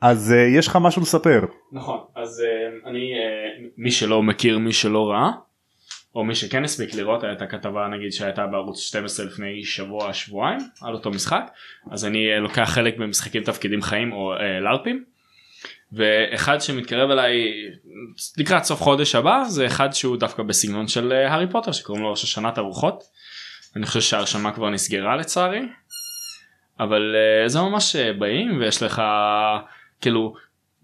[0.00, 1.40] אז uh, יש לך משהו לספר.
[1.72, 5.30] נכון אז uh, אני uh, מי שלא מכיר מי שלא ראה
[6.14, 10.94] או מי שכן הספיק לראות הייתה כתבה נגיד שהייתה בערוץ 12 לפני שבוע שבועיים על
[10.94, 11.50] אותו משחק
[11.90, 15.04] אז אני uh, לוקח חלק במשחקים תפקידים חיים או uh, לארפים.
[15.92, 17.52] ואחד שמתקרב אליי
[18.36, 22.16] לקראת סוף חודש הבא זה אחד שהוא דווקא בסגנון של uh, הארי פוטר שקוראים לו
[22.16, 23.04] שושנת הרוחות.
[23.76, 25.60] אני חושב שההרשמה כבר נסגרה לצערי.
[26.80, 27.14] אבל
[27.46, 29.02] זה ממש באים ויש לך
[30.00, 30.34] כאילו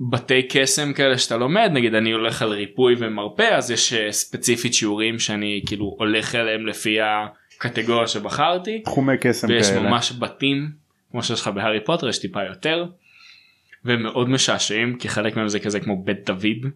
[0.00, 4.74] בתי קסם כאלה שאתה לומד נגיד אני הולך על ריפוי ומרפא אז יש uh, ספציפית
[4.74, 8.82] שיעורים שאני כאילו הולך אליהם לפי הקטגוריה שבחרתי.
[8.82, 9.80] תחומי קסם ויש כאלה.
[9.80, 10.70] ממש בתים
[11.10, 12.86] כמו שיש לך בהארי פוטר יש טיפה יותר.
[13.84, 16.72] ומאוד משעשעים כי חלק מהם זה כזה כמו בית דוד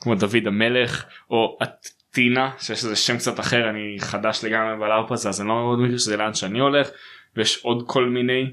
[0.00, 5.28] כמו דוד המלך או אטינה שיש לזה שם קצת אחר אני חדש לגמרי בלארפ הזה
[5.28, 6.88] אז אני לא מאוד מכיר שזה לאן שאני הולך
[7.36, 8.50] ויש עוד כל מיני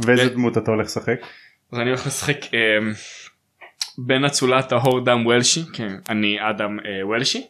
[0.00, 1.20] ואיזה ו- דמות אתה הולך לשחק?
[1.74, 2.58] אז אני הולך לשחק אה,
[3.98, 7.46] בין אצולת ההור דם וולשי כן אני אדם אה, וולשי.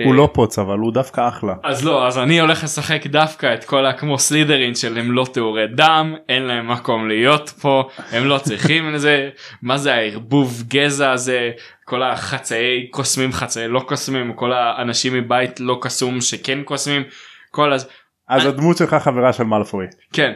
[0.00, 1.54] הוא אה, לא פוץ אבל הוא דווקא אחלה.
[1.64, 5.66] אז לא אז אני הולך לשחק דווקא את כל הכמו סלידרין של הם לא טהורי
[5.74, 9.30] דם אין להם מקום להיות פה הם לא צריכים לזה
[9.62, 11.50] מה זה הערבוב גזע הזה
[11.84, 17.02] כל החצאי קוסמים חצאי לא קוסמים כל האנשים מבית לא קסום שכן קוסמים
[17.50, 17.88] כל אז
[18.28, 19.86] אז אני- הדמות שלך חברה של מאלפוי.
[20.12, 20.32] כן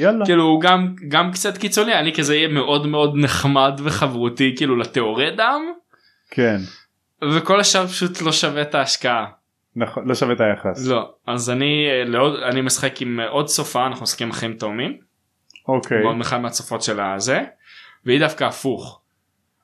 [0.00, 0.26] יאללה.
[0.26, 5.30] כאילו הוא גם גם קצת קיצוני אני כזה יהיה מאוד מאוד נחמד וחברותי כאילו לטהורי
[5.30, 5.62] דם
[6.30, 6.56] כן.
[7.34, 9.26] וכל השאר פשוט לא שווה את ההשקעה.
[9.76, 10.86] נכון לא שווה את היחס.
[10.86, 14.98] לא אז אני אה, לעוד אני משחק עם אה, עוד סופה אנחנו משחקים אחים תאומים.
[15.68, 16.02] אוקיי.
[16.02, 17.40] מאוד אחד מהצופות של הזה
[18.04, 19.00] והיא דווקא הפוך.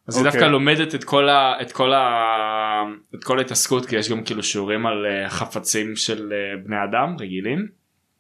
[0.09, 0.41] אז היא אוקיי.
[0.41, 1.55] דווקא לומדת את כל ה...
[1.63, 2.05] את כל ה...
[3.15, 6.33] את כל ההתעסקות כי יש גם כאילו שיעורים על אה, חפצים של
[6.65, 7.67] בני אדם רגילים.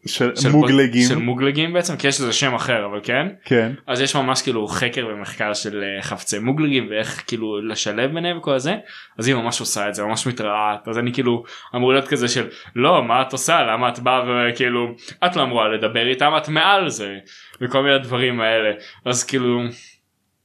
[0.06, 1.08] של של מוגלגים.
[1.08, 3.26] של מוגלגים בעצם כי יש לזה שם אחר אבל כן.
[3.44, 3.72] כן.
[3.86, 8.58] אז יש ממש כאילו חקר ומחקר של אה, חפצי מוגלגים ואיך כאילו לשלב ביניהם וכל
[8.58, 8.76] זה
[9.18, 12.46] אז היא ממש עושה את זה ממש מתרעת אז אני כאילו אמור להיות כזה של
[12.76, 14.22] לא מה את עושה למה את באה
[14.52, 14.94] וכאילו
[15.26, 17.14] את לא אמורה לדבר איתם את מעל זה
[17.60, 18.70] וכל מיני דברים האלה
[19.04, 19.60] אז כאילו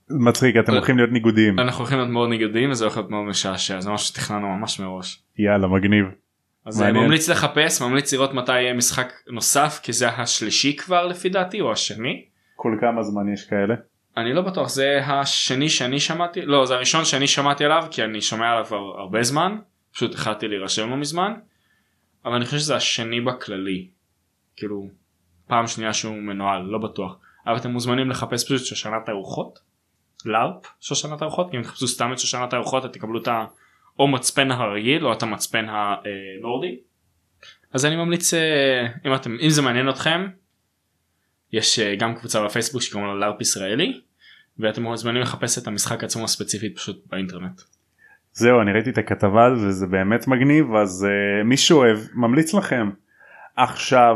[0.09, 1.59] מצחיק אתם אה, הולכים להיות ניגודיים.
[1.59, 5.23] אנחנו הולכים להיות מאוד ניגודים וזה הולך להיות מאוד משעשע זה משהו שתכננו ממש מראש.
[5.37, 6.05] יאללה מגניב.
[6.65, 7.05] אז אני מעניין.
[7.05, 11.71] ממליץ לחפש ממליץ לראות מתי יהיה משחק נוסף כי זה השלישי כבר לפי דעתי או
[11.71, 12.25] השני.
[12.55, 13.75] כל כמה זמן יש כאלה?
[14.17, 18.21] אני לא בטוח זה השני שאני שמעתי לא זה הראשון שאני שמעתי עליו כי אני
[18.21, 19.57] שומע עליו כבר הרבה זמן
[19.93, 21.33] פשוט החלטתי להירשם לו מזמן
[22.25, 23.87] אבל אני חושב שזה השני בכללי
[24.55, 24.87] כאילו
[25.47, 27.17] פעם שנייה שהוא מנוהל לא בטוח
[27.47, 29.59] אבל אתם מוזמנים לחפש פשוט שושנת הרוחות
[30.25, 33.45] לארפ שושנת הרוחות אם תחפשו סתם את שושנת הרוחות אתם תקבלו את ה...
[34.01, 36.79] או מצפן הרגיל או את המצפן הנורדי
[37.73, 40.27] אז אני ממליץ אה, אם אתם אם זה מעניין אתכם
[41.53, 44.01] יש אה, גם קבוצה בפייסבוק שקוראים לה לארפ ישראלי
[44.59, 47.61] ואתם מוזמנים לחפש את המשחק עצמו הספציפית פשוט באינטרנט.
[48.33, 52.53] זהו אני ראיתי את הכתבה על זה זה באמת מגניב אז uh, מי שאוהב ממליץ
[52.53, 52.89] לכם.
[53.55, 54.15] עכשיו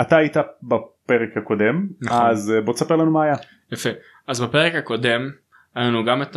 [0.00, 2.26] אתה היית בפרק הקודם נכון.
[2.26, 3.34] אז בוא תספר לנו מה היה.
[3.72, 3.90] יפה
[4.26, 5.30] אז בפרק הקודם
[5.74, 6.36] היה לנו גם את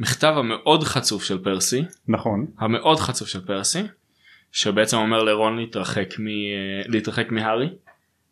[0.00, 3.82] המכתב המאוד חצוף של פרסי נכון המאוד חצוף של פרסי
[4.52, 6.24] שבעצם אומר לרון להתרחק, מ...
[6.86, 7.68] להתרחק מהארי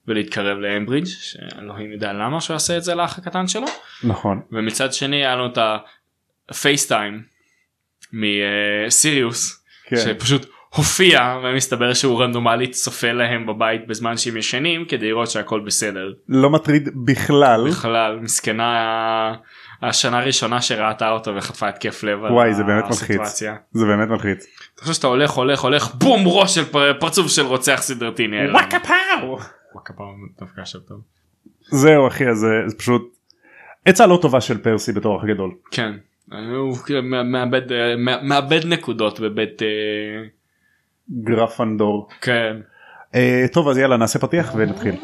[0.09, 3.67] ולהתקרב לאמברידג' שאלוהים יודע למה שהוא יעשה את זה לאח הקטן שלו
[4.05, 5.59] נכון ומצד שני היה לנו את
[6.49, 7.23] הפייסטיים
[8.13, 9.97] מסיריוס כן.
[9.97, 16.13] שפשוט הופיע ומסתבר שהוא רנדומלית צופה להם בבית בזמן שהם ישנים כדי לראות שהכל בסדר.
[16.29, 19.35] לא מטריד בכלל בכלל מסכנה
[19.83, 23.43] השנה הראשונה שראתה אותו וחטפה התקף לב על וואי, זה באמת מלחיץ.
[23.73, 24.47] זה באמת מלחיץ.
[24.75, 28.55] אתה חושב שאתה הולך הולך הולך בום ראש של פר- פרצוף של רוצח סדרתי נעלם.
[28.55, 29.39] וואקה פאו.
[29.75, 30.05] וואקה פאו
[30.41, 31.01] דווקא עכשיו טוב.
[31.71, 33.15] זהו אחי אז זה זה פשוט
[33.85, 35.51] עצה לא טובה של פרסי בתור אח גדול.
[35.71, 35.93] כן.
[36.57, 39.67] הוא כאילו מא- מאבד אה, מא- מאבד נקודות בבית אה,
[41.25, 42.09] גרפנדור.
[42.21, 42.57] כן.
[43.15, 44.95] אה, טוב אז יאללה נעשה פתיח ונתחיל.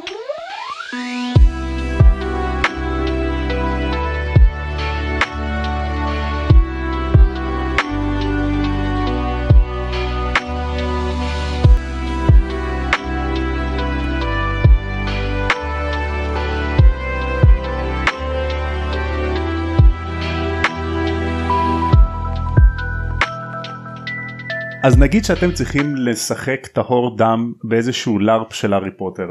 [24.82, 29.30] אז נגיד שאתם צריכים לשחק טהור דם באיזשהו LARP של הארי פוטר.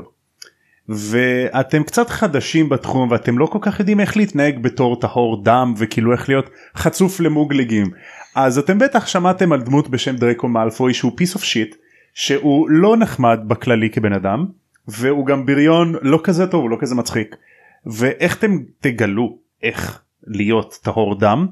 [0.89, 6.11] ואתם קצת חדשים בתחום ואתם לא כל כך יודעים איך להתנהג בתור טהור דם וכאילו
[6.11, 7.87] איך להיות חצוף למוגלגים
[8.35, 11.75] אז אתם בטח שמעתם על דמות בשם דרקו מאלפוי שהוא piece of shit
[12.13, 14.45] שהוא לא נחמד בכללי כבן אדם
[14.87, 17.35] והוא גם בריון לא כזה טוב הוא לא כזה מצחיק
[17.85, 21.47] ואיך אתם תגלו איך להיות טהור דם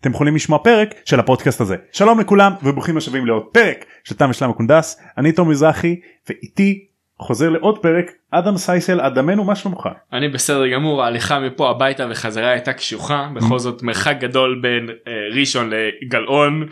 [0.00, 1.76] אתם יכולים לשמוע פרק של הפודקאסט הזה.
[1.92, 6.86] שלום לכולם וברוכים השבים לעוד פרק של תם ושלם הקונדס אני תום מזרחי ואיתי
[7.18, 9.88] חוזר לעוד פרק אדם סייסל אדמנו מה שלומך?
[10.12, 15.12] אני בסדר גמור ההליכה מפה הביתה וחזרה הייתה קשוחה בכל זאת מרחק גדול בין אה,
[15.38, 16.66] ראשון לגלאון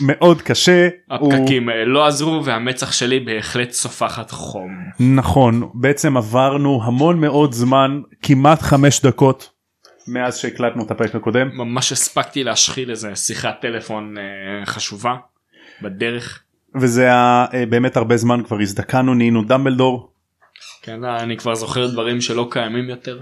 [0.00, 0.88] מאוד קשה.
[1.10, 1.76] הפקקים הוא...
[1.86, 4.70] לא עזרו והמצח שלי בהחלט סופחת חום.
[5.00, 9.57] נכון בעצם עברנו המון מאוד זמן כמעט חמש דקות
[10.08, 11.50] מאז שהקלטנו את הפרק הקודם.
[11.52, 15.16] ממש הספקתי להשחיל איזה שיחת טלפון אה, חשובה
[15.82, 16.42] בדרך.
[16.74, 20.12] וזה היה אה, באמת הרבה זמן כבר הזדקנו נהיינו דמבלדור.
[20.82, 23.20] כן אני כבר זוכר דברים שלא קיימים יותר.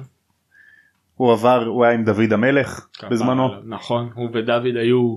[1.15, 3.49] הוא עבר הוא היה עם דוד המלך בזמנו.
[3.65, 5.17] נכון הוא ודוד היו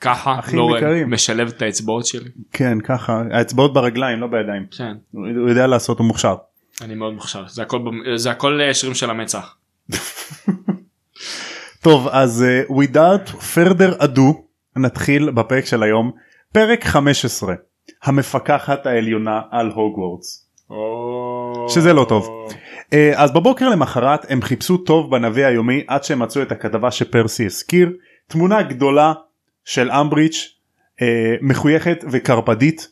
[0.00, 0.68] ככה לא
[1.06, 2.30] משלב את האצבעות שלי.
[2.52, 4.66] כן ככה האצבעות ברגליים לא בידיים.
[4.70, 4.96] כן.
[5.10, 6.34] הוא יודע לעשות הוא מוכשר.
[6.80, 7.82] אני מאוד מוכשר זה הכל
[8.16, 9.56] זה הכל אה, שירים של המצח.
[11.82, 14.34] טוב אז uh, without further ado
[14.76, 16.10] נתחיל בפרק של היום
[16.52, 17.54] פרק 15
[18.02, 20.46] המפקחת העליונה על הוגוורטס.
[20.70, 20.74] Oh.
[21.68, 22.28] שזה לא טוב.
[22.80, 27.46] Uh, אז בבוקר למחרת הם חיפשו טוב בנווה היומי עד שהם מצאו את הכתבה שפרסי
[27.46, 27.92] הזכיר
[28.26, 29.12] תמונה גדולה
[29.64, 30.48] של אמבריץ'
[31.00, 31.02] uh,
[31.42, 32.88] מחויכת וקרפדית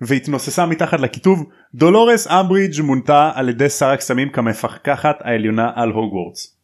[0.00, 6.56] והתנוססה מתחת לכיתוב דולורס אמברידג' מונתה על ידי שר הקסמים כמפקחת העליונה על הוגוורטס.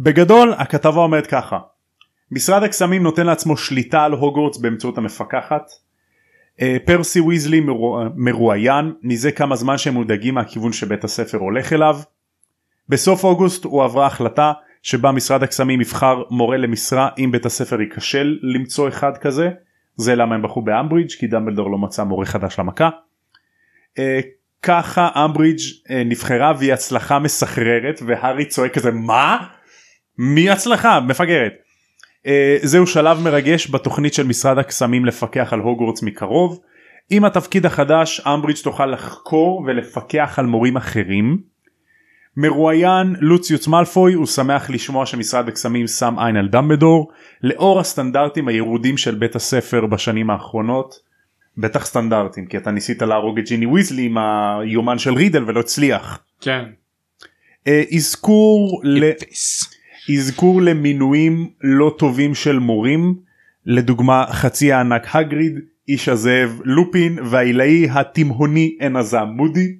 [0.00, 1.58] בגדול הכתבה אומרת ככה
[2.30, 5.70] משרד הקסמים נותן לעצמו שליטה על הוגוורטס באמצעות המפקחת.
[6.60, 7.62] אה, פרסי ויזלי
[8.14, 11.98] מרואיין מזה כמה זמן שהם מודאגים מהכיוון שבית הספר הולך אליו.
[12.88, 18.38] בסוף אוגוסט הוא עברה החלטה שבה משרד הקסמים יבחר מורה למשרה אם בית הספר ייכשל
[18.42, 19.50] למצוא אחד כזה
[19.96, 22.90] זה למה הם בחרו באמברידג' כי דמבלדור לא מצא מורה חדש למכה.
[23.98, 24.20] אה,
[24.62, 25.60] ככה אמברידג'
[25.90, 29.46] אה, נבחרה והיא הצלחה מסחררת והארי צועק כזה מה?
[30.18, 31.00] מי הצלחה?
[31.00, 31.52] מפגרת.
[32.26, 36.60] אה, זהו שלב מרגש בתוכנית של משרד הקסמים לפקח על הוגוורטס מקרוב.
[37.10, 41.53] עם התפקיד החדש אמברידג' תוכל לחקור ולפקח על מורים אחרים.
[42.36, 48.96] מרואיין לוציוס מאלפוי הוא שמח לשמוע שמשרד הקסמים שם עין על דמבדור לאור הסטנדרטים הירודים
[48.96, 50.94] של בית הספר בשנים האחרונות.
[51.58, 56.18] בטח סטנדרטים כי אתה ניסית להרוג את ג'יני ויזלי עם היומן של רידל ולא הצליח.
[56.40, 56.64] כן.
[57.66, 59.10] אה, אזכור ל...
[60.14, 63.14] אזכור למינויים לא טובים של מורים
[63.66, 65.58] לדוגמה חצי הענק הגריד
[65.88, 69.76] איש הזאב לופין והעילאי התימהוני עין הזעם מודי.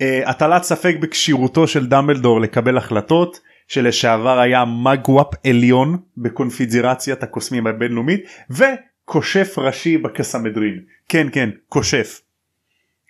[0.00, 8.24] Uh, הטלת ספק בכשירותו של דמבלדור לקבל החלטות שלשעבר היה מגוואמפ עליון בקונפידרציית הקוסמים הבינלאומית
[8.50, 12.20] וקושף ראשי בקסמדרין כן כן קושף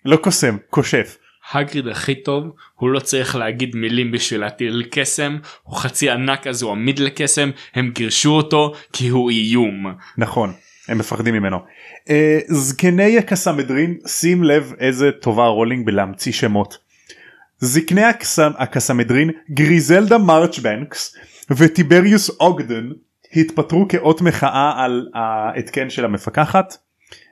[0.04, 1.18] לא קוסם קושף.
[1.52, 2.44] האגריד הכי טוב
[2.74, 7.50] הוא לא צריך להגיד מילים בשביל להטיל קסם הוא חצי ענק אז הוא עמיד לקסם
[7.74, 9.86] הם גירשו אותו כי הוא איום.
[10.18, 10.52] נכון
[10.88, 11.58] הם מפחדים ממנו.
[12.04, 12.10] אה,
[12.48, 16.78] זקני הקסמדרין שים לב איזה טובה רולינג בלהמציא שמות.
[17.58, 21.16] זקני הקסם, הקסמדרין גריזלדה מרצ'בנקס
[21.50, 22.88] וטיבריוס אוגדן
[23.36, 26.76] התפטרו כאות מחאה על ההתקן של המפקחת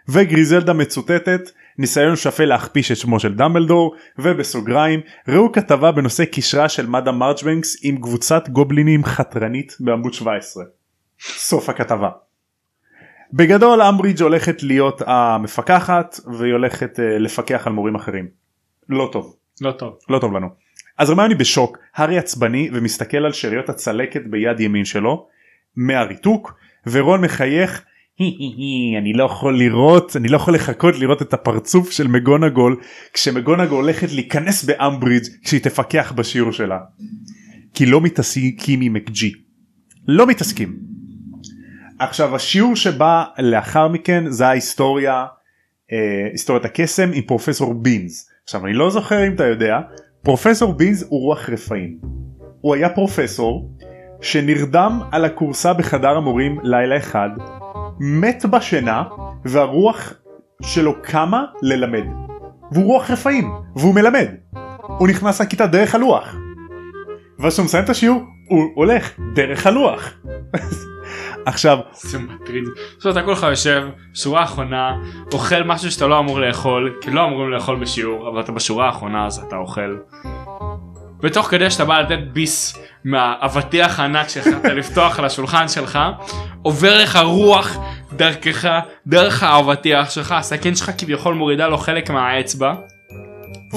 [0.09, 6.87] וגריזלדה מצוטטת ניסיון שפל להכפיש את שמו של דמבלדור ובסוגריים ראו כתבה בנושא קשרה של
[6.87, 10.65] מדה מרצ'בנקס עם קבוצת גובלינים חתרנית בעמוד 17.
[11.21, 12.09] סוף הכתבה.
[13.33, 18.29] בגדול אמברידג' הולכת להיות המפקחת והיא הולכת uh, לפקח על מורים אחרים.
[18.89, 19.37] לא טוב.
[19.61, 19.99] לא טוב.
[20.09, 20.49] לא טוב לנו.
[20.99, 25.27] אז רמיוני בשוק, הארי עצבני ומסתכל על שאריות הצלקת ביד ימין שלו
[25.77, 26.55] מהריתוק
[26.87, 27.85] ורון מחייך
[28.99, 32.77] אני לא יכול לראות אני לא יכול לחכות לראות את הפרצוף של מגונגול
[33.13, 36.79] כשמגונגול הולכת להיכנס באמברידג' כשהיא תפקח בשיעור שלה.
[37.75, 39.33] כי לא מתעסקים עם מקג'י.
[40.09, 40.92] לא מתעסקים.
[42.03, 45.27] עכשיו השיעור שבא לאחר מכן זה ההיסטוריה
[45.93, 48.31] אה, היסטוריית הקסם עם פרופסור בינס.
[48.45, 49.81] עכשיו אני לא זוכר אם אתה יודע
[50.23, 51.99] פרופסור בינס הוא רוח רפאים.
[52.61, 53.71] הוא היה פרופסור
[54.21, 57.29] שנרדם על הכורסה בחדר המורים לילה אחד
[58.01, 59.03] מת בשינה
[59.45, 60.15] והרוח
[60.63, 62.05] שלו קמה ללמד.
[62.73, 64.29] והוא רוח רפאים והוא מלמד.
[64.99, 66.37] הוא נכנס לכיתה דרך הלוח.
[67.39, 70.13] ואז כשהוא מסיים את השיעור הוא הולך דרך הלוח.
[71.47, 72.65] עכשיו זה מטריד.
[72.65, 73.83] זאת אומרת אתה כולך יושב
[74.15, 74.97] שורה אחרונה
[75.33, 79.27] אוכל משהו שאתה לא אמור לאכול כי לא אמורים לאכול בשיעור אבל אתה בשורה האחרונה
[79.27, 79.97] אז אתה אוכל.
[81.23, 84.47] ותוך כדי שאתה בא לתת ביס מהאבטיח הענק שלך
[84.79, 85.99] לפתוח על השולחן שלך
[86.63, 87.77] עובר לך רוח
[88.13, 88.69] דרכך
[89.07, 92.75] דרך האבטיח שלך הסכין שלך כביכול מורידה לו חלק מהאצבע.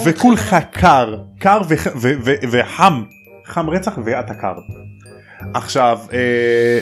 [0.05, 1.62] וכולך קר קר
[2.51, 3.03] וחם
[3.45, 4.53] חם רצח ואתה קר.
[5.53, 6.79] עכשיו אה,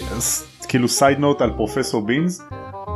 [0.74, 2.42] כאילו side note על פרופסור בינס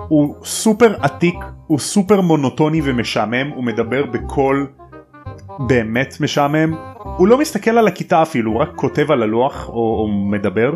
[0.07, 1.35] הוא סופר עתיק
[1.67, 4.67] הוא סופר מונוטוני ומשעמם הוא מדבר בקול
[5.59, 6.75] באמת משעמם
[7.17, 10.71] הוא לא מסתכל על הכיתה אפילו הוא רק כותב על הלוח או, או מדבר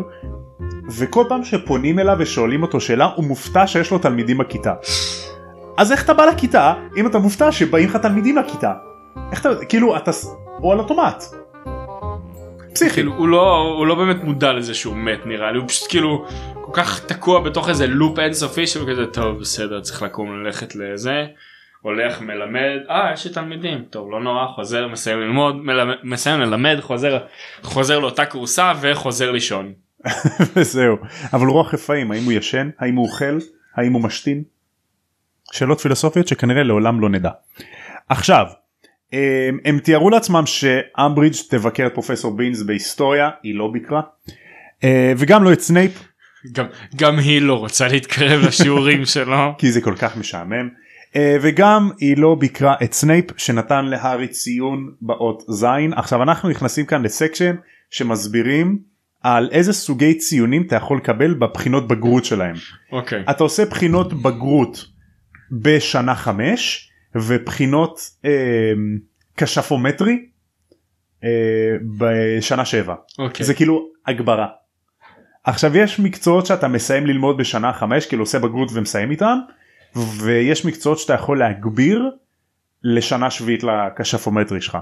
[0.88, 4.74] וכל פעם שפונים אליו ושואלים אותו שאלה הוא מופתע שיש לו תלמידים בכיתה.
[5.76, 8.72] אז איך אתה בא לכיתה אם אתה מופתע שבאים לך תלמידים לכיתה?
[9.32, 10.10] איך אתה כאילו אתה
[10.58, 11.24] הוא על אוטומט.
[12.74, 12.94] פסיכי.
[12.94, 16.24] כאילו הוא לא הוא לא באמת מודע לזה שהוא מת נראה לי הוא פשוט כאילו
[16.74, 21.26] כל כך תקוע בתוך איזה לופ אינסופי שהוא כזה טוב בסדר צריך לקום ללכת לזה.
[21.80, 26.78] הולך מלמד אה יש לי תלמידים טוב לא נורא חוזר מסיים ללמוד מלמד, מסיים ללמד
[26.80, 27.18] חוזר
[27.62, 29.72] חוזר לאותה כורסה וחוזר לישון.
[30.56, 30.96] וזהו
[31.32, 33.38] אבל רוח רפאים האם הוא ישן האם הוא אוכל
[33.76, 34.42] האם הוא משתין
[35.52, 37.30] שאלות פילוסופיות שכנראה לעולם לא נדע.
[38.08, 38.46] עכשיו
[39.12, 44.00] הם, הם תיארו לעצמם שאמברידג' תבקר את פרופסור בינס בהיסטוריה היא לא ביקרה
[44.84, 46.11] אה, וגם לא את סנייפ
[46.52, 49.54] גם גם היא לא רוצה להתקרב לשיעורים שלו.
[49.58, 50.68] כי זה כל כך משעמם
[51.16, 56.86] אה, וגם היא לא ביקרה את סנייפ שנתן להארי ציון באות זין עכשיו אנחנו נכנסים
[56.86, 57.54] כאן ל section
[57.90, 58.78] שמסבירים
[59.22, 62.56] על איזה סוגי ציונים אתה יכול לקבל בבחינות בגרות שלהם.
[62.92, 63.24] אוקיי.
[63.30, 64.84] אתה עושה בחינות בגרות
[65.52, 68.72] בשנה חמש ובחינות אה,
[69.36, 70.26] כשפומטרי
[71.24, 71.28] אה,
[71.98, 73.46] בשנה שבע אוקיי.
[73.46, 74.46] זה כאילו הגברה.
[75.44, 79.38] עכשיו יש מקצועות שאתה מסיים ללמוד בשנה חמש כאילו עושה בגרות ומסיים איתם
[79.96, 82.10] ויש מקצועות שאתה יכול להגביר
[82.84, 84.78] לשנה שביעית לכשפומטרי שלך.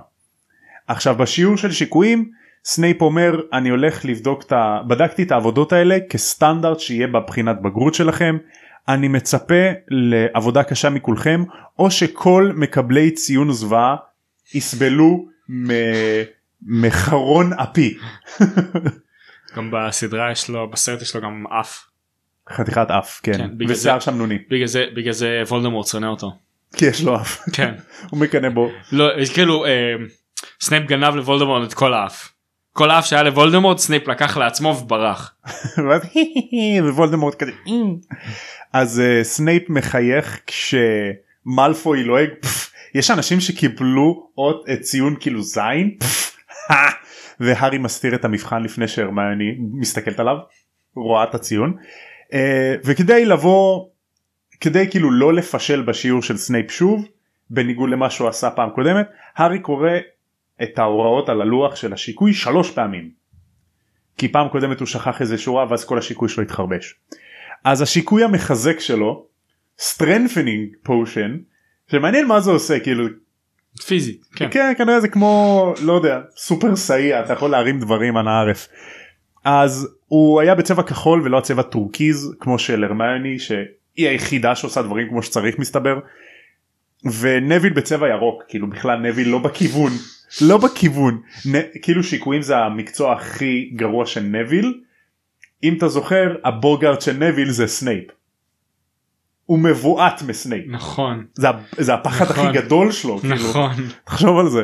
[0.88, 2.30] עכשיו בשיעור של שיקויים
[2.64, 4.80] סנייפ אומר אני הולך לבדוק את ה...
[4.88, 8.36] בדקתי את העבודות האלה כסטנדרט שיהיה בבחינת בגרות שלכם
[8.88, 11.44] אני מצפה לעבודה קשה מכולכם
[11.78, 13.96] או שכל מקבלי ציון זוועה
[14.54, 15.26] יסבלו
[16.62, 17.96] מחרון אפי
[19.56, 21.80] גם בסדרה יש לו בסרט יש לו גם אף.
[22.52, 26.32] חתיכת אף כן, כן, בגלל ושיער שמנוני בגלל זה בגלל זה וולדמורט שונא אותו.
[26.76, 27.74] כי יש לו אף כן.
[28.10, 29.70] הוא מקנא בו לא כאילו אה,
[30.60, 32.32] סנייפ גנב לוולדמורט את כל האף.
[32.72, 35.34] כל האף שהיה לוולדמורט סנייפ לקח לעצמו וברח.
[36.82, 37.96] ווולדמורט כזה "אמ".
[38.72, 42.28] אז אה, סנייפ מחייך כשמלפוי לועג.
[42.94, 46.36] יש אנשים שקיבלו עוד אה, ציון כאילו זין "פפ",
[47.40, 50.36] והארי מסתיר את המבחן לפני שהרמיוני מסתכלת עליו
[50.96, 51.76] רואה את הציון
[52.32, 53.86] אה, וכדי לבוא
[54.60, 57.08] כדי כאילו לא לפשל בשיעור של סנייפ שוב
[57.50, 59.06] בניגוד למה שהוא עשה פעם קודמת
[59.36, 59.90] הארי קורא
[60.62, 63.10] את ההוראות על הלוח של השיקוי שלוש פעמים.
[64.18, 66.94] כי פעם קודמת הוא שכח איזה שורה ואז כל השיקוי שלו התחרבש.
[67.64, 69.26] אז השיקוי המחזק שלו
[69.80, 71.30] strengthening potion
[71.90, 73.04] שמעניין מה זה עושה כאילו
[73.82, 74.24] פיזית.
[74.36, 74.48] כן.
[74.50, 78.68] כן כנראה זה כמו לא יודע super saiyan אתה יכול להרים דברים על העורף.
[79.44, 85.08] אז הוא היה בצבע כחול ולא הצבע טורקיז כמו של הרמיוני שהיא היחידה שעושה דברים
[85.08, 85.98] כמו שצריך מסתבר.
[87.20, 89.92] ונביל בצבע ירוק כאילו בכלל נביל לא בכיוון
[90.40, 94.80] לא בכיוון נ, כאילו שיקויים זה המקצוע הכי גרוע של נביל.
[95.62, 98.04] אם אתה זוכר הבוגארט של נביל זה סנייפ.
[99.50, 101.24] הוא מבועת מסנייפ נכון.
[101.34, 102.46] זה, זה הפחד נכון.
[102.46, 103.34] הכי גדול שלו כאילו.
[103.34, 103.70] נכון.
[104.04, 104.62] תחשוב על זה.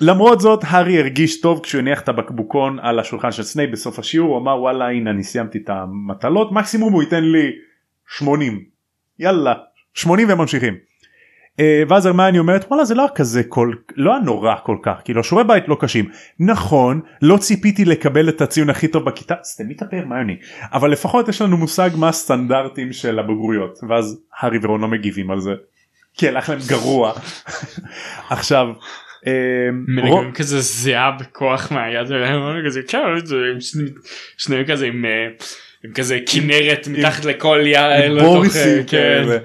[0.00, 4.28] למרות זאת הארי הרגיש טוב כשהוא הניח את הבקבוקון על השולחן של סנייפ בסוף השיעור
[4.28, 7.50] הוא אמר וואלה הנה אני סיימתי את המטלות מקסימום הוא ייתן לי
[8.08, 8.64] 80
[9.18, 9.54] יאללה
[9.94, 10.74] 80 וממשיכים.
[11.60, 15.24] אה, ואז הרמיוני אומרת וואלה זה לא כזה כל לא היה נורא כל כך כאילו
[15.24, 16.08] שיעורי בית לא קשים
[16.40, 20.36] נכון לא ציפיתי לקבל את הציון הכי טוב בכיתה סתמי את הפה הרמיוני
[20.72, 25.40] אבל לפחות יש לנו מושג מה הסטנדרטים של הבגרויות ואז הארי ורון לא מגיבים על
[25.40, 25.50] זה.
[26.18, 27.12] כי הלך להם גרוע.
[28.30, 28.66] עכשיו.
[29.26, 29.32] אה,
[29.70, 32.98] רון- מנגנים כזה זיעה בכוח מהיד שלהם כזה כן
[34.38, 35.26] שניהם כזה עם אה,
[35.94, 38.86] כזה כנרת מתחת לכל אה, בוריסים כן.
[38.86, 39.38] כאלה.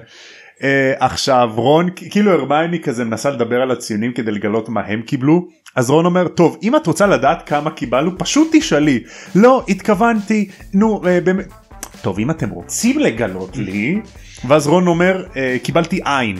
[0.62, 5.48] אה, עכשיו רון כאילו הרמייני כזה מנסה לדבר על הציונים כדי לגלות מה הם קיבלו
[5.76, 9.02] אז רון אומר טוב אם את רוצה לדעת כמה קיבלנו פשוט תשאלי.
[9.34, 11.46] לא התכוונתי נו אה, באמת.
[12.02, 14.00] טוב אם אתם רוצים לגלות לי.
[14.48, 16.36] ואז רון אומר אה, קיבלתי עין.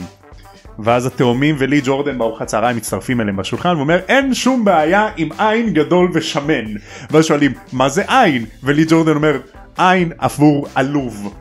[0.79, 5.73] ואז התאומים ולי ג'ורדן בארוחת צהריים מצטרפים אליהם בשולחן ואומר אין שום בעיה עם עין
[5.73, 6.65] גדול ושמן.
[7.11, 8.45] ואז שואלים מה זה עין?
[8.63, 9.39] ולי ג'ורדן אומר
[9.77, 11.33] עין עבור עלוב.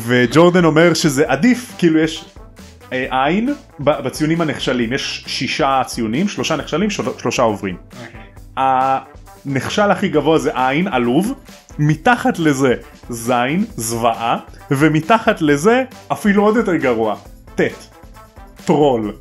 [0.00, 2.24] וג'ורדן אומר שזה עדיף כאילו יש
[2.92, 7.76] אה, עין בציונים הנכשלים יש שישה ציונים שלושה נכשלים של- שלושה עוברים.
[8.56, 11.32] הנכשל הכי גבוה זה עין עלוב
[11.78, 12.74] מתחת לזה
[13.08, 14.38] זין זוועה
[14.70, 15.82] ומתחת לזה
[16.12, 17.16] אפילו עוד יותר גרוע
[17.54, 17.84] טט
[18.64, 19.12] טרול.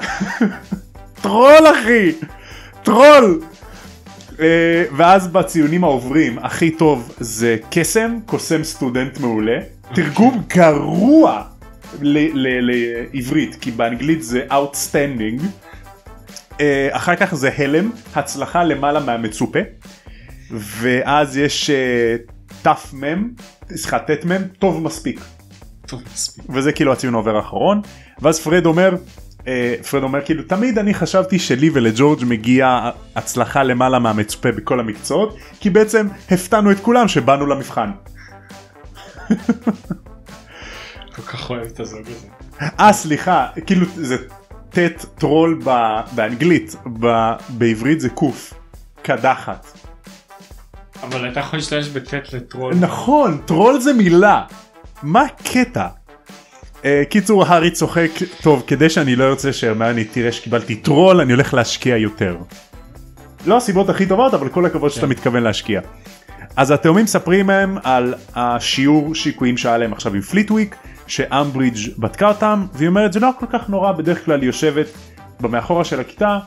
[1.22, 2.12] טרול אחי
[2.82, 3.40] טרול
[4.40, 9.58] אה, ואז בציונים העוברים הכי טוב זה קסם, קוסם סטודנט מעולה.
[9.94, 11.42] תרגום גרוע
[12.02, 15.42] לעברית, כי באנגלית זה Outstanding.
[16.60, 19.58] אה, אחר כך זה הלם, הצלחה למעלה מהמצופה.
[20.50, 22.16] ואז יש אה,
[22.62, 23.28] תמ,
[23.76, 25.20] סליחה ט"מ, טוב מספיק.
[25.86, 26.44] טוב, מספיק.
[26.48, 27.80] וזה כאילו הציון העובר האחרון
[28.22, 28.96] ואז פרד אומר
[29.46, 35.36] אה, פרד אומר כאילו תמיד אני חשבתי שלי ולג'ורג' מגיע הצלחה למעלה מהמצופה בכל המקצועות
[35.60, 37.90] כי בעצם הפתענו את כולם שבאנו למבחן.
[41.14, 42.26] כל כך אוהב את הזוג הזה.
[42.80, 44.16] אה סליחה כאילו זה
[44.70, 48.54] ט' טרול ב- באנגלית ב- בעברית זה קוף
[49.02, 49.66] קדחת.
[51.02, 52.74] אבל אתה יכול להשתמש בטט לטרול.
[52.74, 54.44] נכון טרול זה מילה
[55.02, 55.86] מה הקטע.
[56.82, 58.10] אה, קיצור הארי צוחק
[58.42, 62.36] טוב כדי שאני לא ארצה שהרמני תראה שקיבלתי טרול אני הולך להשקיע יותר.
[63.46, 65.80] לא הסיבות הכי טובות אבל כל הכבוד שאתה מתכוון להשקיע.
[66.56, 72.66] אז התאומים מספרים להם על השיעור שיקויים שהיה להם עכשיו עם פליטוויק שאמברידג' בדקה אותם
[72.74, 74.86] והיא אומרת זה לא כל כך נורא בדרך כלל היא יושבת
[75.40, 76.38] במאחורה של הכיתה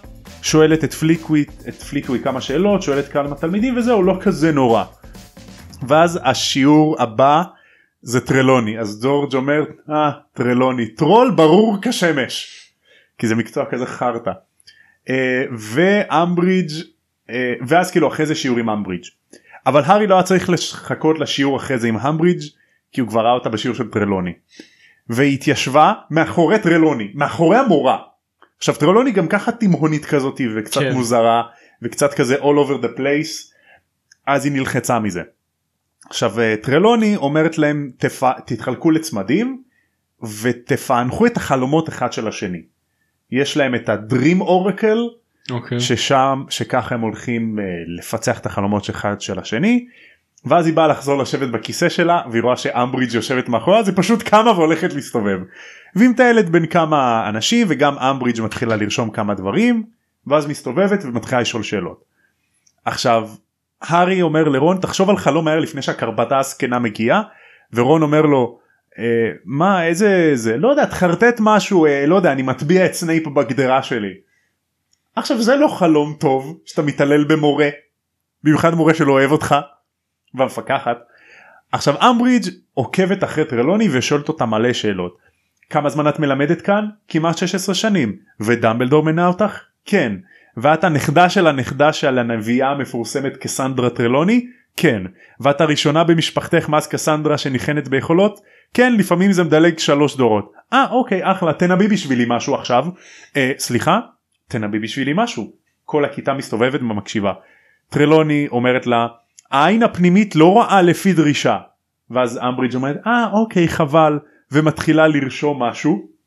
[0.42, 4.84] שואלת את פליטוויק את פליטוויק כמה שאלות שואלת כמה תלמידים וזהו לא כזה נורא.
[5.88, 7.44] ואז השיעור הבא
[8.02, 12.64] זה טרלוני אז ג'ורג' אומר אה טרלוני טרול ברור כשמש
[13.18, 14.32] כי זה מקצוע כזה חרטא.
[15.10, 16.72] אה, ואמברידג'
[17.30, 19.08] אה, ואז כאילו אחרי זה שיעור עם אמברידג'
[19.68, 22.42] אבל הארי לא היה צריך לחכות לשיעור אחרי זה עם אמברידג'
[22.92, 24.34] כי הוא כבר ראה אותה בשיעור של טרלוני.
[25.10, 27.98] והיא התיישבה מאחורי טרלוני מאחורי המורה.
[28.58, 30.94] עכשיו טרלוני גם ככה תימהונית כזאת וקצת כן.
[30.94, 31.44] מוזרה
[31.82, 33.54] וקצת כזה all over the place
[34.28, 35.22] אז היא נלחצה מזה.
[36.10, 38.24] עכשיו אה, טרלוני אומרת להם תפ...
[38.46, 39.64] תתחלקו לצמדים
[40.42, 42.62] ותפענחו את החלומות אחד של השני.
[43.32, 44.98] יש להם את הדרים אורקל
[45.52, 45.80] אוקיי.
[45.80, 49.86] ששם שככה הם הולכים אה, לפצח את החלומות של אחד של השני
[50.46, 54.22] ואז היא באה לחזור לשבת בכיסא שלה והיא רואה שאמברידג' יושבת מאחוריה אז היא פשוט
[54.22, 55.40] קמה והולכת להסתובב.
[55.96, 59.84] והיא מטיילת בין כמה אנשים וגם אמברידג' מתחילה לרשום כמה דברים
[60.28, 62.04] ואז מסתובבת ומתחילה לשאול שאלות.
[62.86, 63.30] עכשיו
[63.82, 67.22] הארי אומר לרון תחשוב על חלום מהר לפני שהקרפדה הזקנה מגיעה
[67.74, 68.60] ורון אומר לו
[69.00, 73.28] אה, מה איזה זה לא יודע תחרטט משהו אה, לא יודע אני מטביע את סנייפ
[73.28, 74.14] בקדרה שלי.
[75.18, 77.70] עכשיו זה לא חלום טוב שאתה מתעלל במורה
[78.44, 79.56] במיוחד מורה שלא אוהב אותך
[80.36, 80.98] והמפקחת.
[81.72, 85.18] עכשיו אמברידג' עוקבת אחרי טרלוני ושואלת אותה מלא שאלות.
[85.70, 86.86] כמה זמן את מלמדת כאן?
[87.08, 88.16] כמעט 16 שנים.
[88.40, 89.60] ודמבלדור מינה אותך?
[89.86, 90.14] כן.
[90.58, 94.48] ואת הנכדה של הנכדה של הנביאה המפורסמת קסנדרה טרלוני?
[94.78, 95.02] כן.
[95.40, 98.40] ואת הראשונה במשפחתך מאז קסנדרה שניחנת ביכולות?
[98.74, 100.52] כן לפעמים זה מדלג שלוש דורות.
[100.74, 102.86] אה אוקיי אחלה תנבאי בשבילי משהו עכשיו.
[103.38, 104.00] אה, סליחה?
[104.48, 105.52] תנבאי בשבילי משהו.
[105.86, 107.34] כל הכיתה מסתובבת ומקשיבה.
[107.90, 109.08] טרלוני אומרת לה
[109.52, 111.58] העין הפנימית לא רעה לפי דרישה.
[112.10, 114.20] ואז אמברידג' אומרת אה אוקיי חבל
[114.52, 116.18] ומתחילה לרשום משהו.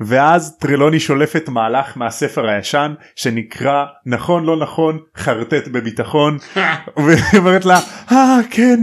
[0.00, 6.38] ואז טרלוני שולפת מהלך מהספר הישן שנקרא נכון לא נכון חרטט בביטחון
[7.04, 7.80] והיא אומרת לה
[8.12, 8.80] אה כן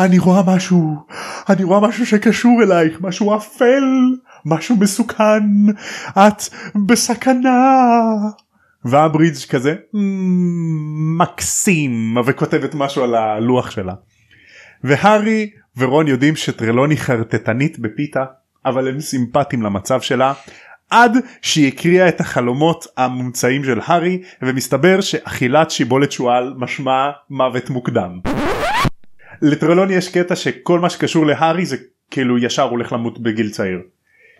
[0.00, 1.06] אני רואה משהו
[1.48, 3.84] אני רואה משהו שקשור אלייך משהו אפל
[4.48, 5.42] משהו מסוכן
[6.12, 6.42] את
[6.86, 7.74] בסכנה
[8.84, 13.94] והברידג' כזה "מ, מקסים וכותבת משהו על הלוח שלה.
[14.84, 18.24] והארי ורון יודעים שטרלוני חרטטנית בפיתה
[18.66, 20.32] אבל הם סימפטיים למצב שלה
[20.90, 28.20] עד שהיא הקריאה את החלומות המומצאים של הארי ומסתבר שאכילת שיבולת שועל משמע מוות מוקדם.
[29.42, 31.76] לטרלוני יש קטע שכל מה שקשור להארי זה
[32.10, 33.78] כאילו ישר הולך למות בגיל צעיר.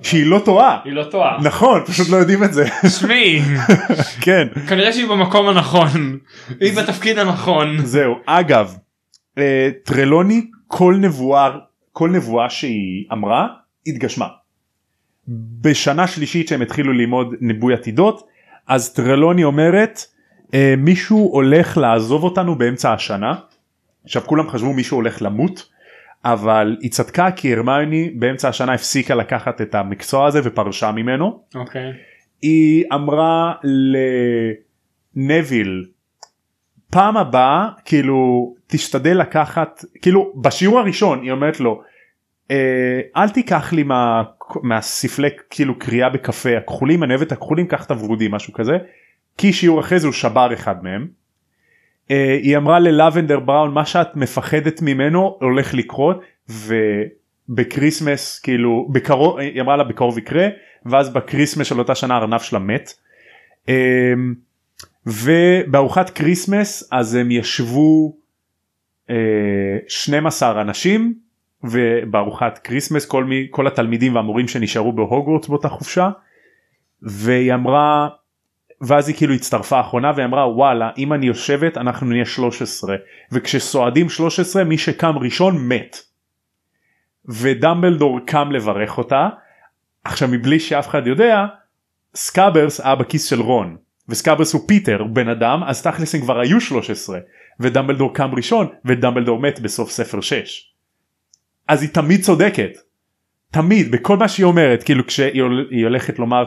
[0.02, 0.78] שהיא לא טועה.
[0.84, 1.38] היא לא טועה.
[1.42, 2.66] נכון פשוט לא יודעים את זה.
[3.00, 3.40] שמי
[4.24, 6.18] כן כנראה שהיא במקום הנכון.
[6.60, 7.78] היא בתפקיד הנכון.
[7.84, 8.76] זהו אגב
[9.38, 11.50] אה, טרלוני כל נבואה
[11.92, 13.46] כל נבואה שהיא אמרה
[13.86, 14.26] התגשמה.
[15.60, 18.26] בשנה שלישית שהם התחילו ללמוד ניבוי עתידות
[18.66, 20.04] אז טרלוני אומרת
[20.54, 23.34] אה, מישהו הולך לעזוב אותנו באמצע השנה.
[24.04, 25.68] עכשיו כולם חשבו מישהו הולך למות
[26.24, 31.42] אבל היא צדקה כי הרמיוני באמצע השנה הפסיקה לקחת את המקצוע הזה ופרשה ממנו.
[31.54, 31.92] אוקיי.
[32.42, 33.54] היא אמרה
[35.14, 35.84] לנביל
[36.90, 41.82] פעם הבאה כאילו תשתדל לקחת כאילו בשיעור הראשון היא אומרת לו
[42.50, 44.22] "אה, אל תיקח לי מה,
[44.62, 48.72] מהספלי כאילו קריאה בקפה הכחולים אני אוהב את הכחולים קח את הוורודים משהו כזה
[49.38, 51.08] כי שיעור אחרי זה הוא שבר אחד מהם.
[52.10, 56.20] אה, היא אמרה ללבנדר בראון מה שאת מפחדת ממנו הולך לקרות
[57.48, 60.48] ובקריסמס כאילו בקרוב היא אמרה לה בקרוב יקרה
[60.86, 62.92] ואז בקריסמס של אותה שנה הארנב שלה מת.
[63.68, 64.34] אמ,
[65.06, 68.16] ובארוחת כריסמס אז הם ישבו
[69.10, 69.16] אה,
[69.88, 71.14] 12 אנשים
[71.64, 76.10] ובארוחת כריסמס כל, מי, כל התלמידים והמורים שנשארו בהוגוורטס באותה חופשה
[77.02, 78.08] והיא אמרה
[78.80, 82.96] ואז היא כאילו הצטרפה האחרונה והיא אמרה וואלה אם אני יושבת אנחנו נהיה 13
[83.32, 85.96] וכשסועדים 13 מי שקם ראשון מת.
[87.28, 89.28] ודמבלדור קם לברך אותה
[90.04, 91.46] עכשיו מבלי שאף אחד יודע
[92.14, 93.76] סקאברס היה בכיס של רון
[94.08, 97.18] וסקאברס הוא פיטר בן אדם אז תכלס הם כבר היו 13
[97.60, 100.72] ודמבלדור קם ראשון ודמבלדור מת בסוף ספר 6.
[101.68, 102.70] אז היא תמיד צודקת
[103.50, 106.46] תמיד בכל מה שהיא אומרת כאילו כשהיא הולכת לומר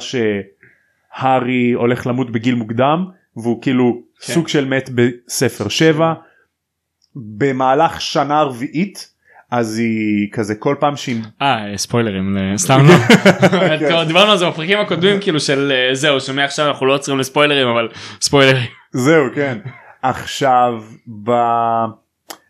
[1.19, 3.05] שהארי הולך למות בגיל מוקדם
[3.37, 4.33] והוא כאילו כן.
[4.33, 6.13] סוג של מת בספר 7
[7.15, 9.11] במהלך שנה רביעית
[9.51, 14.03] אז היא כזה כל פעם שהיא אה ספוילרים סתם לא.
[14.07, 17.87] דיברנו על זה בפרקים הקודמים כאילו של אה, זהו שמעכשיו אנחנו לא עוצרים לספוילרים אבל
[18.21, 19.57] ספוילרים זהו כן
[20.01, 20.83] עכשיו
[21.23, 21.31] ב...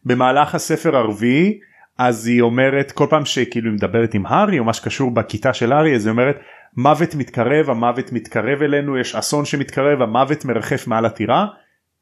[0.06, 1.60] במהלך הספר הרביעי
[1.98, 5.72] אז היא אומרת כל פעם שכאילו היא מדברת עם הארי או מה שקשור בכיתה של
[5.72, 6.36] הארי אז היא אומרת
[6.78, 11.46] מוות מתקרב המוות מתקרב אלינו יש אסון שמתקרב המוות מרחף מעל הטירה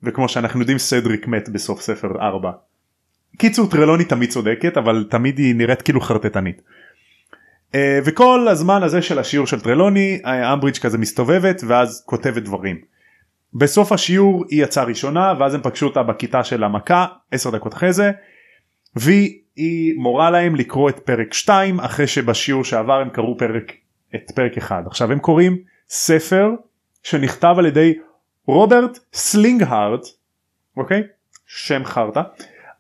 [0.03, 2.51] וכמו שאנחנו יודעים סדריק מת בסוף ספר 4.
[3.37, 6.61] קיצור טרלוני תמיד צודקת אבל תמיד היא נראית כאילו חרטטנית.
[7.71, 12.81] Uh, וכל הזמן הזה של השיעור של טרלוני אמברידג' כזה מסתובבת ואז כותבת דברים.
[13.53, 17.93] בסוף השיעור היא יצאה ראשונה ואז הם פגשו אותה בכיתה של המכה 10 דקות אחרי
[17.93, 18.11] זה
[18.95, 23.71] והיא מורה להם לקרוא את פרק 2 אחרי שבשיעור שעבר הם קראו פרק
[24.15, 25.57] את פרק 1 עכשיו הם קוראים
[25.89, 26.49] ספר
[27.03, 27.93] שנכתב על ידי
[28.47, 30.07] רוברט סלינגהארט
[30.77, 31.03] אוקיי
[31.45, 32.21] שם חרטה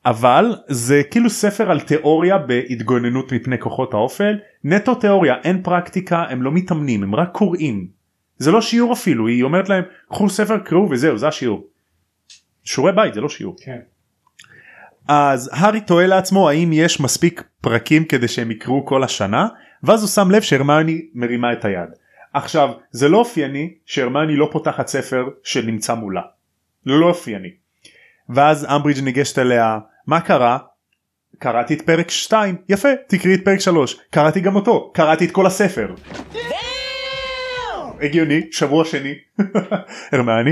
[0.05, 6.41] אבל זה כאילו ספר על תיאוריה בהתגוננות מפני כוחות האופל נטו תיאוריה אין פרקטיקה הם
[6.41, 7.99] לא מתאמנים הם רק קוראים
[8.39, 11.67] זה לא שיעור אפילו היא אומרת להם קחו ספר קראו וזהו זה השיעור.
[12.63, 13.55] שיעורי בית זה לא שיעור.
[13.61, 13.79] כן.
[15.07, 19.47] אז הארי תוהה לעצמו האם יש מספיק פרקים כדי שהם יקראו כל השנה
[19.83, 21.89] ואז הוא שם לב שהרמני מרימה את היד.
[22.33, 26.21] עכשיו זה לא אופייני שהרמני לא פותחת ספר שנמצא מולה.
[26.85, 27.49] לא אופייני.
[28.29, 30.57] ואז אמברידג' ניגשת אליה מה קרה?
[31.39, 35.45] קראתי את פרק 2 יפה תקראי את פרק 3 קראתי גם אותו קראתי את כל
[35.45, 35.93] הספר.
[38.01, 39.13] הגיוני שבוע שני
[40.11, 40.51] הרמני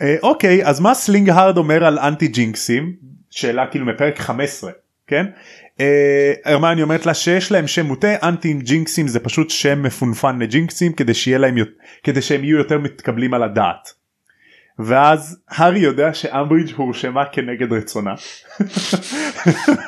[0.00, 2.92] אה, אוקיי אז מה סלינקהארד אומר על אנטי ג'ינקסים
[3.30, 4.70] שאלה כאילו מפרק 15
[5.06, 5.26] כן
[5.80, 10.92] אה, הרמני אומרת לה שיש להם שם מוטה אנטי ג'ינקסים זה פשוט שם מפונפן לג'ינקסים
[10.92, 11.56] כדי שיהיה להם
[12.02, 13.98] כדי שהם יהיו יותר מתקבלים על הדעת.
[14.78, 18.14] ואז הארי יודע שאמברידג' הורשמה כנגד רצונה.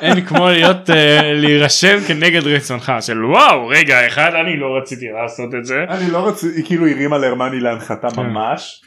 [0.01, 0.93] אין כמו להיות uh,
[1.33, 5.83] להירשם כנגד רצונך של וואו רגע אחד אני לא רציתי לעשות את זה.
[5.89, 8.21] אני לא רציתי כאילו הרימה להרמני להנחתה כן.
[8.21, 8.81] ממש.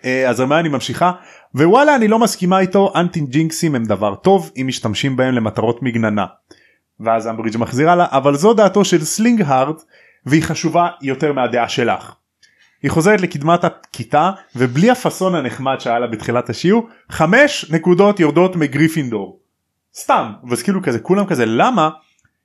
[0.00, 1.12] Uh, אז הרמני ממשיכה
[1.54, 6.26] ווואלה אני לא מסכימה איתו אנטי ג'ינקסים הם דבר טוב אם משתמשים בהם למטרות מגננה.
[7.00, 9.82] ואז אמברידג' מחזירה לה אבל זו דעתו של סלינקהארד
[10.26, 12.14] והיא חשובה יותר מהדעה שלך.
[12.82, 19.40] היא חוזרת לקדמת הכיתה ובלי הפאסון הנחמד שהיה לה בתחילת השיעור חמש נקודות יורדות מגריפינדור.
[19.94, 21.90] סתם ואז כאילו כזה כולם כזה למה?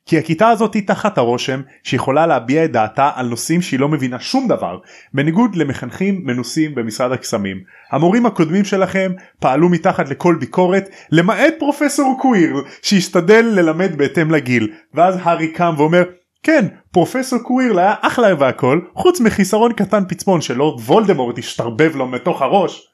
[0.06, 4.20] כי הכיתה הזאת היא תחת הרושם שיכולה להביע את דעתה על נושאים שהיא לא מבינה
[4.20, 4.80] שום דבר
[5.14, 7.64] בניגוד למחנכים מנוסים במשרד הקסמים.
[7.92, 14.74] המורים הקודמים שלכם פעלו מתחת לכל ביקורת למעט פרופסור קוויר שהשתדל ללמד בהתאם לגיל.
[14.94, 16.04] ואז הארי קם ואומר
[16.44, 22.42] כן פרופסור קווירל היה אחלה והכל חוץ מחיסרון קטן פצפון שלורד וולדמורט השתרבב לו מתוך
[22.42, 22.88] הראש.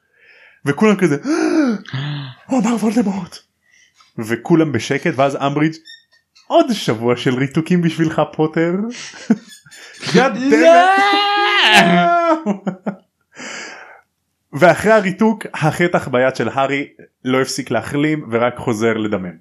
[0.64, 1.16] וכולם כזה
[2.46, 3.38] הוא אמר וולדמורט.
[4.18, 5.74] וכולם בשקט ואז אמברידג'
[6.52, 8.72] עוד שבוע של ריתוקים בשבילך פוטר.
[14.52, 16.88] ואחרי הריתוק החטח ביד של הארי
[17.24, 19.36] לא הפסיק להחלים ורק חוזר לדמם.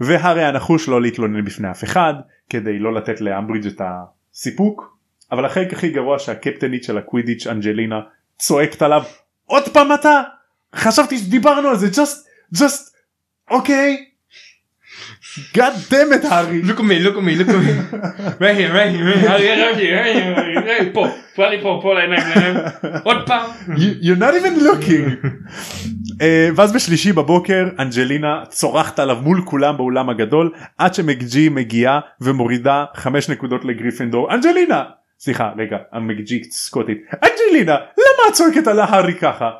[0.00, 2.14] והארי הנחוש לא להתלונן בפני אף אחד
[2.50, 4.96] כדי לא לתת לאמברידג' את הסיפוק
[5.32, 8.00] אבל החלק הכי גרוע שהקפטנית של הקווידיץ' אנג'לינה
[8.38, 9.02] צועקת עליו
[9.46, 10.22] עוד פעם אתה
[10.76, 12.16] חשבתי שדיברנו על זה just
[12.56, 12.90] just
[13.50, 14.09] אוקיי
[15.54, 16.62] God damn it הארי.
[16.62, 17.72] look at me look at me look at me.
[18.40, 19.96] right here right here right here.
[19.96, 22.56] Right here right here פה פה פה פה לעיניים
[23.04, 23.50] עוד פעם.
[24.02, 25.26] you're not even looking.
[26.20, 32.84] אה, ואז בשלישי בבוקר אנג'לינה צורחת עליו מול כולם באולם הגדול עד שמקג'י מגיעה ומורידה
[32.94, 34.34] 5 נקודות לגריפינדור.
[34.34, 34.82] אנג'לינה!
[35.20, 36.98] סליחה רגע המקג'י סקוטית.
[37.12, 39.50] אנג'לינה למה את צועקת על ההארי ככה?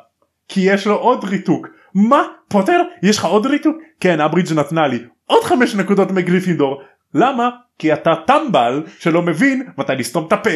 [0.47, 1.67] כי יש לו עוד ריתוק.
[1.95, 2.23] מה?
[2.47, 2.81] פוטר?
[3.03, 3.77] יש לך עוד ריתוק?
[3.99, 4.99] כן הברידג' נתנה לי
[5.31, 6.81] עוד 5 נקודות מגריפינדור
[7.13, 10.49] למה כי אתה טמבל שלא מבין מתי לסתום את הפה.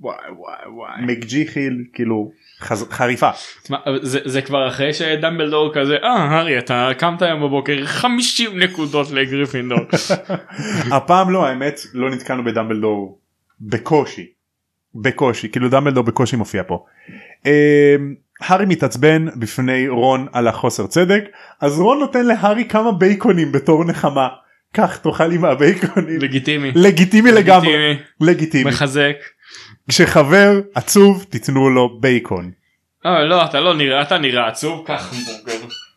[0.00, 1.02] וואי וואי וואי.
[1.06, 2.86] מקג'י חיל כאילו חז...
[2.90, 3.30] חריפה.
[3.62, 9.10] תשמע, זה, זה כבר אחרי שדמבלדור כזה אה הארי אתה קמת היום בבוקר 50 נקודות
[9.10, 9.78] לגריפינדור.
[10.96, 13.18] הפעם לא האמת לא נתקלנו בדמבלדור
[13.60, 14.26] בקושי.
[14.94, 16.84] בקושי כאילו דמבלדור בקושי מופיע פה.
[18.46, 21.24] הארי מתעצבן בפני רון על החוסר צדק
[21.60, 24.28] אז רון נותן להארי כמה בייקונים בתור נחמה.
[24.72, 26.20] קח תאכל עם הבייקונים.
[26.20, 26.72] לגיטימי.
[26.74, 27.98] לגיטימי לגמרי.
[28.20, 28.70] לגיטימי.
[28.70, 29.16] מחזק.
[29.88, 32.50] כשחבר עצוב תיתנו לו בייקון.
[33.06, 35.14] אה, לא אתה לא נראה אתה נראה עצוב קח.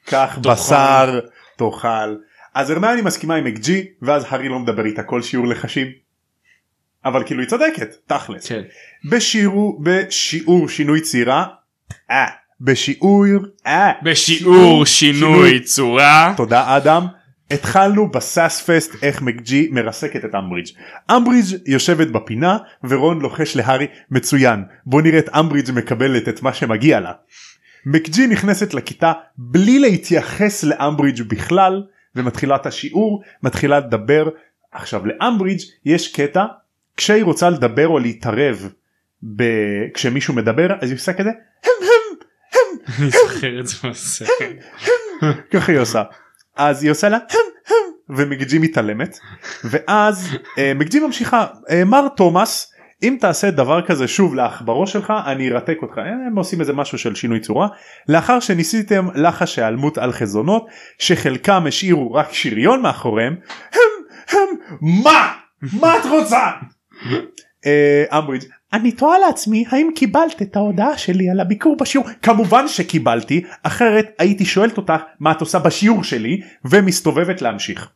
[0.05, 0.39] קח.
[0.41, 1.19] בשר
[1.57, 2.15] תאכל.
[2.53, 5.87] אז הרמני מסכימה עם מקג'י ואז הארי לא מדבר איתה כל שיעור לחשים.
[7.05, 8.47] אבל כאילו היא צודקת תכלס.
[8.47, 8.61] כן.
[9.09, 11.45] בשיעור בשיעור שינוי צעירה.
[12.11, 12.25] אה,
[12.61, 13.25] בשיעור
[13.67, 16.33] אה, בשיעור שינוי צורה.
[16.37, 17.07] תודה אדם.
[17.51, 20.69] התחלנו בסאס פסט איך מקג'י מרסקת את אמברידג'.
[21.11, 26.99] אמברידג' יושבת בפינה ורון לוחש להארי מצוין בוא נראה את אמברידג' מקבלת את מה שמגיע
[26.99, 27.11] לה.
[27.85, 31.83] מקג'י נכנסת לכיתה בלי להתייחס לאמברידג' בכלל
[32.15, 34.29] ומתחילה את השיעור מתחילה לדבר
[34.71, 36.45] עכשיו לאמברידג' יש קטע
[36.97, 38.69] כשהיא רוצה לדבר או להתערב
[39.35, 39.43] ב...
[39.93, 41.29] כשמישהו מדבר אז היא עושה כזה
[42.99, 44.29] אני זוכר את זה בסרט.
[45.51, 46.03] ככה היא עושה.
[46.55, 47.17] אז היא עושה לה
[48.09, 49.19] ומקג'י מתעלמת.
[49.63, 52.71] ואז אה, מקג'י ממשיכה "אה, מר תומאס
[53.03, 55.97] אם תעשה דבר כזה שוב לעכברו שלך אני ארתק אותך.
[55.97, 57.67] הם עושים איזה משהו של שינוי צורה.
[58.09, 60.67] לאחר שניסיתם לחש היעלמות על חזונות
[60.99, 63.35] שחלקם השאירו רק שריון מאחוריהם
[63.71, 63.79] הם
[64.29, 65.33] הם מה?
[65.81, 66.51] מה את רוצה?
[67.65, 72.07] אה, אמברידג' אני תוהה לעצמי האם קיבלת את ההודעה שלי על הביקור בשיעור?
[72.21, 76.41] כמובן שקיבלתי אחרת הייתי שואלת אותך מה את עושה בשיעור שלי?
[76.65, 77.89] ומסתובבת להמשיך.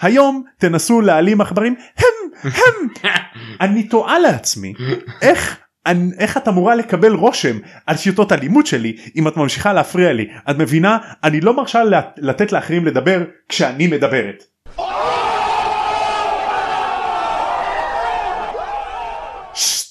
[0.00, 1.74] היום תנסו להעלים עכברים.
[1.98, 2.88] הם הם!
[3.60, 4.74] אני תוהה לעצמי
[5.22, 10.12] איך אני- איך את אמורה לקבל רושם על שיטות הלימוד שלי אם את ממשיכה להפריע
[10.12, 10.28] לי?
[10.50, 10.98] את מבינה?
[11.24, 11.82] אני לא מרשה
[12.16, 14.44] לתת לאחרים לדבר כשאני מדברת.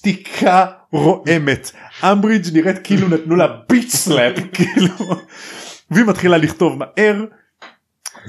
[0.02, 1.72] שתיקה רועמת.
[2.04, 5.16] אמברידג' נראית כאילו נתנו לה bitch slap כאילו.
[5.92, 7.26] והיא מתחילה לכתוב מהר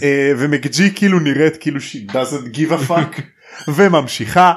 [0.02, 3.20] אה, ומקג'י כאילו נראית כאילו she doesn't give a fuck
[3.76, 4.52] וממשיכה.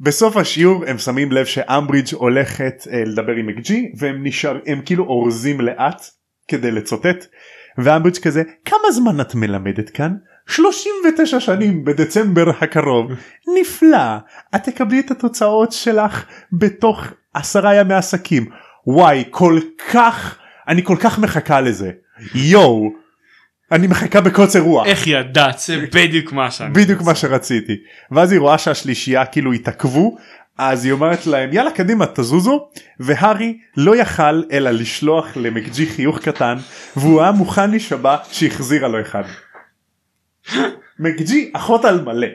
[0.00, 5.04] בסוף השיעור הם שמים לב שאמברידג' הולכת אה, לדבר עם מקג'י והם נשאר הם כאילו
[5.04, 6.02] אורזים לאט
[6.48, 7.26] כדי לצוטט
[7.78, 10.14] ואמברידג' כזה כמה זמן את מלמדת כאן
[10.46, 13.10] 39 שנים בדצמבר הקרוב.
[13.60, 14.16] נפלא.
[14.54, 17.04] את תקבלי את התוצאות שלך בתוך
[17.34, 18.46] עשרה ימי עסקים.
[18.86, 19.58] וואי כל
[19.92, 21.90] כך אני כל כך מחכה לזה.
[22.34, 22.90] יואו
[23.72, 24.86] אני מחכה בקוצר רוח.
[24.86, 25.58] איך ידעת?
[25.58, 27.76] זה בדיוק מה שאני בדיוק מה שרציתי.
[28.10, 30.16] ואז היא רואה שהשלישייה כאילו התעכבו
[30.58, 32.68] אז היא אומרת להם יאללה קדימה תזוזו.
[33.00, 36.56] והארי לא יכל אלא לשלוח למקג'י חיוך קטן
[36.96, 39.22] והוא היה מוכן להישבע שהחזירה לו אחד.
[40.98, 42.26] מקג'י אחות על מלא.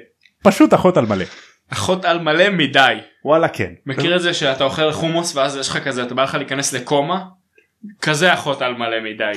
[0.44, 1.26] פשוט אחות על מלא.
[1.74, 2.98] אחות על מלא מדי.
[3.26, 3.72] וואלה כן.
[3.86, 7.24] מכיר את זה שאתה אוכל חומוס ואז יש לך כזה אתה בא לך להיכנס לקומה?
[8.02, 9.32] כזה אחות על מלא מדי.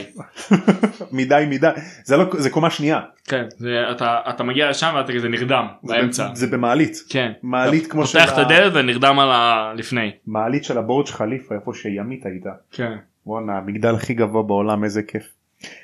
[1.12, 1.68] מדי מדי.
[2.04, 3.00] זה לא זה קומה שנייה.
[3.28, 6.28] כן זה, אתה אתה מגיע לשם ואתה כזה נרדם באמצע.
[6.34, 6.96] זה במעלית.
[7.08, 7.32] כן.
[7.42, 11.72] מעלית כמו פותח של את ה- הדלת ונרדם על הלפני מעלית של הבורג' חליפה איפה
[11.74, 12.50] שימית הייתה.
[12.72, 12.92] כן.
[13.26, 15.22] וואנה המגדל הכי גבוה בעולם איזה כיף.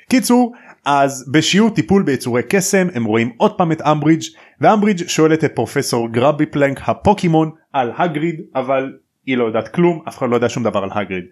[0.09, 0.53] קיצור
[0.85, 4.23] אז בשיעור טיפול ביצורי קסם הם רואים עוד פעם את אמברידג'
[4.61, 8.93] ואמברידג' שואלת את פרופסור גרבי פלנק הפוקימון על הגריד אבל
[9.25, 11.23] היא לא יודעת כלום אף אחד לא יודע שום דבר על הגריד.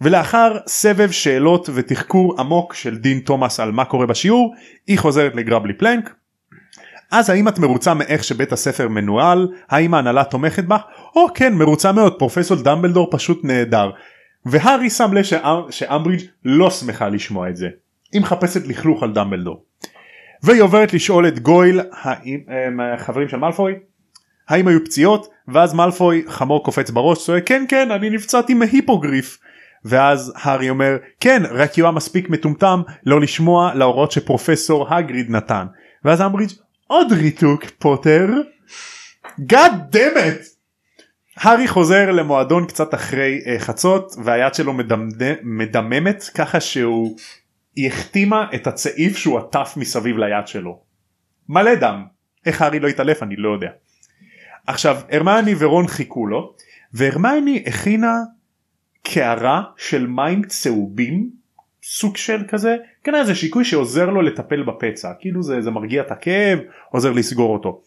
[0.00, 4.54] ולאחר סבב שאלות ותחקור עמוק של דין תומאס על מה קורה בשיעור
[4.86, 6.14] היא חוזרת לגרבלי פלנק.
[7.10, 9.48] אז האם את מרוצה מאיך שבית הספר מנוהל?
[9.68, 10.80] האם ההנהלה תומכת בך?
[11.16, 13.90] או כן מרוצה מאוד פרופסור דמבלדור פשוט נהדר.
[14.46, 17.68] והארי שם לב שאמ- שאמברידג' לא שמחה לשמוע את זה.
[18.12, 19.64] היא מחפשת לכלוך על דמבלדור.
[20.42, 23.74] והיא עוברת לשאול את גויל אה, מהחברים של מאלפוי
[24.48, 25.28] האם היו פציעות?
[25.48, 29.38] ואז מאלפוי חמור קופץ בראש צועק כן כן אני נפצעתי מהיפוגריף.
[29.84, 35.66] ואז הארי אומר כן רק היה מספיק מטומטם לא לשמוע להוראות שפרופסור הגריד נתן.
[36.04, 36.52] ואז אמברידג'
[36.86, 38.28] עוד ריתוק פוטר.
[39.52, 40.58] Damn it!
[41.36, 45.22] הארי חוזר למועדון קצת אחרי uh, חצות והיד שלו מדמד...
[45.42, 47.16] מדממת ככה שהוא
[47.78, 50.80] היא החתימה את הצעיף שהוא עטף מסביב ליד שלו.
[51.48, 52.04] מלא דם.
[52.46, 53.70] איך הארי לא התעלף אני לא יודע.
[54.66, 56.54] עכשיו הרמני ורון חיכו לו
[56.92, 58.14] והרמני הכינה
[59.02, 61.30] קערה של מים צהובים
[61.82, 66.10] סוג של כזה כנראה זה שיקוי שעוזר לו לטפל בפצע כאילו זה, זה מרגיע את
[66.10, 66.58] הכאב
[66.90, 67.82] עוזר לסגור אותו.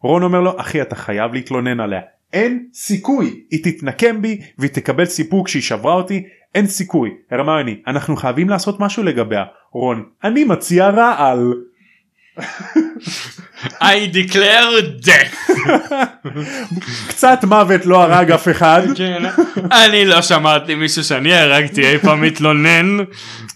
[0.00, 2.00] רון אומר לו אחי אתה חייב להתלונן עליה
[2.36, 8.16] אין סיכוי היא תתנקם בי והיא תקבל סיפוק שהיא שברה אותי אין סיכוי הרמיוני אנחנו
[8.16, 11.54] חייבים לעשות משהו לגביה רון אני מציע רעל.
[13.80, 15.52] I declare death.
[17.08, 19.22] קצת מוות לא הרג אף אחד כן.
[19.84, 22.98] אני לא שמעתי מישהו שאני הרגתי אי פעם מתלונן.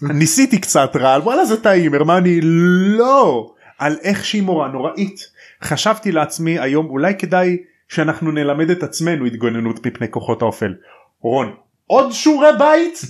[0.01, 5.19] ניסיתי קצת רעל וואלה זה טעים הרמני לא על איך שהיא מורה נוראית
[5.63, 7.57] חשבתי לעצמי היום אולי כדאי
[7.91, 10.75] שאנחנו נלמד את עצמנו התגוננות מפני כוחות האופל.
[11.19, 11.55] רון
[11.87, 13.01] עוד שיעורי בית?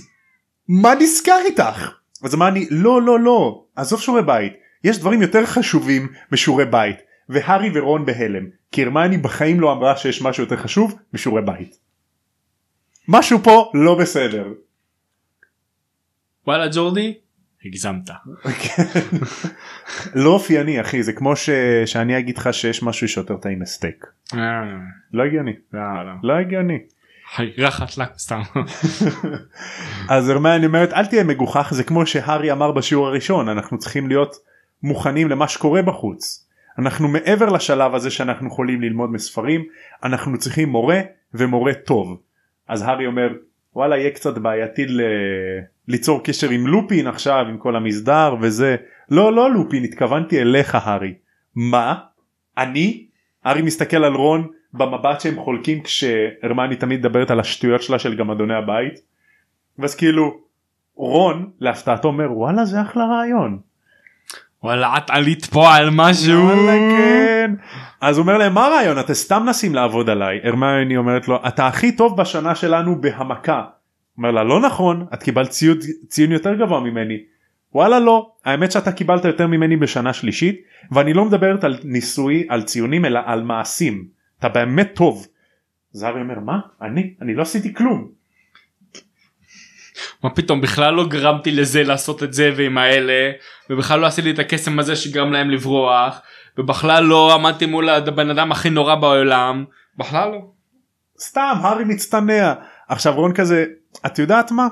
[0.68, 1.92] מה נסגר איתך?
[2.22, 4.52] אז אמרני לא לא לא עזוב שיעורי בית
[4.84, 6.96] יש דברים יותר חשובים משיעורי בית
[7.28, 11.78] והארי ורון בהלם כי הרמני בחיים לא אמרה שיש משהו יותר חשוב משיעורי בית.
[13.08, 14.46] משהו פה לא בסדר.
[16.46, 17.14] וואלה ג'ורדי
[17.64, 18.10] הגזמת.
[20.14, 21.50] לא אופייני אחי זה כמו ש...
[21.86, 24.06] שאני אגיד לך שיש משהו שיותר טעים מסטייק.
[24.34, 24.38] אה,
[25.12, 25.52] לא הגיוני.
[25.72, 26.12] לא, לא.
[26.22, 26.78] לא הגיוני.
[27.58, 28.40] רחת לה סתם.
[30.08, 34.36] אז הרמני אומרת אל תהיה מגוחך זה כמו שהארי אמר בשיעור הראשון אנחנו צריכים להיות
[34.82, 36.48] מוכנים למה שקורה בחוץ.
[36.78, 39.64] אנחנו מעבר לשלב הזה שאנחנו יכולים ללמוד מספרים
[40.02, 41.00] אנחנו צריכים מורה
[41.34, 42.20] ומורה טוב.
[42.68, 43.28] אז הארי אומר
[43.74, 45.00] וואלה יהיה קצת בעייתי ל...
[45.88, 48.76] ליצור קשר עם לופין עכשיו עם כל המסדר וזה
[49.10, 51.14] לא לא לופין התכוונתי אליך הארי.
[51.56, 51.94] מה?
[52.58, 53.06] אני?
[53.44, 58.54] הארי מסתכל על רון במבט שהם חולקים כשהרמני תמיד מדברת על השטויות שלה של גמדוני
[58.54, 58.94] הבית.
[59.78, 60.38] ואז כאילו
[60.94, 63.58] רון להפתעתו אומר וואלה זה אחלה רעיון.
[64.62, 66.44] וואלה את עלית פה על משהו.
[66.44, 67.54] וואלה כן.
[68.00, 71.66] אז הוא אומר להם מה הרעיון אתם סתם נסים לעבוד עליי הרמיוני אומרת לו אתה
[71.66, 73.64] הכי טוב בשנה שלנו בהמכה.
[74.18, 77.18] אומר לה לא נכון את קיבלת ציון, ציון יותר גבוה ממני.
[77.74, 82.62] וואלה לא האמת שאתה קיבלת יותר ממני בשנה שלישית ואני לא מדברת על ניסוי על
[82.62, 85.26] ציונים אלא על מעשים אתה באמת טוב.
[85.90, 88.08] זהבי אומר מה אני אני לא עשיתי כלום.
[90.24, 93.32] מה פתאום בכלל לא גרמתי לזה לעשות את זה ועם האלה
[93.70, 96.20] ובכלל לא עשיתי את הקסם הזה שגרם להם לברוח
[96.58, 99.64] ובכלל לא עמדתי מול הבן אדם הכי נורא בעולם
[99.98, 100.38] בכלל לא.
[101.20, 102.54] סתם הארי מצטנע
[102.92, 103.64] עכשיו רון כזה
[104.06, 104.68] את יודעת מה?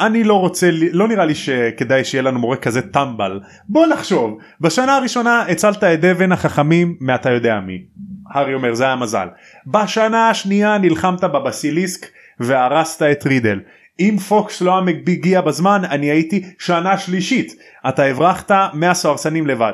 [0.00, 3.40] אני לא רוצה לא נראה לי שכדאי שיהיה לנו מורה כזה טמבל.
[3.68, 4.38] בוא נחשוב.
[4.60, 7.78] בשנה הראשונה הצלת את אבן החכמים מאתה יודע מי.
[8.30, 9.28] הארי אומר זה היה מזל.
[9.66, 12.06] בשנה השנייה נלחמת בבסיליסק
[12.40, 13.60] והרסת את רידל.
[14.00, 14.80] אם פוקס לא
[15.24, 17.52] היה בזמן אני הייתי שנה שלישית.
[17.88, 19.72] אתה הברחת מהסוהרסנים לבד.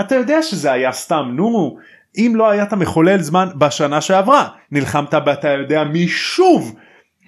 [0.00, 1.76] אתה יודע שזה היה סתם נו.
[2.16, 6.76] אם לא היית מחולל זמן בשנה שעברה נלחמת באתה יודע מי שוב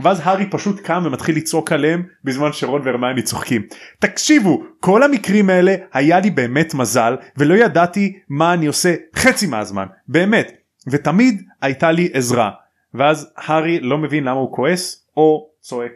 [0.01, 3.63] ואז הארי פשוט קם ומתחיל לצעוק עליהם בזמן שרון והרמייני צוחקים.
[3.99, 9.87] תקשיבו כל המקרים האלה היה לי באמת מזל ולא ידעתי מה אני עושה חצי מהזמן
[10.09, 10.53] באמת
[10.91, 12.51] ותמיד הייתה לי עזרה
[12.95, 15.93] ואז הארי לא מבין למה הוא כועס או צועק.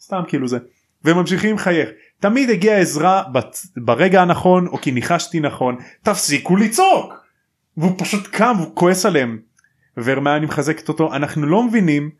[0.00, 0.58] סתם כאילו זה.
[1.04, 1.88] וממשיכים לחייך.
[2.20, 3.22] תמיד הגיעה עזרה
[3.76, 7.14] ברגע הנכון או כי ניחשתי נכון תפסיקו לצעוק.
[7.76, 9.38] והוא פשוט קם והוא כועס עליהם.
[9.96, 12.10] והרמייני מחזקת אותו אנחנו לא מבינים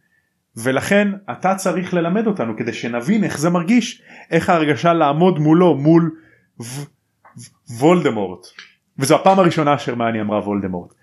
[0.57, 6.11] ולכן אתה צריך ללמד אותנו כדי שנבין איך זה מרגיש איך ההרגשה לעמוד מולו מול
[6.61, 6.64] ו-
[7.38, 8.47] ו- וולדמורט
[8.99, 10.95] וזו הפעם הראשונה שהרמני אמרה וולדמורט.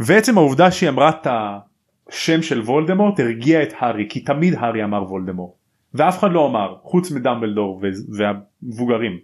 [0.00, 5.02] ועצם העובדה שהיא אמרה את השם של וולדמורט הרגיע את הארי כי תמיד הארי אמר
[5.02, 5.54] וולדמורט
[5.94, 7.82] ואף אחד לא אמר חוץ מדמבלדור
[8.16, 9.18] והמבוגרים.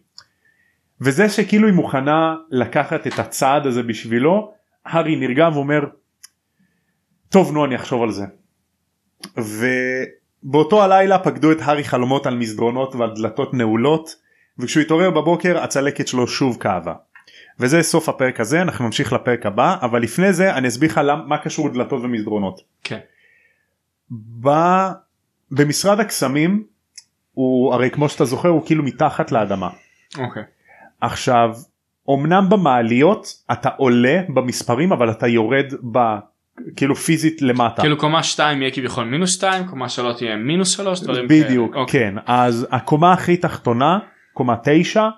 [1.01, 4.53] וזה שכאילו היא מוכנה לקחת את הצעד הזה בשבילו
[4.87, 5.81] הארי נרגע ואומר
[7.29, 8.25] טוב נו אני אחשוב על זה
[9.37, 14.17] ובאותו הלילה פקדו את הארי חלומות על מסדרונות ועל דלתות נעולות
[14.59, 16.95] וכשהוא התעורר בבוקר הצלקת שלו שוב כאבה.
[17.61, 21.39] וזה סוף הפרק הזה אנחנו נמשיך לפרק הבא אבל לפני זה אני אסביר לך מה
[21.39, 22.61] קשור דלתות ומסדרונות.
[22.85, 22.99] כן.
[24.41, 24.49] ב...
[25.51, 26.65] במשרד הקסמים
[27.33, 29.71] הוא הרי כמו שאתה זוכר הוא כאילו מתחת לאדמה.
[30.19, 30.43] אוקיי.
[31.01, 31.57] עכשיו
[32.11, 35.99] אמנם במעליות אתה עולה במספרים אבל אתה יורד ב...
[36.77, 37.83] כאילו פיזית למטה.
[37.83, 41.83] כאילו קומה 2 יהיה כביכול מינוס 2 קומה 3 יהיה מינוס 3 דברים בדיוק כאלה.
[41.83, 42.01] אוקיי.
[42.01, 43.99] כן אז הקומה הכי תחתונה
[44.33, 45.09] קומה 9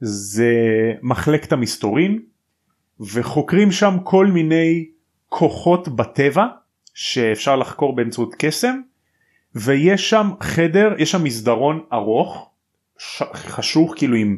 [0.00, 0.52] זה
[1.02, 2.18] מחלקת המסתורין
[3.00, 4.84] וחוקרים שם כל מיני
[5.28, 6.46] כוחות בטבע
[6.94, 8.80] שאפשר לחקור באמצעות קסם
[9.54, 12.50] ויש שם חדר יש שם מסדרון ארוך
[12.98, 13.22] ש...
[13.34, 14.36] חשוך כאילו עם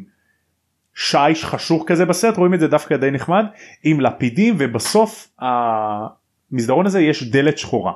[0.95, 3.45] שיש חשוך כזה בסרט רואים את זה דווקא די נחמד
[3.83, 5.29] עם לפידים ובסוף
[6.53, 7.93] המסדרון הזה יש דלת שחורה.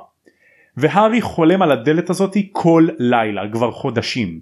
[0.76, 4.40] והארי חולם על הדלת הזאתי כל לילה כבר חודשים.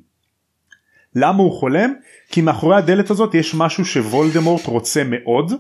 [1.15, 1.93] למה הוא חולם?
[2.29, 5.53] כי מאחורי הדלת הזאת יש משהו שוולדמורט רוצה מאוד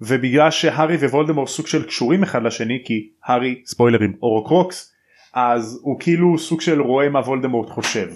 [0.00, 4.94] ובגלל שהארי ווולדמורט סוג של קשורים אחד לשני כי הארי ספוילרים הורקרוקס
[5.34, 8.08] אז הוא כאילו סוג של רואה מה וולדמורט חושב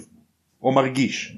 [0.61, 1.37] או מרגיש.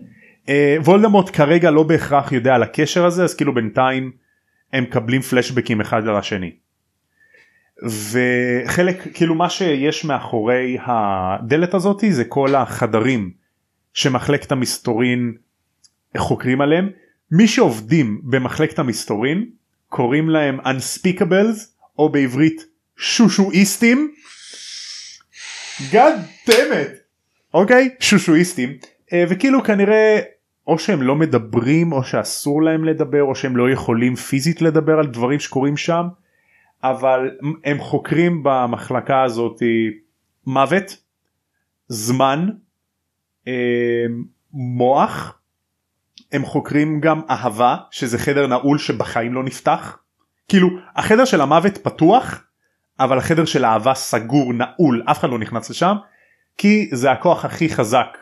[0.50, 4.12] אה, וולדמורט כרגע לא בהכרח יודע על הקשר הזה אז כאילו בינתיים
[4.74, 6.52] הם מקבלים פלשבקים אחד על השני.
[7.84, 13.32] וחלק כאילו מה שיש מאחורי הדלת הזאתי זה כל החדרים
[13.94, 15.34] שמחלקת המסתורין
[16.18, 16.90] חוקרים עליהם
[17.32, 19.46] מי שעובדים במחלקת המסתורין
[19.90, 21.60] קוראים להם unspeakables
[22.00, 22.66] או בעברית
[22.98, 24.14] שושואיסטים.
[25.92, 26.98] God damn it.
[27.54, 28.78] אוקיי שושואיסטים
[29.14, 30.20] אה, וכאילו כנראה
[30.68, 35.08] או שהם לא מדברים או שאסור להם לדבר או שהם לא יכולים פיזית לדבר על
[35.08, 36.08] דברים שקורים שם
[36.84, 39.62] אבל הם חוקרים במחלקה הזאת
[40.46, 40.98] מוות
[41.88, 42.50] זמן
[43.48, 44.06] אה,
[44.54, 45.40] מוח
[46.32, 49.98] הם חוקרים גם אהבה שזה חדר נעול שבחיים לא נפתח.
[50.48, 52.44] כאילו החדר של המוות פתוח
[53.00, 55.96] אבל החדר של אהבה סגור נעול אף אחד לא נכנס לשם
[56.58, 58.18] כי זה הכוח הכי חזק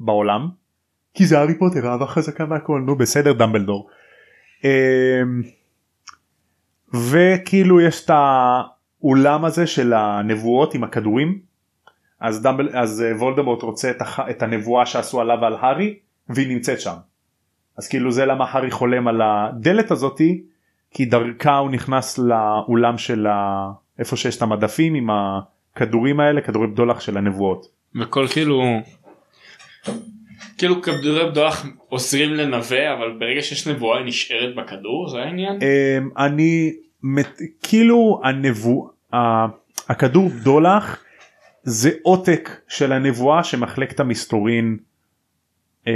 [0.00, 0.48] בעולם.
[1.14, 3.88] כי זה הארי פוטר אהבה חזקה מהכל נו בסדר דמבלדור.
[6.94, 11.38] וכאילו יש את האולם הזה של הנבואות עם הכדורים
[12.20, 15.94] אז, דמבל, אז אה, וולדמורט רוצה את, הח, את הנבואה שעשו עליו ועל הארי
[16.28, 16.94] והיא נמצאת שם.
[17.78, 20.42] אז כאילו זה למה הארי חולם על הדלת הזאתי
[20.90, 23.70] כי דרכה הוא נכנס לאולם של ה...
[23.98, 27.66] איפה שיש את המדפים עם הכדורים האלה כדורי בדולח של הנבואות.
[28.00, 28.62] וכל כאילו
[30.58, 35.58] כאילו כדורי בדולח עוזרים לנבא אבל ברגע שיש נבואה היא נשארת בכדור זה העניין?
[35.62, 36.72] אמ, אני
[37.62, 39.46] כאילו הנבואה
[39.88, 41.04] הכדור בדולח
[41.62, 44.76] זה עותק של הנבואה שמחלקת המסתורין
[45.86, 45.92] אמ,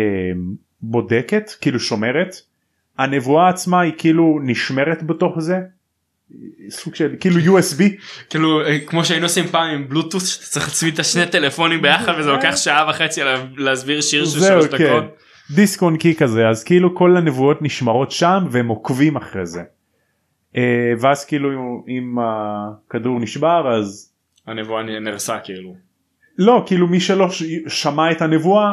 [0.80, 2.34] בודקת כאילו שומרת
[2.98, 5.59] הנבואה עצמה היא כאילו נשמרת בתוך זה
[6.70, 7.82] סוג של כאילו USB
[8.30, 12.12] כאילו אה, כמו שהיינו עושים פעם עם בלוטוס שאתה צריך להצמיד את השני טלפונים ביחד
[12.18, 13.20] וזה לוקח שעה וחצי
[13.56, 14.76] להסביר שיר של שלוש כן.
[14.76, 15.04] דקות.
[15.50, 19.62] דיסק און קי כזה אז כאילו כל הנבואות נשמרות שם והם עוקבים אחרי זה.
[20.57, 21.51] אה, ואז כאילו
[21.88, 24.12] אם הכדור נשבר אז
[24.46, 25.74] הנבואה נהרסה כאילו.
[26.38, 27.28] לא כאילו מי שלא
[27.68, 28.72] שמע את הנבואה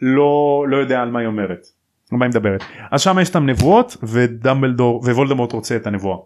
[0.00, 1.66] לא לא יודע על מה היא אומרת.
[2.12, 2.62] על מה היא מדברת.
[2.90, 6.18] אז שם יש את הנבואות ודמבלדור ווולדמורט רוצה את הנבואה.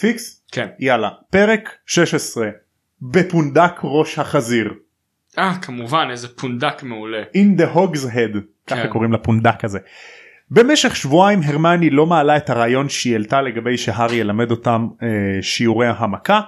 [0.00, 0.44] פיקס?
[0.52, 0.68] כן.
[0.78, 1.10] יאללה.
[1.30, 2.48] פרק 16
[3.02, 4.74] בפונדק ראש החזיר.
[5.38, 7.22] אה כמובן איזה פונדק מעולה.
[7.22, 8.38] In the hog's head.
[8.66, 8.88] ככה כן.
[8.88, 9.78] קוראים לפונדק הזה.
[10.50, 15.86] במשך שבועיים הרמני לא מעלה את הרעיון שהיא העלתה לגבי שהארי ילמד אותם אה, שיעורי
[15.88, 16.40] המכה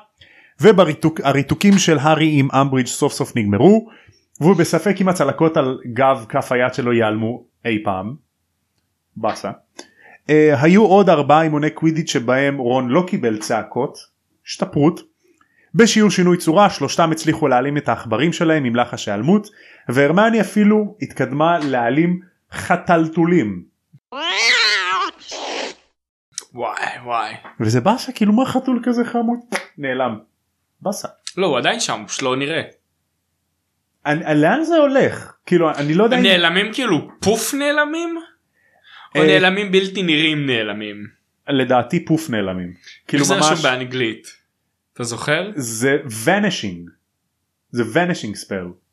[0.61, 3.89] והריתוקים של הארי עם אמברידג' סוף סוף נגמרו
[4.41, 8.15] והוא בספק אם הצלקות על גב כף היד שלו ייעלמו אי פעם.
[9.17, 9.51] באסה.
[9.51, 10.31] Uh,
[10.63, 13.99] היו עוד ארבעה אימוני קווידיץ' שבהם רון לא קיבל צעקות,
[14.47, 15.01] השתפרות.
[15.75, 19.49] בשיעור שינוי צורה שלושתם הצליחו להעלים את העכברים שלהם עם לחש היעלמות
[19.89, 22.21] והרמני אפילו התקדמה להעלים
[22.53, 23.76] חתלתולים.
[26.55, 27.35] וואי וואי.
[27.61, 29.39] וזה באסה כאילו מה חתול כזה חמוד
[29.79, 30.19] נעלם.
[30.81, 31.09] באסה.
[31.37, 32.63] לא הוא עדיין שם פשוט לא נראה.
[34.07, 36.17] אני, לאן זה הולך כאילו אני לא יודע.
[36.17, 38.19] הם נעלמים כאילו פוף נעלמים?
[39.15, 41.07] או אה, נעלמים בלתי נראים נעלמים.
[41.49, 42.75] לדעתי פוף נעלמים.
[43.09, 43.29] כאילו ממש.
[43.29, 44.27] זה משהו באנגלית.
[44.93, 45.51] אתה זוכר?
[45.55, 46.91] זה vanishing.
[47.71, 48.86] זה vanishing spell.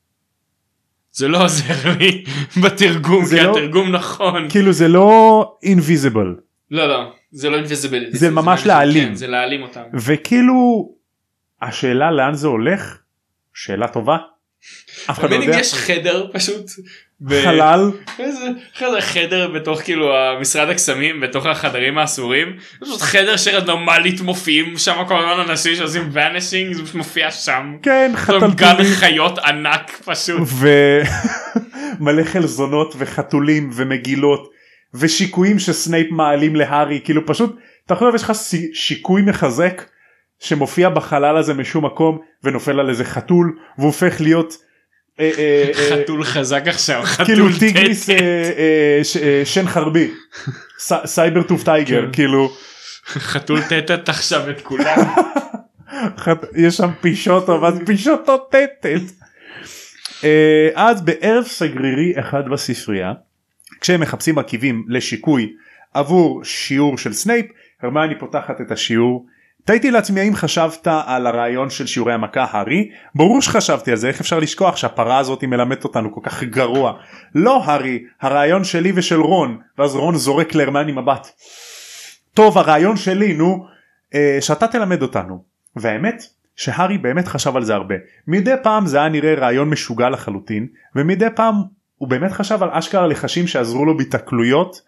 [1.14, 2.24] זה לא עוזר לי
[2.64, 4.50] בתרגום כי לא, התרגום נכון.
[4.50, 6.42] כאילו זה לא invisible.
[6.72, 8.12] לא לא זה לא invisible.
[8.12, 9.08] זה, זה ממש להעלים.
[9.08, 9.82] כן, זה להעלים אותם.
[9.94, 10.90] וכאילו
[11.62, 12.98] השאלה לאן זה הולך
[13.54, 14.18] שאלה טובה.
[15.10, 15.60] אף אחד לא יודע.
[15.60, 16.72] יש חדר פשוט
[17.30, 17.92] חלל.
[18.20, 18.46] איזה
[18.76, 22.48] חדר, חדר בתוך כאילו המשרד הקסמים בתוך החדרים האסורים.
[22.82, 27.78] פשוט חדר שרנדומלית מופיעים שם כל הזמן אנשים שעושים ואנישינג זה פשוט מופיע שם.
[27.82, 28.56] כן חתלתולים.
[28.56, 30.42] גן חיות ענק פשוט.
[32.00, 34.50] ומלא חלזונות וחתולים ומגילות
[34.94, 37.00] ושיקויים שסנייפ מעלים להארי.
[37.04, 37.56] כאילו פשוט
[37.86, 38.32] אתה יכול יש לך
[38.74, 39.82] שיקוי מחזק
[40.40, 44.58] שמופיע בחלל הזה משום מקום ונופל על איזה חתול והופך להיות
[45.74, 48.10] חתול חזק עכשיו כאילו טיגריס
[49.44, 50.12] שן חרבי.
[51.06, 52.52] סייבר טוף טייגר כאילו.
[53.06, 54.98] חתול טטט עכשיו את כולם.
[56.66, 58.86] יש שם פישוטו ואז פישוטו טטט.
[60.76, 63.14] אז בערב סגרירי אחד בספרייה
[63.82, 65.54] כשהם מחפשים עקיבים לשיקוי
[65.94, 67.46] עבור שיעור של סנייפ
[67.82, 69.26] הרמני פותחת את השיעור
[69.66, 72.90] תהיתי לעצמי האם חשבת על הרעיון של שיעורי המכה הארי?
[73.16, 76.94] ברור שחשבתי על זה איך אפשר לשכוח שהפרה הזאת מלמדת אותנו כל כך גרוע.
[77.36, 81.28] לא הארי הרעיון שלי ושל רון ואז רון זורק להרמני מבט.
[82.34, 83.66] טוב הרעיון שלי נו
[84.16, 85.44] אה, שאתה תלמד אותנו
[85.76, 86.24] והאמת
[86.56, 87.96] שהארי באמת חשב על זה הרבה
[88.28, 91.56] מדי פעם זה היה נראה רעיון משוגע לחלוטין ומדי פעם
[91.98, 94.82] הוא באמת חשב על אשכרה לחשים שעזרו לו בהתקלויות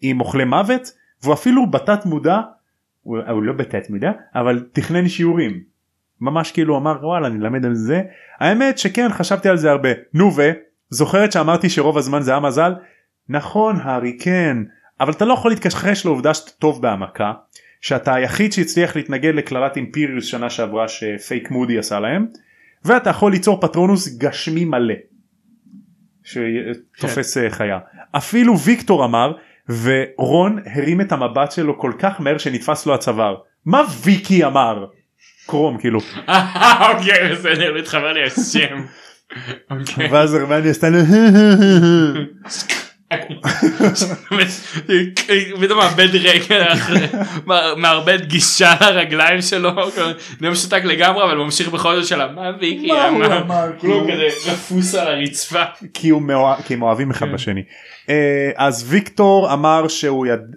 [0.00, 2.40] עם אוכלי מוות והוא אפילו בתת מודע
[3.02, 5.60] הוא, הוא לא בתת מודע אבל תכנן שיעורים.
[6.20, 8.02] ממש כאילו אמר וואלה אני אלמד על זה.
[8.38, 9.88] האמת שכן חשבתי על זה הרבה.
[10.14, 10.50] נו ו?
[10.90, 12.72] זוכרת שאמרתי שרוב הזמן זה היה מזל
[13.28, 14.56] נכון הארי כן.
[15.00, 17.32] אבל אתה לא יכול להתכחש לעובדה שאתה טוב בהעמקה
[17.80, 22.26] שאתה היחיד שהצליח להתנגד לקללת אימפיריוס שנה שעברה שפייק מודי עשה להם
[22.84, 24.94] ואתה יכול ליצור פטרונוס גשמי מלא
[26.22, 27.50] שתופס כן.
[27.50, 27.78] חיה.
[28.12, 29.32] אפילו ויקטור אמר
[29.82, 33.36] ורון הרים את המבט שלו כל כך מהר שנתפס לו הצוואר.
[33.66, 34.84] מה ויקי אמר?
[35.46, 36.00] קרום כאילו.
[36.88, 38.84] אוקיי בסדר מתחבר לי השם.
[39.70, 40.08] אוקיי.
[40.10, 40.98] ואז הרמני עשתה לו
[45.60, 46.74] פתאום מאבד רגע
[47.76, 49.70] מאבד גישה לרגליים שלו
[50.40, 53.70] נהיה משותק לגמרי אבל ממשיך בכל זאת שלה מה ויקי אמר?
[53.80, 55.62] כלום כזה רפוס על הרצפה.
[55.94, 56.10] כי
[56.70, 57.32] הם אוהבים אחד כן.
[57.32, 57.62] בשני
[58.56, 59.86] אז ויקטור אמר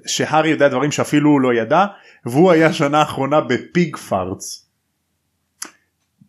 [0.05, 1.85] שהארי יודע דברים שאפילו הוא לא ידע
[2.25, 4.69] והוא היה שנה אחרונה בפיג פארטס.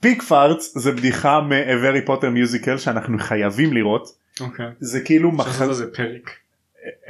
[0.00, 4.08] פיג פארטס זה בדיחה מ-Very Potter Musical שאנחנו חייבים לראות.
[4.40, 4.66] אוקיי.
[4.80, 6.30] זה כאילו מחזמר, זה פרק.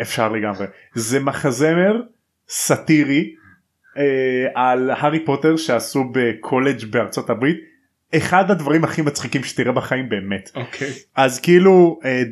[0.03, 2.01] אפשר לגמרי, זה מחזמר
[2.49, 3.35] סאטירי
[3.97, 7.57] אה, על הארי פוטר שעשו בקולג' בארצות הברית,
[8.17, 10.51] אחד הדברים הכי מצחיקים שתראה בחיים באמת.
[10.55, 10.91] אוקיי.
[11.15, 12.23] אז כאילו, אה, אה,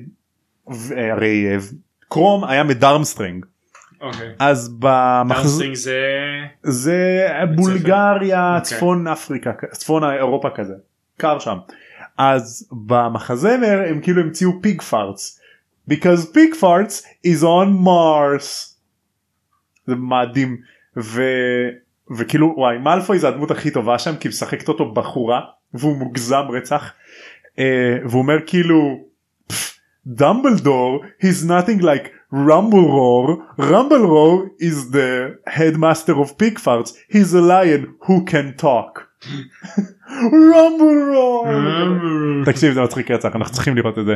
[0.66, 1.56] הרי אה,
[2.08, 3.46] קרום היה מדורמשטראנג.
[4.00, 4.34] אוקיי.
[4.38, 5.40] אז במחז...
[5.42, 6.00] דורמשטראנג זה...
[6.62, 8.76] זה בולגריה, אוקיי.
[8.76, 10.74] צפון אפריקה, צפון אירופה כזה,
[11.16, 11.56] קר שם.
[12.18, 15.40] אז במחזמר הם כאילו המציאו Pigfarts
[15.90, 18.72] because Pigfarts is on Mars.
[19.86, 20.56] זה מאדים
[20.96, 21.22] ו...
[22.18, 25.40] וכאילו וואי מאלפוי זה הדמות הכי טובה שם כי משחקת אותו בחורה
[25.74, 26.92] והוא מוגזם רצח
[27.50, 27.60] uh,
[28.04, 29.04] והוא אומר כאילו
[30.06, 37.34] דמבלדור he's nothing like rumble roar rumble roar is the headmaster of pig farts he's
[37.34, 39.12] a lion who can talk.
[40.32, 41.46] רמבל רור
[42.44, 44.14] תקשיב זה מצחיק רצח אנחנו צריכים לראות את זה.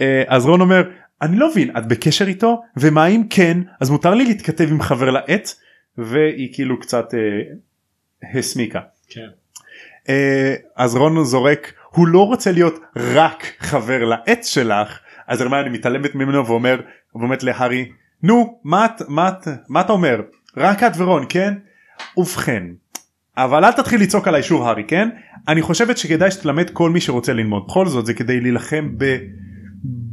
[0.00, 0.90] אה, אז רון אומר
[1.22, 2.62] אני לא מבין את בקשר איתו?
[2.76, 3.58] ומה אם כן?
[3.80, 5.50] אז מותר לי להתכתב עם חבר לעט
[5.98, 8.80] והיא כאילו קצת אה, הסמיקה.
[9.08, 9.26] כן.
[10.08, 14.98] אה, אז רון זורק הוא לא רוצה להיות רק חבר לעט שלך
[15.28, 16.80] אז הרמני מתעלמת ממנו ואומר
[17.14, 17.88] ואומרת להארי
[18.22, 19.30] נו מה, מה,
[19.68, 20.20] מה אתה אומר?
[20.56, 21.54] רק את ורון כן?
[22.16, 22.62] ובכן
[23.36, 25.08] אבל אל תתחיל לצעוק עליי שוב הארי כן?
[25.48, 27.64] אני חושבת שכדאי שתלמד כל מי שרוצה ללמוד.
[27.68, 29.16] בכל זאת זה כדי להילחם ב...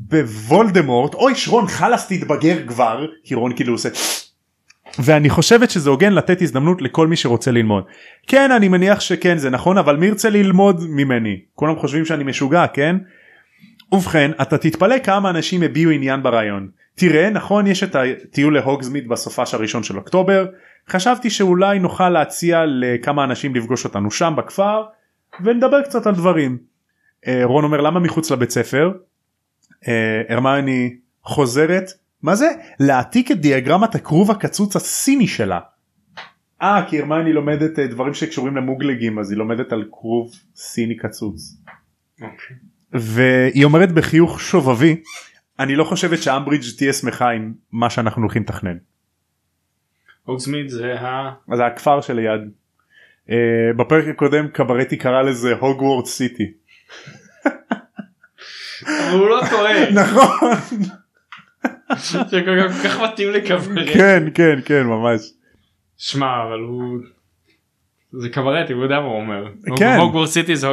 [0.10, 1.14] בוולדמורט.
[1.14, 3.06] אוי שרון חלאס תתבגר כבר.
[3.24, 3.90] כי רון כאילו עושה
[5.00, 7.84] ואני חושבת שזה הוגן לתת הזדמנות לכל מי שרוצה ללמוד.
[8.28, 11.40] כן אני מניח שכן זה נכון אבל מי ירצה ללמוד ממני?
[11.56, 12.96] כולם חושבים שאני משוגע כן?
[13.94, 16.70] ובכן אתה תתפלא כמה אנשים הביעו עניין ברעיון.
[16.96, 20.46] תראה נכון יש את הטיול להוגזמיד בסופש הראשון של אוקטובר
[20.90, 24.84] חשבתי שאולי נוכל להציע לכמה אנשים לפגוש אותנו שם בכפר
[25.44, 26.58] ונדבר קצת על דברים.
[27.28, 28.92] אה, רון אומר למה מחוץ לבית ספר?
[29.88, 31.92] אה, הרמני חוזרת
[32.22, 32.48] מה זה
[32.80, 35.60] להעתיק את דיאגרמת הכרוב הקצוץ הסיני שלה.
[36.62, 41.58] אה כי הרמני לומדת אה, דברים שקשורים למוגלגים אז היא לומדת על כרוב סיני קצוץ.
[42.22, 42.54] Okay.
[42.94, 44.96] והיא אומרת בחיוך שובבי
[45.60, 48.78] אני לא חושבת שאמברידג' תהיה שמחה עם מה שאנחנו הולכים לתכנן.
[50.24, 51.34] הוגסמיד זה ה...
[51.56, 52.42] זה הכפר שליד.
[53.28, 53.34] Uh,
[53.78, 56.52] בפרק הקודם קברטי קרא לזה הוגוורט סיטי.
[59.12, 59.92] הוא לא טועה.
[60.02, 60.52] נכון.
[62.30, 63.94] זה כל כך מתאים לקברטי.
[63.94, 65.22] כן כן כן ממש.
[65.98, 67.00] שמע אבל הוא.
[68.20, 69.46] זה קברטי הוא יודע מה הוא אומר.
[69.78, 69.98] כן.
[70.00, 70.68] הוגוורט סיטי זה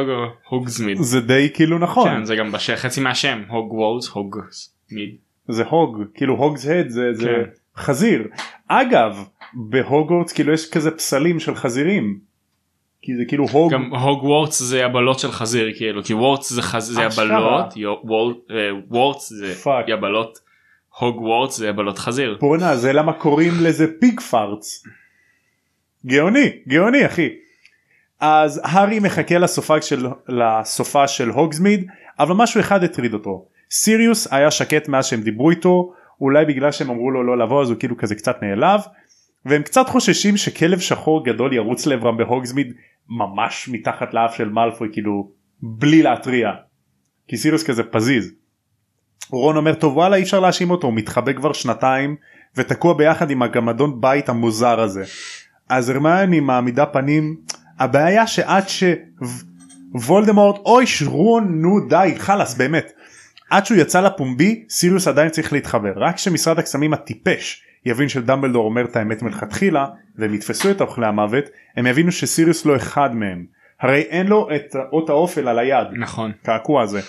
[0.49, 0.97] הוגסמיד.
[0.97, 2.09] זה די כאילו נכון.
[2.09, 5.15] כן זה גם חצי מהשם הוגוורט הוגסמיד.
[5.47, 7.81] זה hog כאילו Hog's Head זה, זה כן.
[7.81, 8.27] חזיר.
[8.67, 12.19] אגב בהוגוורטס כאילו יש כזה פסלים של חזירים.
[13.01, 13.73] כי זה כאילו hog...
[13.73, 16.83] גם הוגוורטס זה יבלות של חזיר כאילו כי warts זה, חז...
[16.83, 17.73] זה יבלות
[18.89, 19.85] warts זה fuck.
[19.87, 20.39] יבלות
[20.99, 22.37] הוגוורטס זה יבלות חזיר.
[22.41, 24.83] בואנה זה למה קוראים לזה Pigfarts.
[26.05, 27.29] גאוני גאוני אחי.
[28.19, 31.87] אז הארי מחכה לסופג של לסופה של הוגזמיד
[32.19, 33.45] אבל משהו אחד הטריד אותו.
[33.71, 37.69] סיריוס היה שקט מאז שהם דיברו איתו אולי בגלל שהם אמרו לו לא לבוא אז
[37.69, 38.81] הוא כאילו כזה קצת נעלב
[39.45, 42.73] והם קצת חוששים שכלב שחור גדול ירוץ לעברם בהוגזמיד
[43.09, 45.31] ממש מתחת לאף של מאלפוי כאילו
[45.61, 46.51] בלי להתריע
[47.27, 48.33] כי סיריוס כזה פזיז.
[49.29, 52.15] רון אומר טוב וואלה אי אפשר להאשים אותו הוא מתחבא כבר שנתיים
[52.55, 55.03] ותקוע ביחד עם הגמדון בית המוזר הזה.
[55.71, 57.35] אז הרמיוני מעמידה פנים
[57.79, 58.63] הבעיה שעד
[59.97, 62.91] שוולדמורט אוי שרון נו די חלאס באמת.
[63.49, 65.93] עד שהוא יצא לפומבי סיריוס עדיין צריך להתחבר.
[65.95, 71.45] רק כשמשרד הקסמים הטיפש יבין שדמבלדור אומר את האמת מלכתחילה והם יתפסו את אוכלי המוות
[71.77, 73.45] הם יבינו שסיריוס לא אחד מהם.
[73.81, 75.87] הרי אין לו את אות האופל על היד.
[75.99, 76.31] נכון.
[76.43, 77.01] קעקוע הזה.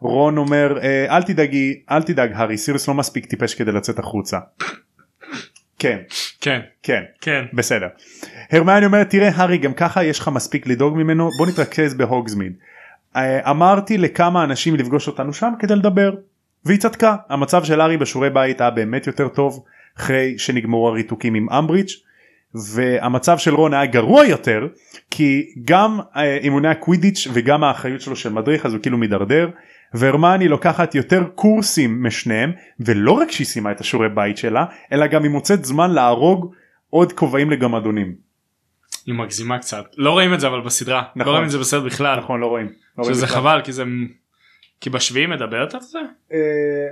[0.00, 4.38] רון אומר "אה, אל תדאגי אל תדאג הארי סיריוס לא מספיק טיפש כדי לצאת החוצה.
[5.82, 5.98] כן.
[6.40, 6.60] כן.
[6.82, 7.02] כן.
[7.20, 7.44] כן.
[7.52, 7.86] בסדר.
[8.50, 12.52] הרמיוני אומרת תראה הארי גם ככה יש לך מספיק לדאוג ממנו בוא נתרכז בהוגזמיד.
[13.16, 16.14] אה, אמרתי לכמה אנשים לפגוש אותנו שם כדי לדבר.
[16.64, 17.16] והיא צדקה.
[17.28, 19.64] המצב של הארי בשיעורי בית היה באמת יותר טוב
[19.98, 21.90] אחרי שנגמרו הריתוקים עם אמברידג'
[22.54, 24.66] והמצב של רון היה גרוע יותר
[25.10, 29.50] כי גם אה, אימוני הקווידיץ' וגם האחריות שלו של מדריך אז הוא כאילו מידרדר
[29.94, 35.22] והרמני לוקחת יותר קורסים משניהם ולא רק שהיא סיימה את השיעורי בית שלה אלא גם
[35.22, 36.54] היא מוצאת זמן להרוג
[36.90, 38.14] עוד כובעים לגמדונים.
[39.06, 41.32] היא מגזימה קצת לא רואים את זה אבל בסדרה לא נכון.
[41.32, 42.68] רואים את זה בסרט בכלל נכון לא רואים.
[42.98, 43.38] לא שזה בכלל.
[43.38, 43.84] חבל כי זה
[44.80, 45.98] כי בשביעי מדברת על זה
[46.32, 46.88] אה,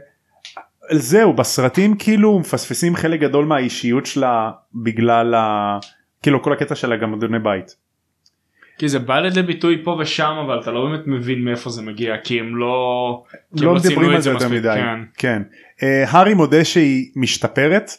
[0.92, 5.78] זהו בסרטים כאילו מפספסים חלק גדול מהאישיות שלה בגלל ה...
[6.22, 7.76] כאילו כל הקטע של הגמדוני בית.
[8.80, 12.16] כי זה בא לידי ביטוי פה ושם אבל אתה לא באמת מבין מאיפה זה מגיע
[12.24, 13.24] כי הם לא
[13.56, 14.74] כי הם לא מדברים על זה יותר מדי.
[14.74, 15.00] כן.
[15.16, 15.42] כן.
[15.82, 17.90] אה, הארי מודה שהיא משתפרת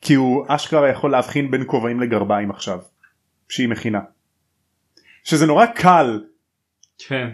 [0.00, 2.78] כי הוא אשכרה יכול להבחין בין כובעים לגרביים עכשיו.
[3.48, 4.00] שהיא מכינה.
[5.24, 6.20] שזה נורא קל.
[7.08, 7.28] כן.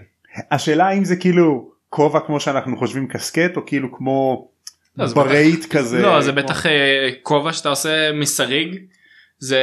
[0.51, 4.49] השאלה אם זה כאילו כובע כמו שאנחנו חושבים קסקט או כאילו כמו
[4.97, 6.03] לא, ברייט כזה.
[6.03, 8.79] לא זה כמו- בטח אה, כובע שאתה עושה מסריג
[9.43, 9.61] זה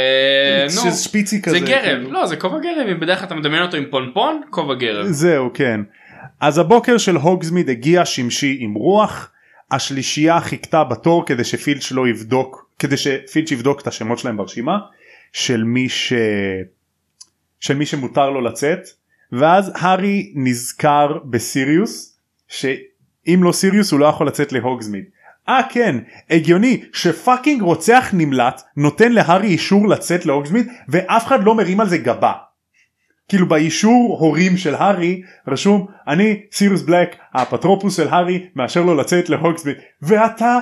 [0.75, 1.59] נו שפיצי כזה.
[1.59, 2.11] זה גרב כאילו.
[2.11, 5.05] לא זה כובע גרב אם בדרך כלל אתה מדמיין אותו עם פונפון כובע גרב.
[5.05, 5.81] זהו כן.
[6.39, 9.31] אז הבוקר של הוגזמיד הגיע שמשי עם רוח.
[9.71, 14.77] השלישייה חיכתה בתור כדי שפילץ' לא יבדוק כדי שפילץ' יבדוק את השמות שלהם ברשימה
[15.33, 16.13] של מי ש...
[17.59, 18.79] של מי שמותר לו לצאת
[19.31, 25.03] ואז הארי נזכר בסיריוס שאם לא סיריוס הוא לא יכול לצאת להוגזמיד.
[25.49, 25.95] אה כן
[26.29, 31.97] הגיוני שפאקינג רוצח נמלט נותן להארי אישור לצאת להוגזמיד ואף אחד לא מרים על זה
[31.97, 32.33] גבה.
[33.29, 39.29] כאילו באישור הורים של הארי רשום אני סיריוס בלק האפוטרופוס של הארי מאשר לו לצאת
[39.29, 40.59] להוגסמיד ואתה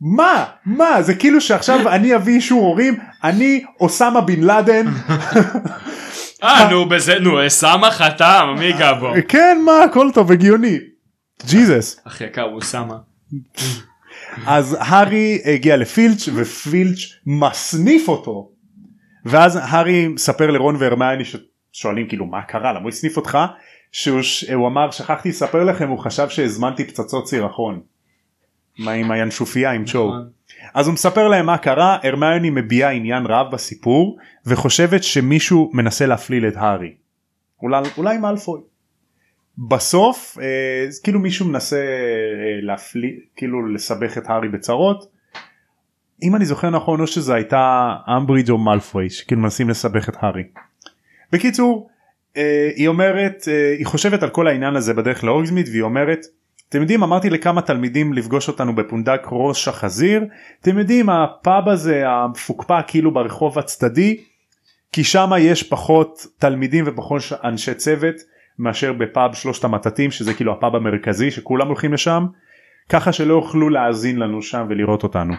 [0.00, 4.86] מה מה זה כאילו שעכשיו אני אביא אישור הורים אני אוסמה בן לאדן
[6.44, 9.12] אה נו בזה נו אסמה חתם מי ייגע בו.
[9.28, 10.78] כן מה הכל טוב הגיוני
[11.46, 13.13] ג'יזוס אחי יקר הוא אוסמה.
[14.46, 18.50] אז הארי הגיע לפילץ' ופילץ' מסניף אותו
[19.24, 23.38] ואז הארי מספר לרון והרמיוני ששואלים כאילו מה קרה למה הוא הסניף אותך
[23.92, 27.80] שהוא ש- הוא אמר שכחתי לספר לכם הוא חשב שהזמנתי פצצות סירחון.
[28.78, 30.08] מה עם הינשופיה עם צ'ו.
[30.08, 30.28] נכון.
[30.74, 36.48] אז הוא מספר להם מה קרה הרמיוני מביעה עניין רב בסיפור וחושבת שמישהו מנסה להפליל
[36.48, 36.94] את הארי.
[37.62, 38.60] אולי, אולי מאלפוי.
[39.58, 45.14] בסוף אה, כאילו מישהו מנסה אה, להפליל כאילו לסבך את הארי בצרות.
[46.22, 50.42] אם אני זוכר נכון או שזה הייתה אמברידג' או מאלפוי שכאילו מנסים לסבך את הארי.
[51.32, 51.88] בקיצור
[52.36, 56.26] אה, היא אומרת אה, היא חושבת על כל העניין הזה בדרך לאורגזמיד והיא אומרת
[56.68, 60.24] אתם יודעים אמרתי לכמה תלמידים לפגוש אותנו בפונדק ראש החזיר
[60.60, 64.20] אתם יודעים הפאב הזה המפוקפק כאילו ברחוב הצדדי
[64.92, 68.14] כי שם יש פחות תלמידים ופחות אנשי צוות
[68.58, 72.26] מאשר בפאב שלושת המטאטים שזה כאילו הפאב המרכזי שכולם הולכים לשם
[72.88, 75.34] ככה שלא יוכלו להאזין לנו שם ולראות אותנו.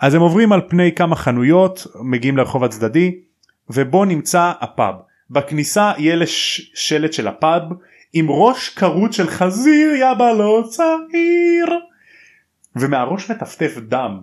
[0.00, 3.14] אז הם עוברים על פני כמה חנויות מגיעים לרחוב הצדדי
[3.70, 4.94] ובו נמצא הפאב
[5.30, 7.62] בכניסה יהיה לש- שלט של הפאב
[8.12, 11.66] עם ראש כרות של חזיר יא בלו צעיר
[12.76, 14.20] ומהראש מטפטף דם.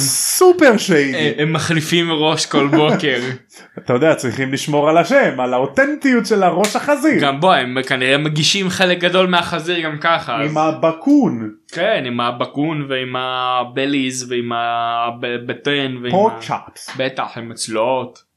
[0.00, 1.42] סופר אה, שיידי.
[1.42, 3.18] הם מחליפים ראש כל בוקר.
[3.78, 7.20] אתה יודע צריכים לשמור על השם על האותנטיות של הראש החזיר.
[7.20, 10.40] גם בוא הם כנראה מגישים חלק גדול מהחזיר גם ככה.
[10.42, 16.90] אז- עם הבקון כן עם הבקון ועם הבליז ועם הבטן פורק צ'אפס.
[16.96, 18.34] בטח עם מצלעות.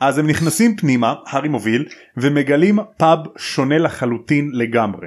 [0.00, 1.84] אז הם נכנסים פנימה הארי מוביל
[2.16, 5.06] ומגלים פאב שונה לחלוטין לגמרי.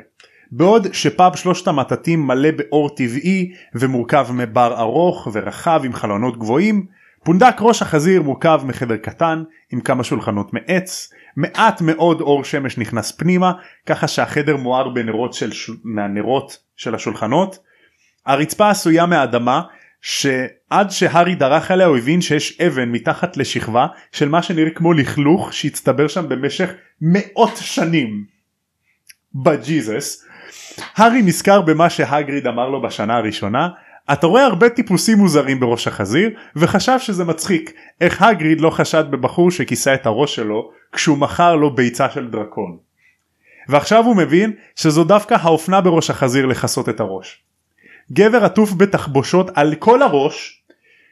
[0.51, 6.85] בעוד שפאב שלושת המטאטים מלא באור טבעי ומורכב מבר ארוך ורחב עם חלונות גבוהים
[7.23, 13.11] פונדק ראש החזיר מורכב מחדר קטן עם כמה שולחנות מעץ מעט מאוד אור שמש נכנס
[13.11, 13.51] פנימה
[13.85, 15.51] ככה שהחדר מואר בנרות של.
[15.83, 17.59] מהנרות של השולחנות.
[18.25, 19.61] הרצפה עשויה מהאדמה
[20.01, 25.53] שעד שהארי דרך עליה הוא הבין שיש אבן מתחת לשכבה של מה שנראה כמו לכלוך
[25.53, 26.69] שהצטבר שם במשך
[27.01, 28.25] מאות שנים.
[29.35, 30.25] בג'יזוס.
[30.95, 33.69] הארי נזכר במה שהגריד אמר לו בשנה הראשונה
[34.13, 39.51] אתה רואה הרבה טיפוסים מוזרים בראש החזיר וחשב שזה מצחיק איך הגריד לא חשד בבחור
[39.51, 42.77] שכיסה את הראש שלו כשהוא מכר לו ביצה של דרקון.
[43.67, 47.43] ועכשיו הוא מבין שזו דווקא האופנה בראש החזיר לכסות את הראש.
[48.11, 50.61] גבר עטוף בתחבושות על כל הראש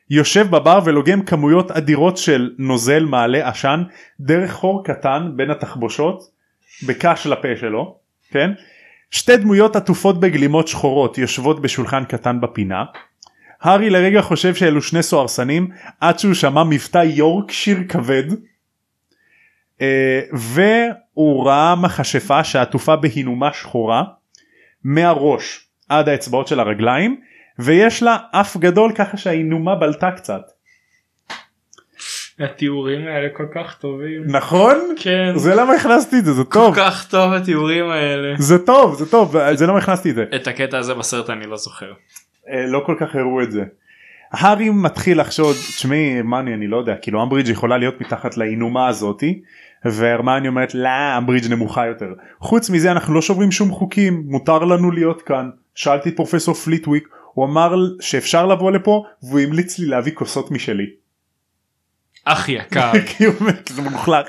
[0.09, 3.83] יושב בבר ולוגם כמויות אדירות של נוזל מעלה עשן
[4.19, 6.23] דרך חור קטן בין התחבושות
[6.87, 7.95] בקש לפה שלו
[8.31, 8.51] כן
[9.11, 12.83] שתי דמויות עטופות בגלימות שחורות יושבות בשולחן קטן בפינה.
[13.61, 15.67] הארי לרגע חושב שאלו שני סוהרסנים
[15.99, 18.23] עד שהוא שמע מבטא יורקשיר כבד.
[19.81, 24.03] אה, והוא ראה מכשפה שעטופה בהינומה שחורה
[24.83, 27.21] מהראש עד האצבעות של הרגליים
[27.59, 30.41] ויש לה אף גדול ככה שההינומה בלטה קצת.
[32.39, 34.23] התיאורים האלה כל כך טובים.
[34.25, 34.95] נכון?
[34.99, 35.33] כן.
[35.35, 38.33] זה למה הכנסתי את זה זה כל טוב כך טוב התיאורים האלה.
[38.37, 41.57] זה טוב זה טוב זה למה הכנסתי את זה את הקטע הזה בסרט אני לא
[41.57, 41.91] זוכר.
[42.49, 43.63] אה, לא כל כך הראו את זה.
[44.31, 49.41] הארי מתחיל לחשוד תשמעי הרמני אני לא יודע כאילו אמברידג' יכולה להיות מתחת להינומה הזאתי
[49.85, 54.91] והרמני אומרת לא אמברידג' נמוכה יותר חוץ מזה אנחנו לא שוברים שום חוקים מותר לנו
[54.91, 60.11] להיות כאן שאלתי את פרופסור פליטוויק הוא אמר שאפשר לבוא לפה והוא המליץ לי להביא
[60.15, 60.85] כוסות משלי.
[62.31, 62.91] אח יקר.
[63.07, 64.27] כי הוא אומר, זה מלוכלך.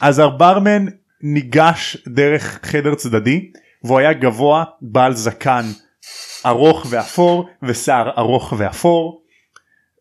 [0.00, 0.86] אז הברמן
[1.22, 3.50] ניגש דרך חדר צדדי
[3.84, 5.64] והוא היה גבוה בעל זקן
[6.46, 9.22] ארוך ואפור ושיער ארוך ואפור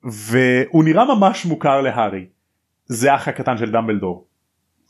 [0.04, 2.26] והוא נראה ממש מוכר להארי.
[2.86, 4.28] זה האח הקטן של דמבלדור.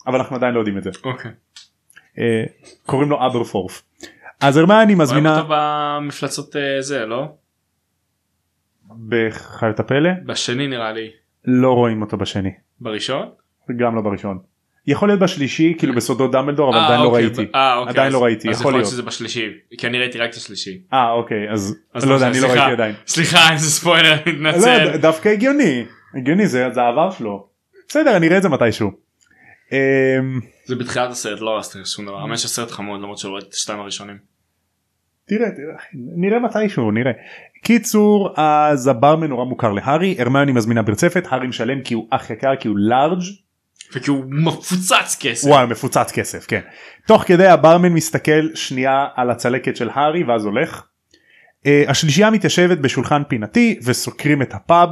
[0.06, 0.90] אבל אנחנו עדיין לא יודעים את זה.
[1.04, 1.30] אוקיי.
[2.18, 2.44] אה,
[2.86, 3.82] קוראים לו אברפורף.
[4.40, 7.28] אז הרמני רואים מזמינה אותו במפלצות אה, זה לא?
[9.08, 11.10] בחיות הפלא בשני נראה לי.
[11.44, 13.28] לא רואים אותו בשני בראשון?
[13.76, 14.38] גם לא בראשון.
[14.86, 17.44] יכול להיות בשלישי כאילו בסודות דמבלדור אבל אה, עדיין לא אוקיי, ראיתי.
[17.44, 18.86] ב- אה, אוקיי, עדיין אז- לא ראיתי, אז יכול להיות.
[18.86, 19.46] שזה בשלישי
[19.78, 20.78] כי אני ראיתי רק את השלישי.
[20.92, 22.64] אה אוקיי אז אז לא יודע נכון, אני לא סליחה.
[22.66, 22.94] ראיתי עדיין.
[23.06, 24.96] סליחה איזה ספוילר לא, מתנצל.
[24.96, 25.84] ד- דווקא הגיוני
[26.14, 27.46] הגיוני זה זה העבר שלו.
[27.88, 28.90] בסדר אני אראה את זה מתישהו.
[29.72, 29.76] אמ,
[30.64, 32.18] זה בתחילת הסרט לא הרסתי שום דבר.
[32.18, 34.16] האמת שהסרט חמוד למרות שלא ראיתי את השתיים הראשונים.
[35.28, 35.74] תראה תראה
[36.16, 37.12] נראה מתישהו נראה.
[37.62, 42.56] קיצור אז הברמן נורא מוכר להארי הרמיוני מזמינה ברצפת הארי משלם כי הוא אח יקר
[42.56, 43.22] כי הוא לארג'
[43.94, 45.48] וכי הוא מפוצץ כסף.
[45.48, 46.60] וואי מפוצץ כסף כן.
[47.06, 50.82] תוך כדי הברמן מסתכל שנייה על הצלקת של הארי ואז הולך.
[51.64, 54.88] Uh, השלישייה מתיישבת בשולחן פינתי וסוקרים את הפאב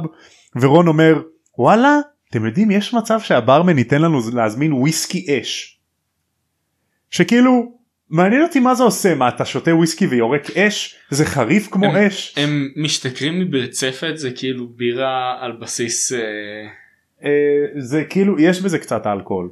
[0.55, 1.21] ורון אומר
[1.57, 1.99] וואלה
[2.29, 5.79] אתם יודעים יש מצב שהברמן ייתן לנו להזמין וויסקי אש.
[7.09, 7.78] שכאילו
[8.09, 11.95] מעניין אותי מה זה עושה מה אתה שותה וויסקי ויורק אש זה חריף כמו הם-
[12.07, 12.35] אש.
[12.37, 16.19] הם משתכרים מברצפת זה כאילו בירה על בסיס אה,
[17.21, 17.21] Uh,
[17.77, 19.49] זה כאילו יש בזה קצת אלכוהול.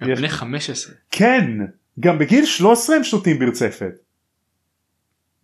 [0.00, 0.94] הם יש- בני 15.
[1.10, 1.50] כן
[2.00, 3.92] גם בגיל 13 הם שותים ברצפת.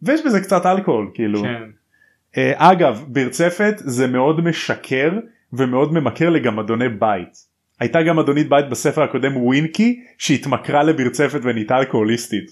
[0.03, 1.43] ויש בזה קצת אלכוהול כאילו.
[1.43, 1.63] כן.
[2.35, 5.13] Uh, אגב ברצפת זה מאוד משקר
[5.53, 7.49] ומאוד ממכר לגמדוני בית.
[7.81, 12.51] הייתה גמדונית בית בספר הקודם ווינקי שהתמכרה לברצפת ונהייתה אלכוהוליסטית.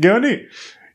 [0.00, 0.36] גאוני.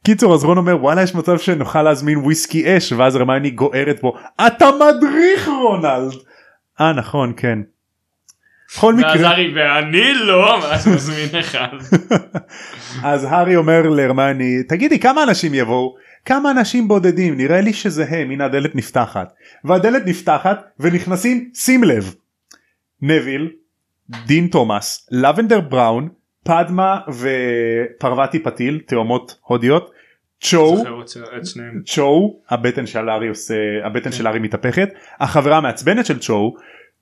[0.03, 4.17] קיצור אז רון אומר וואלה יש מצב שנוכל להזמין וויסקי אש ואז הרמייני גוערת בו
[4.47, 6.13] אתה מדריך רונלד.
[6.81, 7.59] אה נכון כן.
[8.77, 11.77] בכל ואז מקרה הארי ואני לא ואז מזמין אחד.
[13.03, 15.95] אז הארי אומר להרמני תגידי כמה אנשים יבואו?
[16.25, 17.37] כמה אנשים בודדים?
[17.37, 18.31] נראה לי שזה הם.
[18.31, 19.33] הנה הדלת נפתחת.
[19.63, 22.15] והדלת נפתחת ונכנסים שים לב
[23.01, 23.51] נביל
[24.25, 26.09] דין תומאס לבנדר בראון
[26.43, 29.91] פדמה ופרווטי פתיל תאומות הודיות
[30.41, 30.83] צ'ו.
[31.85, 33.55] צ'ו הבטן של הארי עושה
[33.85, 36.55] הבטן של הארי מתהפכת החברה המעצבנת של צ'ו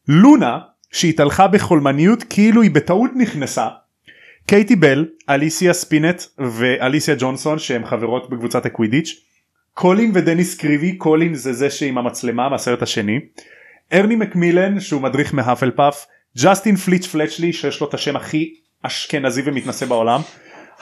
[0.07, 0.57] לונה
[0.91, 3.67] שהתהלכה בחולמניות כאילו היא בטעות נכנסה.
[4.47, 9.15] קייטי בל אליסיה ספינט ואליסיה ג'ונסון שהן חברות בקבוצת הקווידיץ'
[9.73, 13.19] קולין ודניס קריבי קולין זה זה שעם המצלמה מהסרט השני
[13.93, 16.05] ארני מקמילן שהוא מדריך מהאפל פאף
[16.37, 20.21] ג'סטין פליץ' פלצ'לי שיש לו את השם הכי אשכנזי ומתנשא בעולם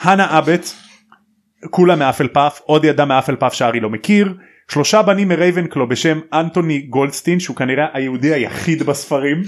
[0.00, 0.70] הנה אבוט
[1.70, 4.34] כולה מאפל פאף עוד ילדה מאפל פאף שהארי לא מכיר
[4.70, 9.42] שלושה בנים מרייבנקלו בשם אנטוני גולדסטין שהוא כנראה היהודי היחיד בספרים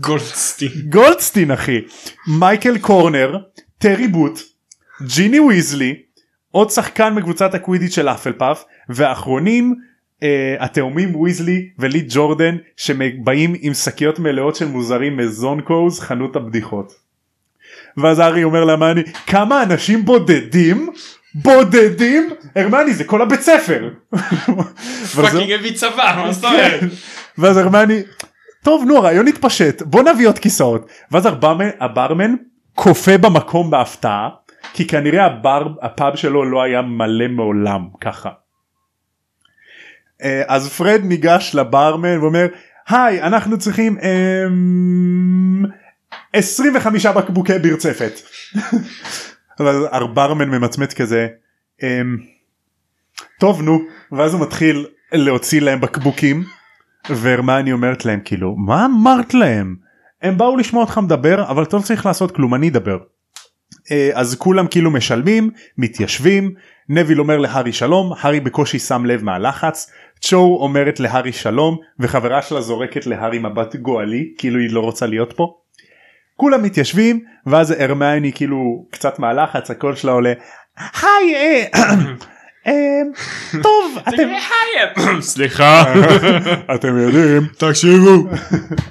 [0.00, 0.68] גולדסטין.
[0.88, 1.80] גולדסטין אחי
[2.38, 3.38] מייקל קורנר
[3.78, 4.40] טרי בוט
[5.02, 5.94] ג'יני ויזלי
[6.50, 9.74] עוד שחקן מקבוצת הקווידיץ' של אפל פאף ואחרונים
[10.22, 16.92] אה, התאומים ויזלי ולי ג'ורדן שבאים עם שקיות מלאות של מוצרים מזונקוז חנות הבדיחות.
[17.96, 20.88] ואז ארי אומר להרמני כמה אנשים בודדים
[21.34, 23.90] בודדים הרמני זה כל הבית ספר.
[25.16, 26.80] fucking הביא צבא מה זאת אומרת?
[26.80, 26.86] כן.
[27.38, 28.02] ואז הרמני
[28.62, 32.34] טוב נו הרעיון התפשט בוא נביא עוד כיסאות ואז הברמן, הברמן
[32.74, 34.28] קופא במקום בהפתעה
[34.72, 38.30] כי כנראה הבר הפאב שלו לא היה מלא מעולם ככה
[40.22, 42.46] אה, אז פרד ניגש לברמן ואומר
[42.88, 45.64] היי אנחנו צריכים אמ,
[46.32, 48.12] 25 בקבוקי ברצפת.
[49.60, 51.28] אבל הברמן ממצמץ כזה
[51.82, 52.16] אמ,
[53.40, 53.80] טוב נו
[54.12, 56.44] ואז הוא מתחיל להוציא להם בקבוקים
[57.10, 59.76] והרמני אומרת להם כאילו מה אמרת להם
[60.22, 62.98] הם באו לשמוע אותך מדבר אבל אתה לא צריך לעשות כלום אני אדבר.
[63.90, 66.54] אה, אז כולם כאילו משלמים מתיישבים
[66.88, 72.60] נביל אומר להארי שלום הארי בקושי שם לב מהלחץ צ'ו אומרת להארי שלום וחברה שלה
[72.60, 75.54] זורקת להארי מבט גואלי כאילו היא לא רוצה להיות פה.
[76.36, 80.32] כולם מתיישבים ואז הרמני כאילו קצת מהלחץ הקול שלה עולה
[81.02, 81.64] היי אה,
[82.66, 82.72] אה,
[83.62, 84.28] טוב אתם
[85.20, 85.82] סליחה.
[86.74, 87.42] אתם יודעים.
[87.58, 88.24] תקשיבו.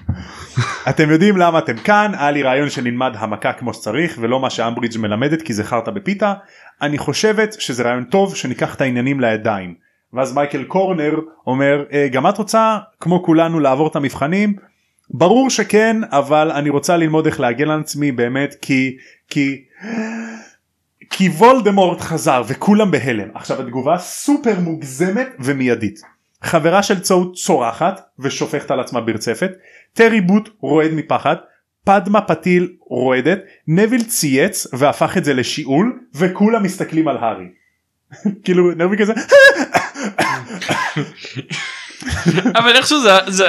[0.89, 2.11] אתם יודעים למה אתם כאן?
[2.17, 6.33] היה לי רעיון שנלמד המכה כמו שצריך ולא מה שאמברידג' מלמדת כי זה חרטא בפיתה.
[6.81, 9.73] אני חושבת שזה רעיון טוב שניקח את העניינים לידיים.
[10.13, 14.55] ואז מייקל קורנר אומר "אה, גם את רוצה כמו כולנו לעבור את המבחנים
[15.09, 18.97] ברור שכן אבל אני רוצה ללמוד איך להגן על עצמי באמת כי
[19.29, 19.63] כי
[21.09, 23.27] כי וולדמורט חזר וכולם בהלם.
[23.33, 26.01] עכשיו התגובה סופר מוגזמת ומיידית.
[26.43, 29.51] חברה של צו צורחת ושופכת על עצמה ברצפת.
[29.93, 31.35] טרי בוט רועד מפחד.
[31.85, 33.39] פדמה פתיל רועדת.
[33.67, 37.45] נביל צייץ והפך את זה לשיעול וכולם מסתכלים על הארי.
[38.43, 39.13] כאילו נביל כזה
[42.55, 42.97] אבל איכשהו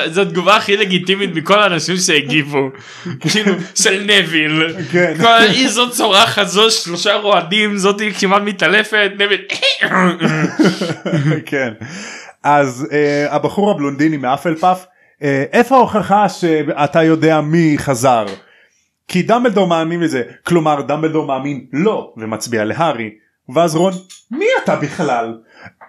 [0.07, 2.71] זו התגובה הכי לגיטימית מכל האנשים שהגיבו
[3.21, 5.15] כאילו של נביל כן.
[5.41, 9.43] היא זאת צורחת זו שלושה רועדים זאתי כמעט מתעלפת נביל
[11.47, 11.73] כן.
[12.43, 18.27] אז uh, הבחור הבלונדיני מאפל פאף uh, איפה ההוכחה שאתה יודע מי חזר?
[19.09, 23.11] כי דמבלדור מאמין לזה כלומר דמבלדור מאמין לא ומצביע להארי
[23.55, 23.93] ואז רון
[24.31, 25.39] מי אתה בכלל?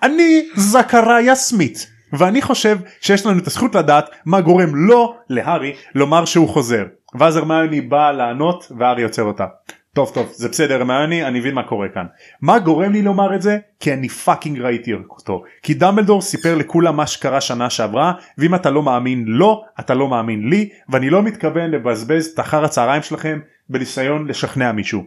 [0.03, 6.25] אני זכריה סמית ואני חושב שיש לנו את הזכות לדעת מה גורם לו להארי לומר
[6.25, 6.85] שהוא חוזר
[7.19, 9.45] ואז הרמיוני באה לענות והארי עוצר אותה.
[9.93, 12.05] טוב טוב זה בסדר הרמיוני אני מבין מה קורה כאן.
[12.41, 13.57] מה גורם לי לומר את זה?
[13.79, 15.43] כי אני fucking ראיתי אותו.
[15.63, 20.07] כי דמבלדור סיפר לכולם מה שקרה שנה שעברה ואם אתה לא מאמין לו אתה לא
[20.07, 23.39] מאמין לי ואני לא מתכוון לבזבז את אחר הצהריים שלכם
[23.69, 25.03] בניסיון לשכנע מישהו.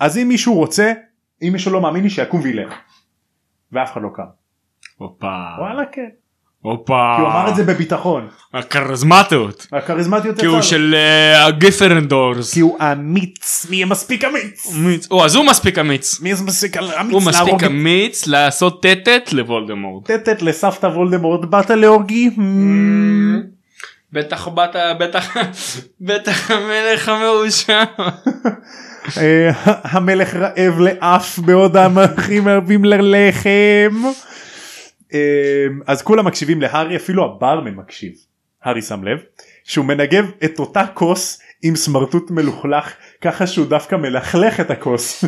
[0.00, 0.92] אז אם מישהו רוצה
[1.42, 2.74] אם מישהו לא מאמין לי שיקום וילך.
[3.72, 4.22] ואף אחד לא קם.
[4.96, 6.08] הופה וואלה כן.
[6.62, 8.28] הופה כי הוא אמר את זה בביטחון.
[8.54, 10.62] הכריזמטיות הכריזמטיות כי הוא.
[10.62, 14.72] של אה, הגריפינדורס כי הוא אמיץ מי מספיק אמיץ.
[14.74, 15.08] אמיץ.
[15.10, 20.42] או אז הוא מספיק אמיץ מי מספיק אמיץ הוא מספיק אמיץ לעשות טטט לוולדמורט טטט
[20.42, 22.30] לסבתא וולדמורט באת להורגי?
[24.12, 25.36] בטח באת בטח
[26.00, 27.82] בטח המלך המאושר
[29.18, 34.02] אה, המלך רעב לאף בעוד המלכים רבים ללחם.
[35.14, 38.12] אה, אז כולם מקשיבים להארי אפילו הברמן מקשיב.
[38.62, 39.18] הארי שם לב
[39.64, 45.24] שהוא מנגב את אותה כוס עם סמרטוט מלוכלך ככה שהוא דווקא מלכלך את הכוס.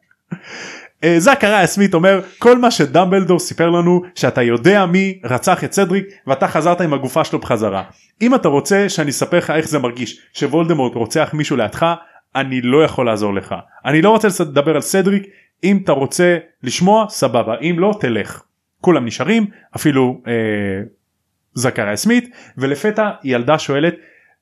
[1.04, 6.06] אה, זכריה סמית אומר כל מה שדמבלדור סיפר לנו שאתה יודע מי רצח את סדריק
[6.26, 7.82] ואתה חזרת עם הגופה שלו בחזרה.
[8.22, 11.94] אם אתה רוצה שאני אספר לך איך זה מרגיש שוולדמורט רוצח מישהו לידך
[12.36, 13.54] אני לא יכול לעזור לך.
[13.84, 15.26] אני לא רוצה לדבר על סדריק
[15.64, 18.42] אם אתה רוצה לשמוע סבבה אם לא תלך.
[18.86, 20.32] כולם נשארים אפילו אה,
[21.54, 22.28] זכריה סמית
[22.58, 23.94] ולפתע ילדה שואלת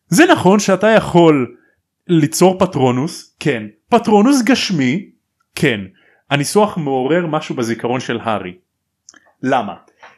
[0.08, 1.56] זה נכון שאתה יכול
[2.08, 5.10] ליצור פטרונוס כן פטרונוס גשמי
[5.54, 5.80] כן
[6.30, 8.54] הניסוח מעורר משהו בזיכרון של הארי.
[9.42, 9.74] למה?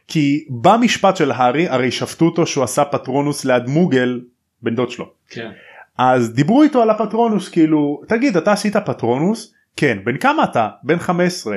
[0.09, 4.21] כי במשפט של הארי הרי שפטו אותו שהוא עשה פטרונוס ליד מוגל
[4.63, 5.11] בן דוד שלו.
[5.29, 5.51] כן
[5.99, 9.55] אז דיברו איתו על הפטרונוס כאילו תגיד אתה עשית פטרונוס?
[9.77, 9.99] כן.
[10.05, 10.69] בן כמה אתה?
[10.83, 11.57] בן 15.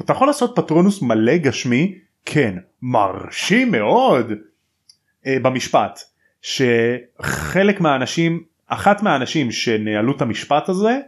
[0.00, 1.94] אתה יכול לעשות פטרונוס מלא גשמי?
[2.26, 2.54] כן.
[2.82, 4.32] מרשים מאוד.
[5.26, 6.00] אה, במשפט
[6.42, 10.98] שחלק מהאנשים אחת מהאנשים שניהלו את המשפט הזה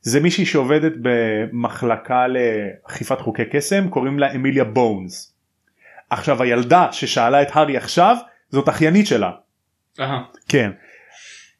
[0.00, 5.34] זה מישהי שעובדת במחלקה לאכיפת חוקי קסם קוראים לה אמיליה בונס.
[6.10, 8.16] עכשיו הילדה ששאלה את הארי עכשיו
[8.50, 9.30] זאת אחיינית שלה.
[10.00, 10.22] אהה.
[10.48, 10.70] כן.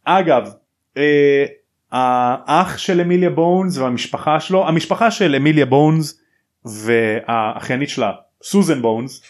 [0.05, 0.53] אגב
[0.97, 1.45] אה,
[1.93, 6.21] האח של אמיליה בונס והמשפחה שלו המשפחה של אמיליה בונס
[6.65, 8.13] והאחיינית שלה
[8.43, 9.23] סוזן בונס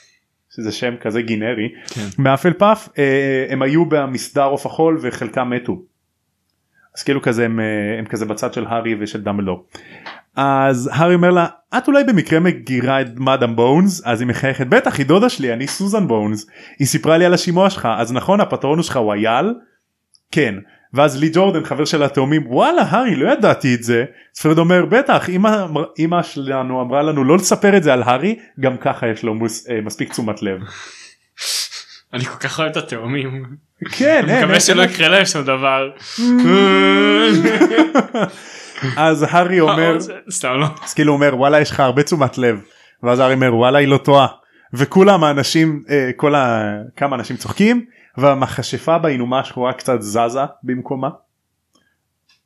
[0.57, 2.07] שזה שם כזה גינרי כן.
[2.19, 5.83] מאפל פאף אה, הם היו במסדר עוף החול וחלקם מתו.
[6.97, 9.67] אז כאילו כזה הם, אה, הם כזה בצד של הארי ושל דמבלדור.
[10.37, 11.47] אז הארי אומר לה
[11.79, 15.67] את אולי במקרה מכירה את מאדם בונס אז היא מחייכת בטח היא דודה שלי אני
[15.67, 16.47] סוזן בונס
[16.79, 19.55] היא סיפרה לי על השימוע שלך אז נכון הפטרונוס שלך הוא אייל?
[20.33, 20.55] כן
[20.95, 24.05] ואז לי ג'ורדן חבר של התאומים וואלה הארי לא ידעתי את זה
[24.36, 25.28] אז פרד אומר בטח
[25.99, 29.70] אמא שלנו אמרה לנו לא לספר את זה על הארי גם ככה יש לו מוס,
[29.70, 30.61] אה, מספיק תשומת לב.
[32.14, 33.45] אני כל כך אוהב את התאומים.
[33.93, 34.82] כן אני מקווה שלא.
[34.82, 35.91] יקרה להם שום דבר.
[38.97, 39.99] אז הארי אומר
[40.30, 40.66] סתם לא.
[40.84, 42.61] אז כאילו אומר וואלה יש לך הרבה תשומת לב
[43.03, 44.26] ואז הארי אומר וואלה היא לא טועה
[44.74, 46.34] וכולם האנשים אה, כל.
[46.97, 47.84] כמה אנשים צוחקים
[48.17, 51.09] והמכשפה בעינומה השחורה קצת זזה במקומה.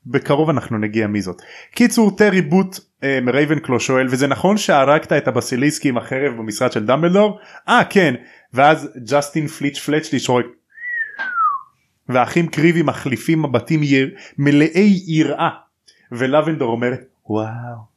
[0.07, 1.43] בקרוב אנחנו נגיע מי זאת.
[1.75, 6.87] קיצור טרי בוט אה, מרייבנקלו שואל וזה נכון שהרגת את הבסיליסק עם החרב במשרד של
[6.87, 7.39] דמבלדור?
[7.69, 8.15] אה כן
[8.53, 10.47] ואז ג'סטין פליץ' פלצ'לי שורק
[12.09, 14.11] והאחים קריבי מחליפים מבטים יר...
[14.39, 15.51] מלאי יראה
[16.13, 17.93] ולבנדר אומרת וואו.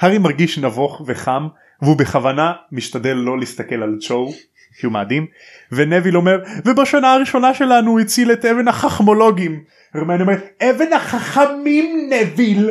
[0.00, 1.48] הארי מרגיש נבוך וחם
[1.82, 4.32] והוא בכוונה משתדל לא להסתכל על צ'ו
[4.78, 5.26] כי הוא מאדים
[5.72, 9.60] ונוויל אומר ובשנה הראשונה שלנו הוא הציל את אבן החכמולוגים.
[9.94, 12.70] הרמיוני אומרת אבן החכמים נביל.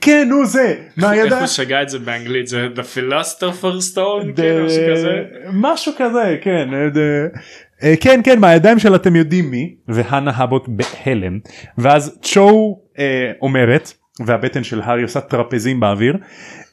[0.00, 0.74] כן הוא זה.
[1.02, 2.46] איך הוא שגה את זה באנגלית?
[2.46, 4.66] זה the philosopher stone כאילו.
[5.52, 6.36] משהו כזה?
[6.40, 6.68] כן.
[7.82, 9.74] אה, כן כן מהידיים של אתם יודעים מי?
[9.88, 11.38] והנה הבוט בהלם.
[11.78, 13.92] ואז צ'ו אה, אומרת
[14.26, 16.16] והבטן של הארי עושה טרפזים באוויר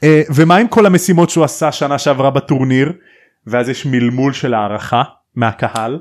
[0.03, 2.93] אה, ומה עם כל המשימות שהוא עשה שנה שעברה בטורניר
[3.47, 5.03] ואז יש מלמול של הערכה
[5.35, 5.99] מהקהל.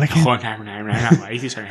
[0.00, 0.38] נכון
[1.22, 1.62] הייתי שם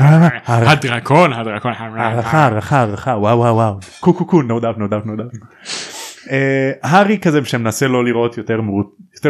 [0.47, 3.73] הדרקון הדרקון הערכה הערכה הערכה וואו וואו וואו.
[3.99, 5.45] קו קו קו no doubt no doubt no doubt.
[6.31, 8.61] אה, הארי כזה שמנסה לא לראות יותר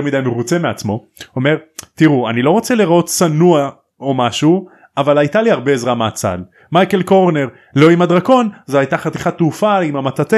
[0.04, 1.58] מדי מרוצה מעצמו אומר
[1.96, 3.70] תראו אני לא רוצה לראות צנוע
[4.00, 4.68] או משהו
[4.98, 6.38] אבל הייתה לי הרבה עזרה מהצד.
[6.72, 10.38] מייקל קורנר לא עם הדרקון זו הייתה חתיכת תעופה עם המטאטה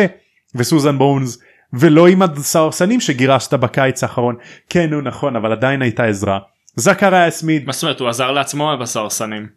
[0.55, 1.39] וסוזן בונס
[1.73, 4.35] ולא עם הסרסנים שגירשת בקיץ האחרון
[4.69, 6.39] כן נו נכון אבל עדיין הייתה עזרה.
[6.75, 9.47] זכריה סמיד מה זאת אומרת הוא עזר לעצמו בסרסנים.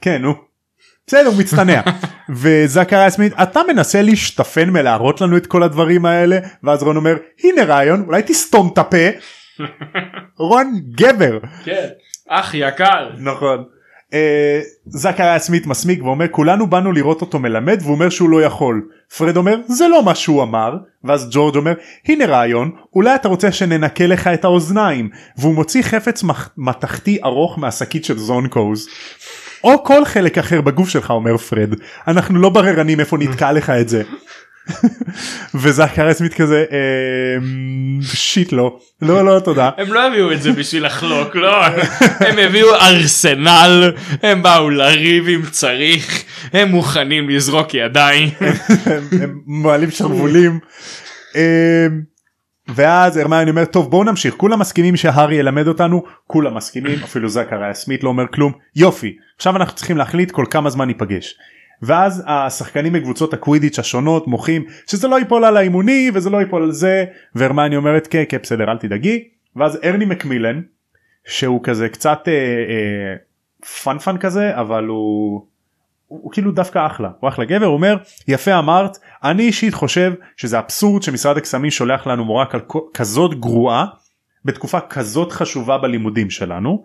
[0.00, 0.34] כן נו.
[1.06, 1.80] בסדר הוא מצטנע
[2.40, 7.64] וזכריה סמית אתה מנסה להשתפן מלהראות לנו את כל הדברים האלה ואז רון אומר הנה
[7.64, 9.06] רעיון אולי תסתום את הפה.
[10.48, 11.88] רון גבר כן.
[12.28, 13.10] אח יקר.
[13.18, 13.64] נכון.
[14.12, 18.82] אה, זכריה סמית מסמיק ואומר כולנו באנו לראות אותו מלמד והוא אומר שהוא לא יכול.
[19.18, 21.72] פרד אומר זה לא מה שהוא אמר ואז ג'ורג' אומר
[22.08, 26.22] הנה רעיון אולי אתה רוצה שננקה לך את האוזניים והוא מוציא חפץ
[26.56, 28.88] מתכתי ארוך מהשקית של זונקוז.
[29.64, 31.74] או כל חלק אחר בגוף שלך אומר פרד
[32.06, 34.02] אנחנו לא בררנים איפה נתקע לך את זה.
[35.62, 38.78] וזכריה סמית כזה "אמ, שיט לא.
[39.02, 39.70] לא לא תודה.
[39.78, 41.64] הם לא הביאו את זה בשביל לחלוק לא.
[42.20, 43.92] הם הביאו ארסנל
[44.22, 48.28] הם באו לריב אם צריך הם מוכנים לזרוק ידיים.
[48.40, 50.58] הם, מעלים שרוולים.
[51.36, 51.40] אמ,
[52.68, 54.34] ואז הרמיוני אומר טוב בואו נמשיך.
[54.34, 58.52] כולם מסכימים שהארי ילמד אותנו כולם מסכימים אפילו זכריה סמית לא אומר כלום.
[58.76, 59.16] יופי.
[59.36, 61.34] עכשיו אנחנו צריכים להחליט כל כמה זמן ניפגש.
[61.82, 66.72] ואז השחקנים מקבוצות הקווידיץ' השונות מוחים שזה לא ייפול על האימוני וזה לא ייפול על
[66.72, 67.04] זה
[67.34, 69.28] והרמיוני אומרת כן כן בסדר אל תדאגי.
[69.56, 70.60] ואז ארני מקמילן
[71.26, 73.16] שהוא כזה קצת אה, אה,
[73.84, 75.46] פאנפן כזה אבל הוא
[76.12, 77.96] הוא, הוא כאילו דווקא אחלה הוא אחלה גבר הוא אומר
[78.28, 82.44] יפה אמרת אני אישית חושב שזה אבסורד שמשרד הקסמים שולח לנו מורה
[82.94, 83.86] כזאת גרועה
[84.44, 86.84] בתקופה כזאת חשובה בלימודים שלנו.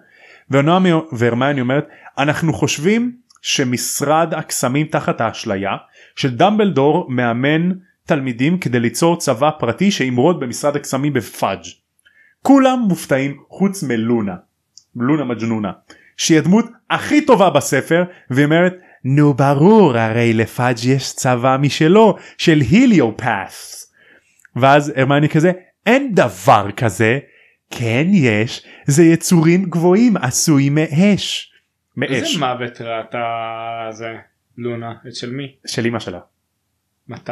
[0.51, 1.87] ונועם והרמיוני אומרת
[2.17, 3.11] אנחנו חושבים
[3.47, 5.71] שמשרד הקסמים תחת האשליה
[6.15, 7.71] של דמבלדור מאמן
[8.05, 11.63] תלמידים כדי ליצור צבא פרטי שימרוד במשרד הקסמים בפאג'
[12.41, 14.35] כולם מופתעים חוץ מלונה
[14.95, 15.71] לונה מג'נונה
[16.17, 18.73] שהיא הדמות הכי טובה בספר והיא אומרת
[19.03, 23.93] נו ברור הרי לפאג' יש צבא משלו של היליופאס
[24.55, 25.51] ואז הרמני כזה
[25.85, 27.19] אין דבר כזה.
[27.71, 31.51] כן יש זה יצורים גבוהים עשויים מאש.
[31.97, 32.09] מאש.
[32.11, 34.15] איזה מוות ראתה זה
[34.57, 34.93] לונה?
[35.07, 35.55] את של מי?
[35.67, 36.19] של אמא שלה.
[37.07, 37.31] מתי?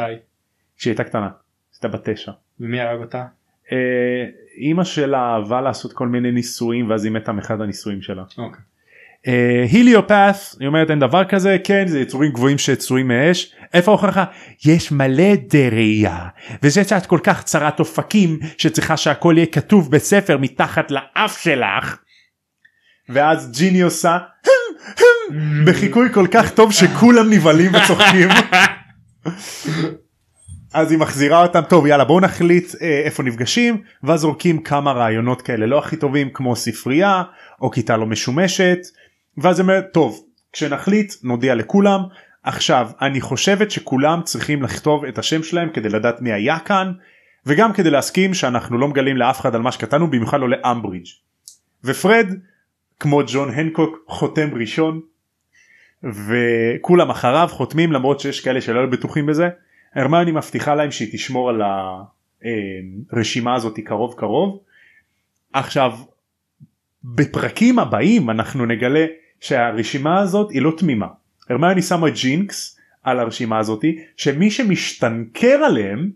[0.76, 1.28] כשהיא הייתה קטנה.
[1.74, 2.32] הייתה בת תשע.
[2.60, 3.24] ומי הרג אותה?
[3.72, 3.76] אה,
[4.56, 8.22] אימא שלה אהבה לעשות כל מיני ניסויים ואז היא מתה מאחד הניסויים שלה.
[8.38, 8.60] אוקיי.
[9.70, 11.56] היליופאס היא אומרת אין דבר כזה?
[11.64, 13.54] כן זה יצורים גבוהים שיצורים מאש.
[13.74, 14.24] איפה ההוכחה?
[14.64, 16.28] יש מלא דריה
[16.62, 21.98] וזה שאת כל כך צרת אופקים שצריכה שהכל יהיה כתוב בספר מתחת לאף שלך.
[23.08, 24.18] ואז ג'יני עושה
[25.66, 28.28] בחיקוי כל כך טוב שכולם נבהלים וצוחקים.
[30.74, 35.42] אז היא מחזירה אותם טוב יאללה בואו נחליט אה, איפה נפגשים ואז זורקים כמה רעיונות
[35.42, 37.22] כאלה לא הכי טובים כמו ספרייה
[37.60, 38.78] או כיתה לא משומשת
[39.38, 42.00] ואז אומרת טוב כשנחליט נודיע לכולם
[42.42, 46.92] עכשיו אני חושבת שכולם צריכים לכתוב את השם שלהם כדי לדעת מי היה כאן
[47.46, 51.06] וגם כדי להסכים שאנחנו לא מגלים לאף אחד על מה שכתבנו במיוחד לא לאמברידג'
[51.84, 52.26] ופרד
[53.00, 55.00] כמו ג'ון הנקוק חותם ראשון
[56.02, 59.48] וכולם אחריו חותמים למרות שיש כאלה שלא היו בטוחים בזה.
[59.94, 61.62] הרמיוני מבטיחה להם שהיא תשמור על
[63.12, 64.60] הרשימה הזאת קרוב קרוב.
[65.52, 65.92] עכשיו
[67.04, 69.06] בפרקים הבאים אנחנו נגלה
[69.40, 71.06] שהרשימה הזאת היא לא תמימה.
[71.50, 76.10] הרמיוני שמה ג'ינקס על הרשימה הזאתי שמי שמשתנקר עליהם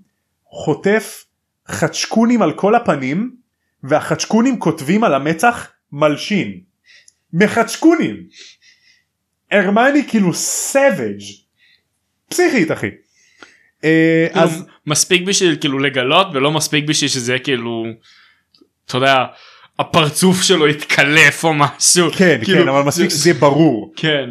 [0.45, 1.25] חוטף
[1.69, 3.37] חצ'קונים על כל הפנים
[3.83, 6.70] והחצ'קונים כותבים על המצח מלשין.
[7.33, 8.17] מחצ'קונים.
[9.51, 11.21] הרמיוני כאילו savage
[12.29, 12.87] פסיכית אחי.
[13.85, 17.85] אה, כאילו, אז מספיק בשביל כאילו לגלות ולא מספיק בשביל שזה כאילו
[18.87, 19.25] אתה יודע
[19.79, 23.93] הפרצוף שלו יתקלף או משהו כן כאילו, כן אבל מספיק זה- שזה ברור.
[23.97, 24.31] כן.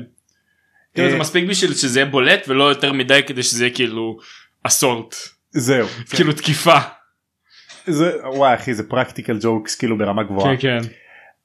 [0.93, 4.17] כאילו אה, זה מספיק בשביל שזה יהיה בולט ולא יותר מדי כדי שזה יהיה כאילו
[4.63, 5.15] אסולט
[5.51, 5.87] זהו.
[6.09, 6.77] כאילו תקיפה.
[7.87, 10.57] זה וואי אחי זה פרקטיקל ג'וקס כאילו ברמה גבוהה.
[10.57, 10.79] כן.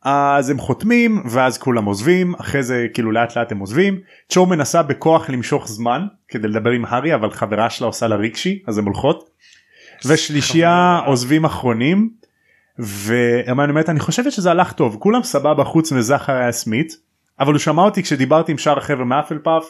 [0.04, 2.34] אז הם חותמים ואז כולם עוזבים.
[2.34, 4.00] אחרי זה כאילו לאט לאט הם עוזבים.
[4.28, 8.62] צ'ו מנסה בכוח למשוך זמן כדי לדבר עם הארי אבל חברה שלה עושה לה ריקשי
[8.66, 9.30] אז הם הולכות.
[10.06, 11.00] ושלישייה.
[11.06, 12.10] עוזבים אחרונים.
[12.78, 14.96] והרמיוני אומרת אני חושבת שזה הלך טוב.
[15.00, 16.96] כולם סבבה חוץ מזכריה סמית
[17.40, 19.64] אבל הוא שמע אותי כשדיברתי עם שאר החבר'ה מאפל פאף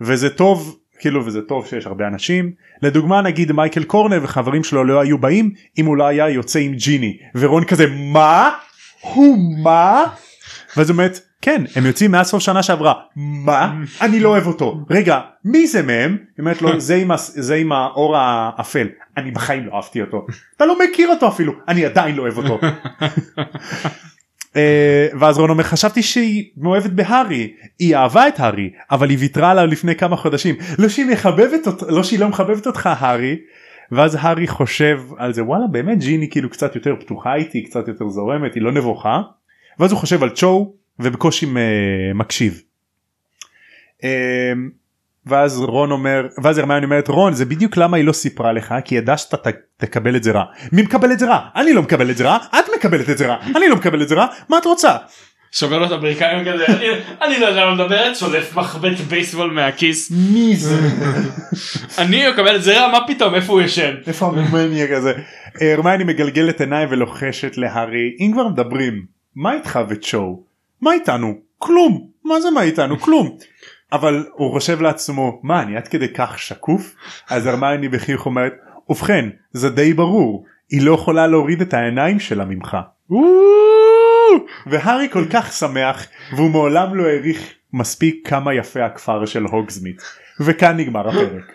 [0.00, 2.52] וזה טוב כאילו וזה טוב שיש הרבה אנשים.
[2.82, 6.72] לדוגמה נגיד מייקל קורנר וחברים שלו לא היו באים אם הוא לא היה יוצא עם
[6.72, 7.18] ג'יני.
[7.34, 8.50] ורון כזה מה
[9.00, 10.04] הוא מה
[10.76, 12.92] ואז הוא אומרת כן הם יוצאים מאז סוף שנה שעברה.
[13.16, 13.72] מה?
[14.00, 14.80] אני לא אוהב אותו.
[14.90, 16.10] רגע מי זה מהם?
[16.10, 18.86] היא אומרת לו זה עם, זה עם האור האפל.
[19.16, 20.26] אני בחיים לא אהבתי אותו.
[20.56, 21.52] אתה לא מכיר אותו אפילו.
[21.68, 22.58] אני עדיין לא אוהב אותו.
[24.56, 27.52] אה, ואז רון אומר חשבתי שהיא מאוהבת בהארי.
[27.78, 30.54] היא אהבה את הארי אבל היא ויתרה עליו לפני כמה חודשים.
[30.78, 33.36] לא שהיא מחבבת אותו לא שהיא לא מחבבת אותך הארי
[33.92, 38.08] ואז הארי חושב על זה וואלה באמת ג'יני כאילו קצת יותר פתוחה איתי קצת יותר
[38.08, 39.20] זורמת היא לא נבוכה
[39.78, 41.50] ואז הוא חושב על צ'ו ובקושי אה,
[42.14, 42.62] מקשיב.
[44.04, 44.52] אה,
[45.26, 48.94] ואז רון אומר ואז הרמיוני אומרת רון זה בדיוק למה היא לא סיפרה לך כי
[48.94, 50.44] ידעה שאתה ת- תקבל את זה רע.
[50.72, 51.48] מי מקבל את זה רע?
[51.56, 54.08] אני לא מקבל את זה רע את מקבלת את זה רע אני לא מקבל את
[54.08, 54.96] זה רע מה את רוצה?
[55.52, 56.66] שובר לו את הברכיים כזה
[57.22, 60.76] אני- לא יודע מה מדברת שולף מחבט בייסבול מהכיס מי זה?
[61.98, 63.94] אני מקבל את זה מה פתאום איפה הוא ישן.
[64.06, 65.12] איפה המניאק הזה?
[65.60, 69.04] הרמיוני מגלגלת עיניים ולוחשת להארי אם כבר מדברים
[69.36, 70.42] מה איתך וצ'ו?
[70.80, 71.34] מה איתנו?
[71.58, 72.06] כלום.
[72.24, 72.98] מה זה מה איתנו?
[73.00, 73.36] כלום.
[73.92, 76.94] אבל הוא חושב לעצמו מה אני עד כדי כך שקוף?
[77.30, 78.52] אז הרמיוני בחיוך אומרת
[78.88, 82.76] ובכן זה די ברור היא לא יכולה להוריד את העיניים שלה ממך.
[84.66, 86.06] והארי כל כך שמח
[86.36, 90.02] והוא מעולם לא העריך מספיק כמה יפה הכפר של הוגזמית
[90.40, 91.52] וכאן נגמר הפרק.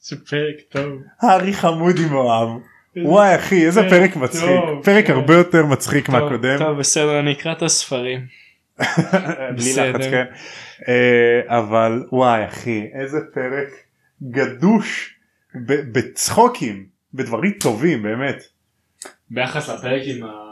[0.00, 1.02] זה פרק טוב.
[1.20, 2.48] הארי חמוד עם אוהב.
[2.96, 5.12] וואי אחי איזה פרק מצחיק פרק כן.
[5.12, 8.26] הרבה יותר מצחיק מהקודם טוב בסדר אני אקרא את הספרים.
[9.56, 9.74] בלי.
[9.76, 10.24] לחץ כן
[10.88, 13.68] אה, אבל וואי אחי איזה פרק
[14.22, 15.14] גדוש
[15.92, 18.42] בצחוקים בדברים טובים באמת
[19.30, 20.45] ביחס לפרק עם ה...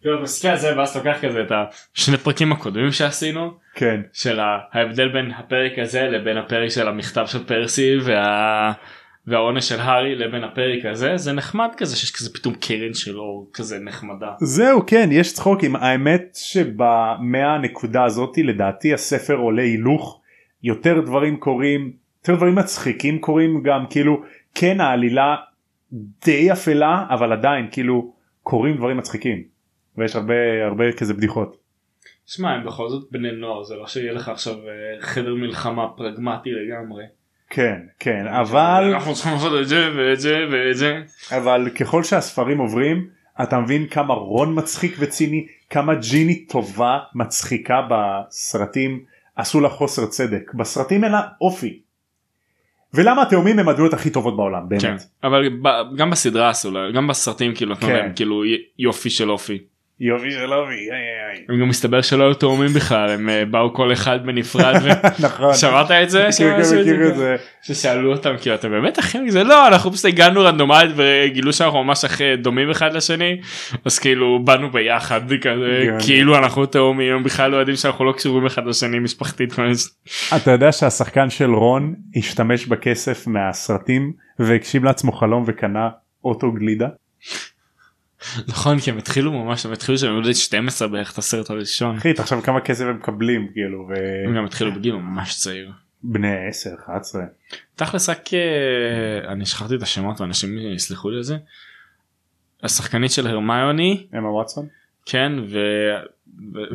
[0.00, 1.52] כאילו אתה מסתכל על זה ואז לוקח כזה את
[1.94, 4.40] השני פרקים הקודמים שעשינו כן של
[4.72, 8.72] ההבדל בין הפרק הזה לבין הפרק של המכתב של פרסי וה...
[9.26, 13.50] והעונש של הארי לבין הפרק הזה זה נחמד כזה שיש כזה פתאום קרן של אור
[13.52, 14.32] כזה נחמדה.
[14.40, 17.56] זהו כן יש צחוקים האמת שבמאה
[18.06, 20.20] הזאתי לדעתי הספר עולה הילוך
[20.62, 21.92] יותר דברים קורים
[22.22, 24.22] יותר דברים מצחיקים קורים גם כאילו
[24.54, 25.36] כן העלילה
[26.24, 29.42] די אפלה אבל עדיין כאילו קורים דברים מצחיקים
[30.00, 31.56] ויש הרבה הרבה כזה בדיחות.
[32.26, 36.50] שמע הם בכל זאת בני נוער זה לא שיהיה לך עכשיו אה, חדר מלחמה פרגמטי
[36.50, 37.04] לגמרי.
[37.50, 41.02] כן כן אבל אנחנו צריכים לעשות את זה ואת זה ואת זה.
[41.36, 43.08] אבל ככל שהספרים עוברים
[43.42, 49.04] אתה מבין כמה רון מצחיק וציני כמה ג'יני טובה מצחיקה בסרטים
[49.36, 51.80] עשו לה חוסר צדק בסרטים אין לה אופי.
[52.94, 54.82] ולמה התאומים הם הדמויות הכי טובות בעולם באמת.
[54.82, 54.96] כן.
[55.24, 55.48] אבל
[55.96, 57.88] גם בסדרה עשו לה גם בסרטים כאילו כן.
[57.88, 58.42] להם כאילו
[58.78, 59.58] יופי של אופי.
[60.00, 61.44] איי, איי, איי.
[61.48, 64.74] הם גם מסתבר שלא היו תאומים בכלל הם אה, באו כל אחד בנפרד
[65.24, 65.50] נכון.
[65.50, 66.22] ושמעת את זה?
[66.22, 67.36] כן, שמעת כן, את זה?
[67.62, 72.04] ששאלו אותם כאילו אתם באמת אחים זה לא אנחנו פשוט הגענו רנדומלית וגילו שאנחנו ממש
[72.04, 73.40] אחי דומים אחד לשני
[73.84, 76.06] אז כאילו באנו ביחד כזה כן.
[76.06, 79.54] כאילו אנחנו תאומים הם בכלל לא יודעים שאנחנו לא קשורים אחד לשני משפחתית.
[80.36, 85.88] אתה יודע שהשחקן של רון השתמש בכסף מהסרטים והגשים לעצמו חלום וקנה
[86.24, 86.88] אוטו גלידה.
[88.48, 91.96] נכון כי הם התחילו ממש הם התחילו שהם היו בני 12 בערך את הסרט הראשון
[91.96, 93.88] אחי תחשוב כמה כסף הם מקבלים כאילו
[94.26, 95.70] הם גם התחילו בגיל ממש צעיר.
[96.04, 97.22] ובני 10 11
[97.76, 101.36] תכלס רק אה, אני שכחתי את השמות ואנשים יסלחו לי על זה.
[102.62, 104.66] השחקנית של הרמיוני אמה וואטסון.
[105.06, 105.96] כן ו-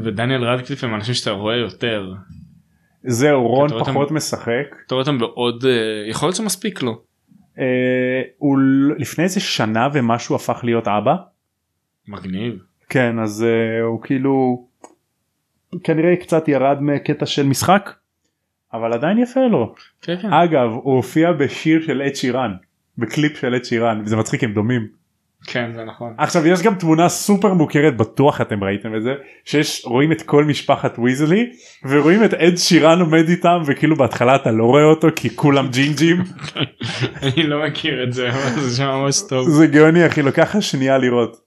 [0.04, 2.14] ודניאל רדקליף הם אנשים שאתה רואה יותר.
[3.04, 5.72] זהו רון רואה אותם- פחות משחק אתה רואה אותם בעוד אה,
[6.10, 7.02] יכול להיות שמספיק לו.
[7.60, 7.64] אה,
[8.38, 8.58] הוא
[8.98, 11.16] לפני איזה שנה ומשהו הפך להיות אבא
[12.08, 12.60] מגניב.
[12.90, 14.66] כן אז אה, הוא כאילו
[15.84, 17.90] כנראה קצת ירד מקטע של משחק
[18.74, 20.34] אבל עדיין יפה לו כן כן.
[20.34, 22.52] אגב הוא הופיע בשיר של עת שירן
[22.98, 24.88] בקליפ של אד שירן וזה מצחיק הם דומים
[25.48, 26.14] כן זה נכון.
[26.18, 29.14] עכשיו יש גם תמונה סופר מוכרת בטוח אתם ראיתם את זה
[29.46, 31.50] שיש רואים את כל משפחת ויזלי
[31.90, 36.18] ורואים את אד שירן עומד איתם וכאילו בהתחלה אתה לא רואה אותו כי כולם ג'ינג'ים
[37.24, 39.50] אני לא מכיר את זה אבל זה ממש טוב.
[39.50, 41.45] זה גאוני אחי לוקח לך שנייה לראות.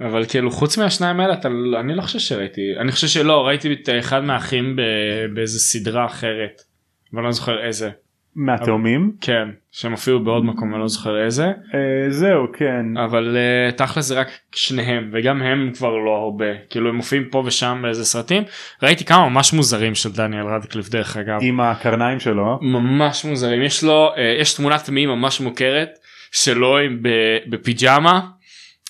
[0.00, 1.48] אבל כאילו חוץ מהשניים האלה אתה
[1.80, 4.76] אני לא חושב שראיתי אני חושב שלא ראיתי את אחד מהאחים
[5.34, 6.62] באיזה סדרה אחרת.
[7.14, 7.90] אבל לא זוכר איזה.
[8.36, 9.12] מהתאומים?
[9.20, 11.44] כן שהם הופיעו בעוד מקום אני לא זוכר איזה.
[11.46, 12.96] אה, זהו כן.
[13.04, 16.46] אבל uh, תכל'ס זה רק שניהם וגם הם כבר לא הרבה.
[16.70, 18.42] כאילו הם מופיעים פה ושם באיזה סרטים.
[18.82, 21.38] ראיתי כמה ממש מוזרים של דניאל רדקליף דרך אגב.
[21.42, 22.58] עם הקרניים שלו.
[22.62, 23.62] ממש מוזרים.
[23.62, 25.90] יש לו uh, יש תמונת מי ממש מוכרת
[26.32, 26.98] שלו עם
[27.46, 28.20] בפיג'מה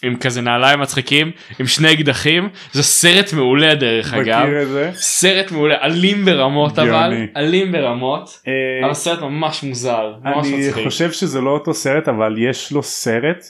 [0.02, 4.90] עם כזה נעליים מצחיקים עם שני אקדחים זה סרט מעולה דרך אגב את זה.
[4.94, 7.26] סרט מעולה אלים ברמות אבל גאוני.
[7.36, 8.52] אלים ברמות אה,
[8.86, 10.84] אבל סרט ממש מוזר ממש אני מצחיק.
[10.84, 13.44] חושב שזה לא אותו סרט אבל יש לו סרט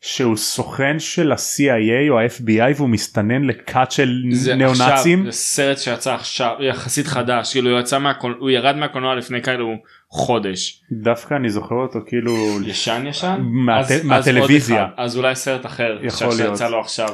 [0.00, 4.22] שהוא סוכן של ה-CIA או ה-FBI והוא מסתנן לכת של
[4.56, 5.24] ניאו-נאצים.
[5.24, 9.74] זה סרט שיצא עכשיו יחסית חדש כאילו הוא יצא מהקול הוא ירד מהקולנוע לפני כאילו
[10.10, 12.34] חודש דווקא אני זוכר אותו כאילו
[12.66, 14.86] ישן ישן מהט- אז- אז מהטלוויזיה.
[14.96, 16.60] אז אולי סרט אחר יכול שיצא להיות.
[16.72, 17.08] לו עכשיו.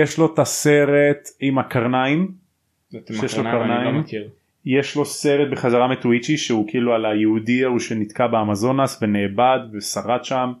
[0.00, 2.28] יש לו את הסרט עם הקרניים
[3.20, 3.94] שיש לו קרניים.
[3.94, 4.28] לא מכיר.
[4.66, 10.52] יש לו סרט בחזרה מטוויצ'י שהוא כאילו על היהודי ההוא שנתקע באמזונס ונאבד ושרד שם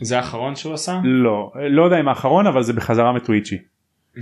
[0.00, 1.00] זה האחרון שהוא עשה?
[1.04, 3.58] לא לא יודע אם האחרון אבל זה בחזרה מטוויצ'י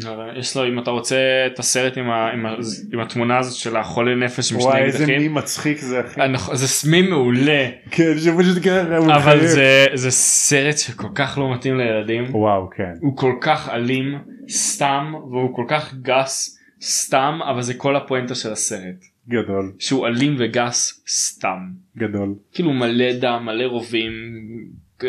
[0.05, 1.17] לא יודע, יש לו אם אתה רוצה
[1.47, 2.55] את הסרט עם ה- עם ה-
[2.93, 5.21] עם התמונה הזאת של החולה נפש עם וואי שני איזה אקדחים.
[5.23, 6.21] מי מצחיק זה אחי
[6.53, 9.47] זה סמים מעולה כן שפשוט ככה הוא אבל.
[9.47, 12.25] זה זה סרט שכל כך לא מתאים לילדים.
[12.35, 14.19] וואו כן הוא כל כך אלים
[14.51, 20.37] סתם והוא כל כך גס סתם אבל זה כל הפואנטה של הסרט גדול שהוא אלים
[20.39, 21.59] וגס סתם
[21.99, 24.13] גדול כאילו מלא דם מלא רובים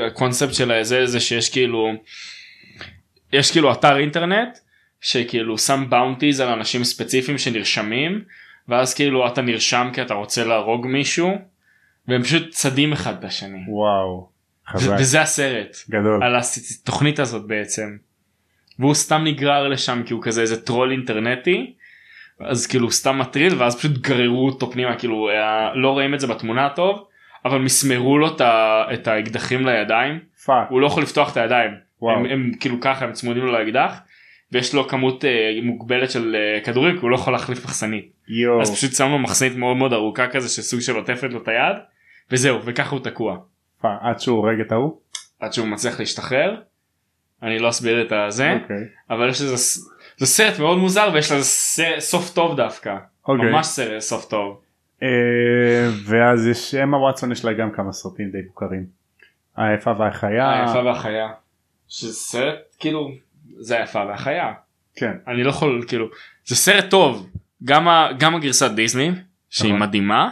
[0.07, 1.91] הקונספט של זה זה שיש כאילו
[3.33, 4.57] יש כאילו אתר אינטרנט
[5.01, 8.21] שכאילו שם באונטיז על אנשים ספציפיים שנרשמים
[8.67, 11.37] ואז כאילו אתה נרשם כי אתה רוצה להרוג מישהו
[12.07, 14.29] והם פשוט צדים אחד את השני וואו
[14.67, 17.97] חזק וזה הסרט גדול על התוכנית הזאת בעצם.
[18.79, 21.73] והוא סתם נגרר לשם כי הוא כזה איזה טרול אינטרנטי.
[22.39, 26.27] אז כאילו סתם מטריל ואז פשוט גררו אותו פנימה כאילו היה, לא רואים את זה
[26.27, 27.07] בתמונה טוב
[27.45, 28.27] אבל מסמרו לו
[28.93, 30.19] את האקדחים לידיים.
[30.45, 30.67] פאק.
[30.69, 31.71] הוא לא יכול לפתוח את הידיים.
[32.01, 33.99] הם, הם כאילו ככה הם צמודים לו לאקדח
[34.51, 35.29] ויש לו כמות אה,
[35.63, 38.11] מוגבלת של אה, כדורים כי הוא לא יכול להחליף מחסנית.
[38.27, 38.61] יואו.
[38.61, 41.75] אז פשוט שם לו מחסנית מאוד מאוד ארוכה כזה שסוג של עוטפת לו את היד
[42.31, 43.37] וזהו וככה הוא תקוע.
[43.81, 44.97] פאק, עד שהוא הורג את ההוא?
[45.39, 46.55] עד שהוא מצליח להשתחרר.
[47.43, 48.77] אני לא אסביר את הזה אוקיי.
[49.09, 51.45] אבל יש לזה ס- זה סרט מאוד מוזר ויש לזה
[51.99, 52.95] סוף טוב דווקא.
[53.27, 53.51] אוקיי.
[53.51, 54.61] ממש סרט סוף טוב
[56.05, 58.85] ואז יש אמה וואטסון יש לה גם כמה סרטים די מוכרים.
[59.57, 61.27] היפה והחיה היפה והחיה.
[61.87, 63.11] שזה סרט כאילו
[63.59, 64.53] זה היפה והחיה
[64.95, 66.07] כן אני לא יכול כאילו
[66.45, 67.29] זה סרט טוב
[67.63, 69.11] גם ה- גם הגרסת דיסני
[69.49, 69.87] שהיא נכון.
[69.87, 70.29] מדהימה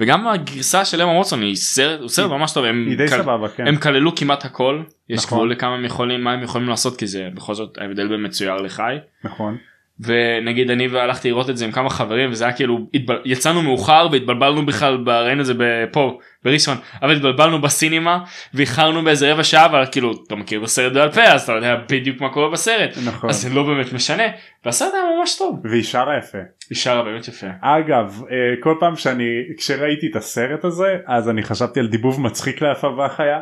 [0.00, 3.48] וגם הגרסה של אמה ווטסון היא סרט הוא סרט ממש טוב הם די כל- סבבה
[3.48, 5.38] כן הם כללו כמעט הכל יש נכון.
[5.38, 8.54] גבול לכמה הם יכולים מה הם יכולים לעשות כי זה בכל זאת ההבדל בין מצויר
[8.56, 8.96] לחי.
[9.24, 9.58] נכון
[10.00, 13.18] ונגיד אני והלכתי לראות את זה עם כמה חברים וזה היה כאילו התבל...
[13.24, 15.54] יצאנו מאוחר והתבלבלנו בכלל ב- ראינו את זה
[15.92, 18.18] פה בראשון אבל התבלבלנו בסינמה
[18.54, 21.76] ואיחרנו באיזה רבע שעה אבל כאילו אתה מכיר את הסרט בעל פה אז אתה יודע
[21.90, 22.90] בדיוק מה קורה בסרט.
[23.04, 23.30] נכון.
[23.30, 24.22] אז זה לא באמת משנה.
[24.64, 25.60] והסרט היה ממש טוב.
[25.64, 26.38] והיא שרה יפה.
[26.70, 27.46] היא שרה באמת יפה.
[27.60, 29.24] אגב אה, כל פעם שאני
[29.56, 33.40] כשראיתי את הסרט הזה אז אני חשבתי על דיבוב מצחיק ליפה והחיה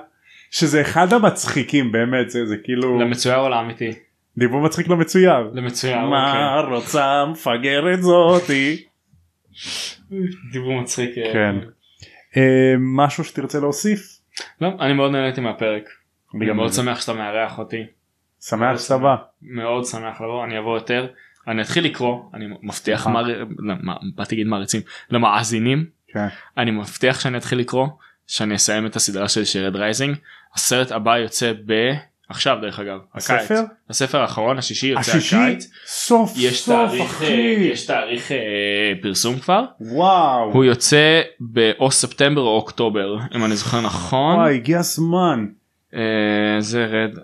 [0.51, 3.93] שזה אחד המצחיקים באמת זה, זה כאילו למצויר או לאמיתי
[4.37, 5.51] דיבוב מצחיק לא מצויר.
[5.55, 6.75] למצויר מה אוקיי.
[6.75, 8.85] רוצה מפגרת זאתי.
[10.53, 11.57] דיבור מצחיק אה, כן.
[12.37, 14.19] אה, משהו שתרצה להוסיף?
[14.61, 15.89] לא אני מאוד נהניתי מהפרק
[16.35, 17.87] אני מאוד שמח שאתה מארח אותי
[18.41, 19.17] שמח שאתה בא.
[19.43, 21.07] מאוד שמח לבוא אני אבוא יותר
[21.49, 23.07] אני אתחיל לקרוא אני מבטיח.
[23.07, 23.75] לא,
[24.15, 24.81] באתי להגיד מעריצים
[25.11, 26.27] למאזינים כן.
[26.59, 27.87] אני מבטיח שאני אתחיל לקרוא
[28.27, 30.17] שאני אסיים את הסדרה של Red Rising
[30.55, 31.73] הסרט הבא יוצא ב...
[32.33, 33.31] עכשיו דרך אגב הקיץ.
[33.31, 33.63] הספר?
[33.91, 35.37] הספר האחרון השישי יוצא השישי?
[35.37, 37.57] הקיץ סוף יש סוף תאריך אחי.
[37.57, 40.53] אה, יש תאריך אה, פרסום כבר וואו.
[40.53, 45.47] הוא יוצא באו ספטמבר או אוקטובר אם אני זוכר נכון וואי הגיע הזמן.
[45.95, 46.01] אה,
[46.61, 47.19] זה Red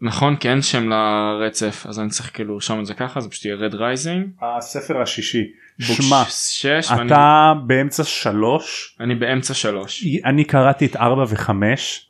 [0.00, 3.44] נכון כי אין שם לרצף אז אני צריך כאילו לרשום את זה ככה זה פשוט
[3.44, 4.26] יהיה Red Rising.
[4.42, 5.44] הספר השישי.
[5.80, 10.04] שמע, 6 אתה באמצע שלוש, אני באמצע שלוש.
[10.24, 12.08] אני קראתי את ארבע וחמש,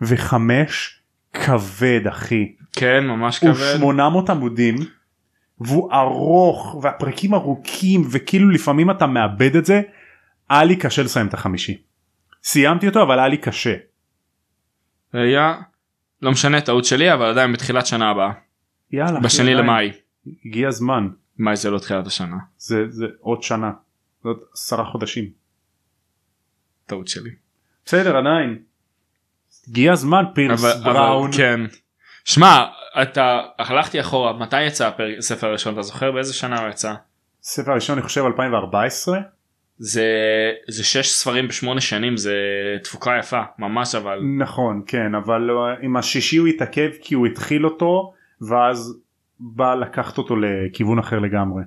[0.00, 0.97] וחמש
[1.32, 2.52] כבד אחי.
[2.72, 3.76] כן ממש הוא כבד.
[3.76, 4.74] 800 עמודים,
[5.60, 9.80] והוא ארוך, והפרקים ארוכים, וכאילו לפעמים אתה מאבד את זה.
[10.50, 11.82] היה לי קשה לסיים את החמישי.
[12.42, 13.74] סיימתי אותו אבל היה לי קשה.
[15.12, 15.54] היה
[16.22, 18.32] לא משנה טעות שלי אבל עדיין בתחילת שנה הבאה.
[18.90, 19.20] יאללה.
[19.20, 19.54] בשני.
[19.54, 19.92] למאי.
[20.44, 21.08] הגיע הזמן.
[21.38, 22.36] מאי זה לא תחילת השנה.
[22.58, 23.72] זה, זה עוד שנה.
[24.22, 25.24] זה עוד עשרה חודשים.
[26.86, 27.30] טעות שלי.
[27.84, 28.58] בסדר עדיין.
[29.68, 31.28] הגיע הזמן פירס אבל, בראון.
[31.28, 31.60] אבל כן.
[32.24, 32.64] שמע
[33.02, 36.94] אתה הלכתי אחורה מתי יצא הפר- הספר הראשון אתה זוכר באיזה שנה הוא יצא?
[37.42, 39.18] ספר ראשון אני חושב 2014.
[39.80, 40.04] זה
[40.68, 42.34] זה שש ספרים בשמונה שנים זה
[42.84, 47.64] תפוקה יפה ממש אבל נכון כן אבל אה, עם השישי הוא התעכב כי הוא התחיל
[47.64, 48.12] אותו
[48.48, 48.98] ואז
[49.40, 51.62] בא לקחת אותו לכיוון אחר לגמרי.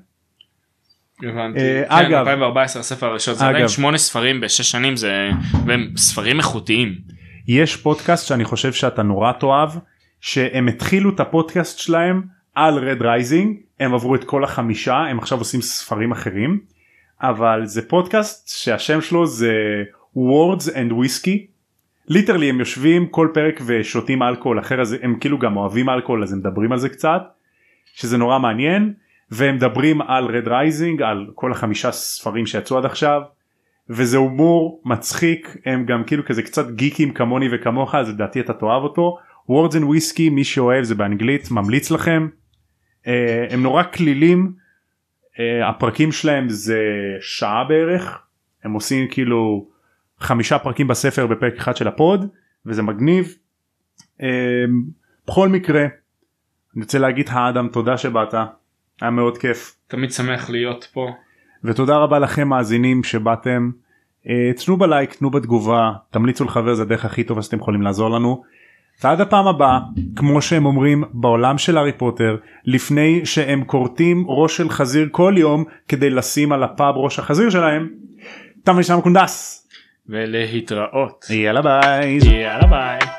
[1.23, 1.60] הבנתי.
[1.60, 5.30] אה, כן, אגב- 2014 הספר הראשון זה עדיין שמונה ספרים בשש שנים זה
[5.98, 6.95] ספרים איכותיים.
[7.47, 9.69] יש פודקאסט שאני חושב שאתה נורא תאהב
[10.22, 12.22] שהם התחילו את הפודקאסט שלהם
[12.55, 16.59] על Red Rising הם עברו את כל החמישה הם עכשיו עושים ספרים אחרים
[17.22, 19.53] אבל זה פודקאסט שהשם שלו זה
[20.18, 21.51] words and whiskey.
[22.07, 26.34] literally הם יושבים כל פרק ושותים אלכוהול אחר אז הם כאילו גם אוהבים אלכוהול אז
[26.34, 27.22] הם מדברים על זה קצת
[27.93, 28.93] שזה נורא מעניין
[29.31, 33.22] והם מדברים על Red Rising על כל החמישה ספרים שיצאו עד עכשיו
[33.91, 38.84] וזה הומור מצחיק הם גם כאילו כזה קצת גיקים כמוני וכמוך אז לדעתי אתה תאהב
[38.84, 39.18] אותו
[39.49, 42.27] words and whiskey מי שאוהב זה באנגלית ממליץ לכם
[43.07, 44.53] אה, הם נורא כלילים
[45.39, 46.80] אה, הפרקים שלהם זה
[47.22, 48.22] שעה בערך
[48.63, 49.68] הם עושים כאילו
[50.19, 52.27] חמישה פרקים בספר בפרק אחד של הפוד
[52.65, 53.35] וזה מגניב.
[54.22, 54.27] אה,
[55.27, 55.81] בכל מקרה
[56.76, 58.34] אני רוצה להגיד לך אדם תודה שבאת
[59.01, 59.76] היה מאוד כיף.
[59.88, 61.09] תמיד שמח להיות פה.
[61.63, 63.72] ותודה רבה לכם מאזינים שבאתם.
[64.30, 68.43] אה, תנו בלייק, תנו בתגובה, תמליצו לחבר זה הדרך הכי טובה שאתם יכולים לעזור לנו.
[69.03, 69.80] ועד הפעם הבאה,
[70.15, 75.64] כמו שהם אומרים בעולם של הארי פוטר, לפני שהם כורתים ראש של חזיר כל יום
[75.88, 77.89] כדי לשים על הפאב ראש החזיר שלהם,
[78.64, 79.68] תם ונשלם קונדס.
[80.10, 81.26] ולהתראות.
[81.30, 82.18] יאללה ביי.
[82.18, 83.10] יאללה ביי.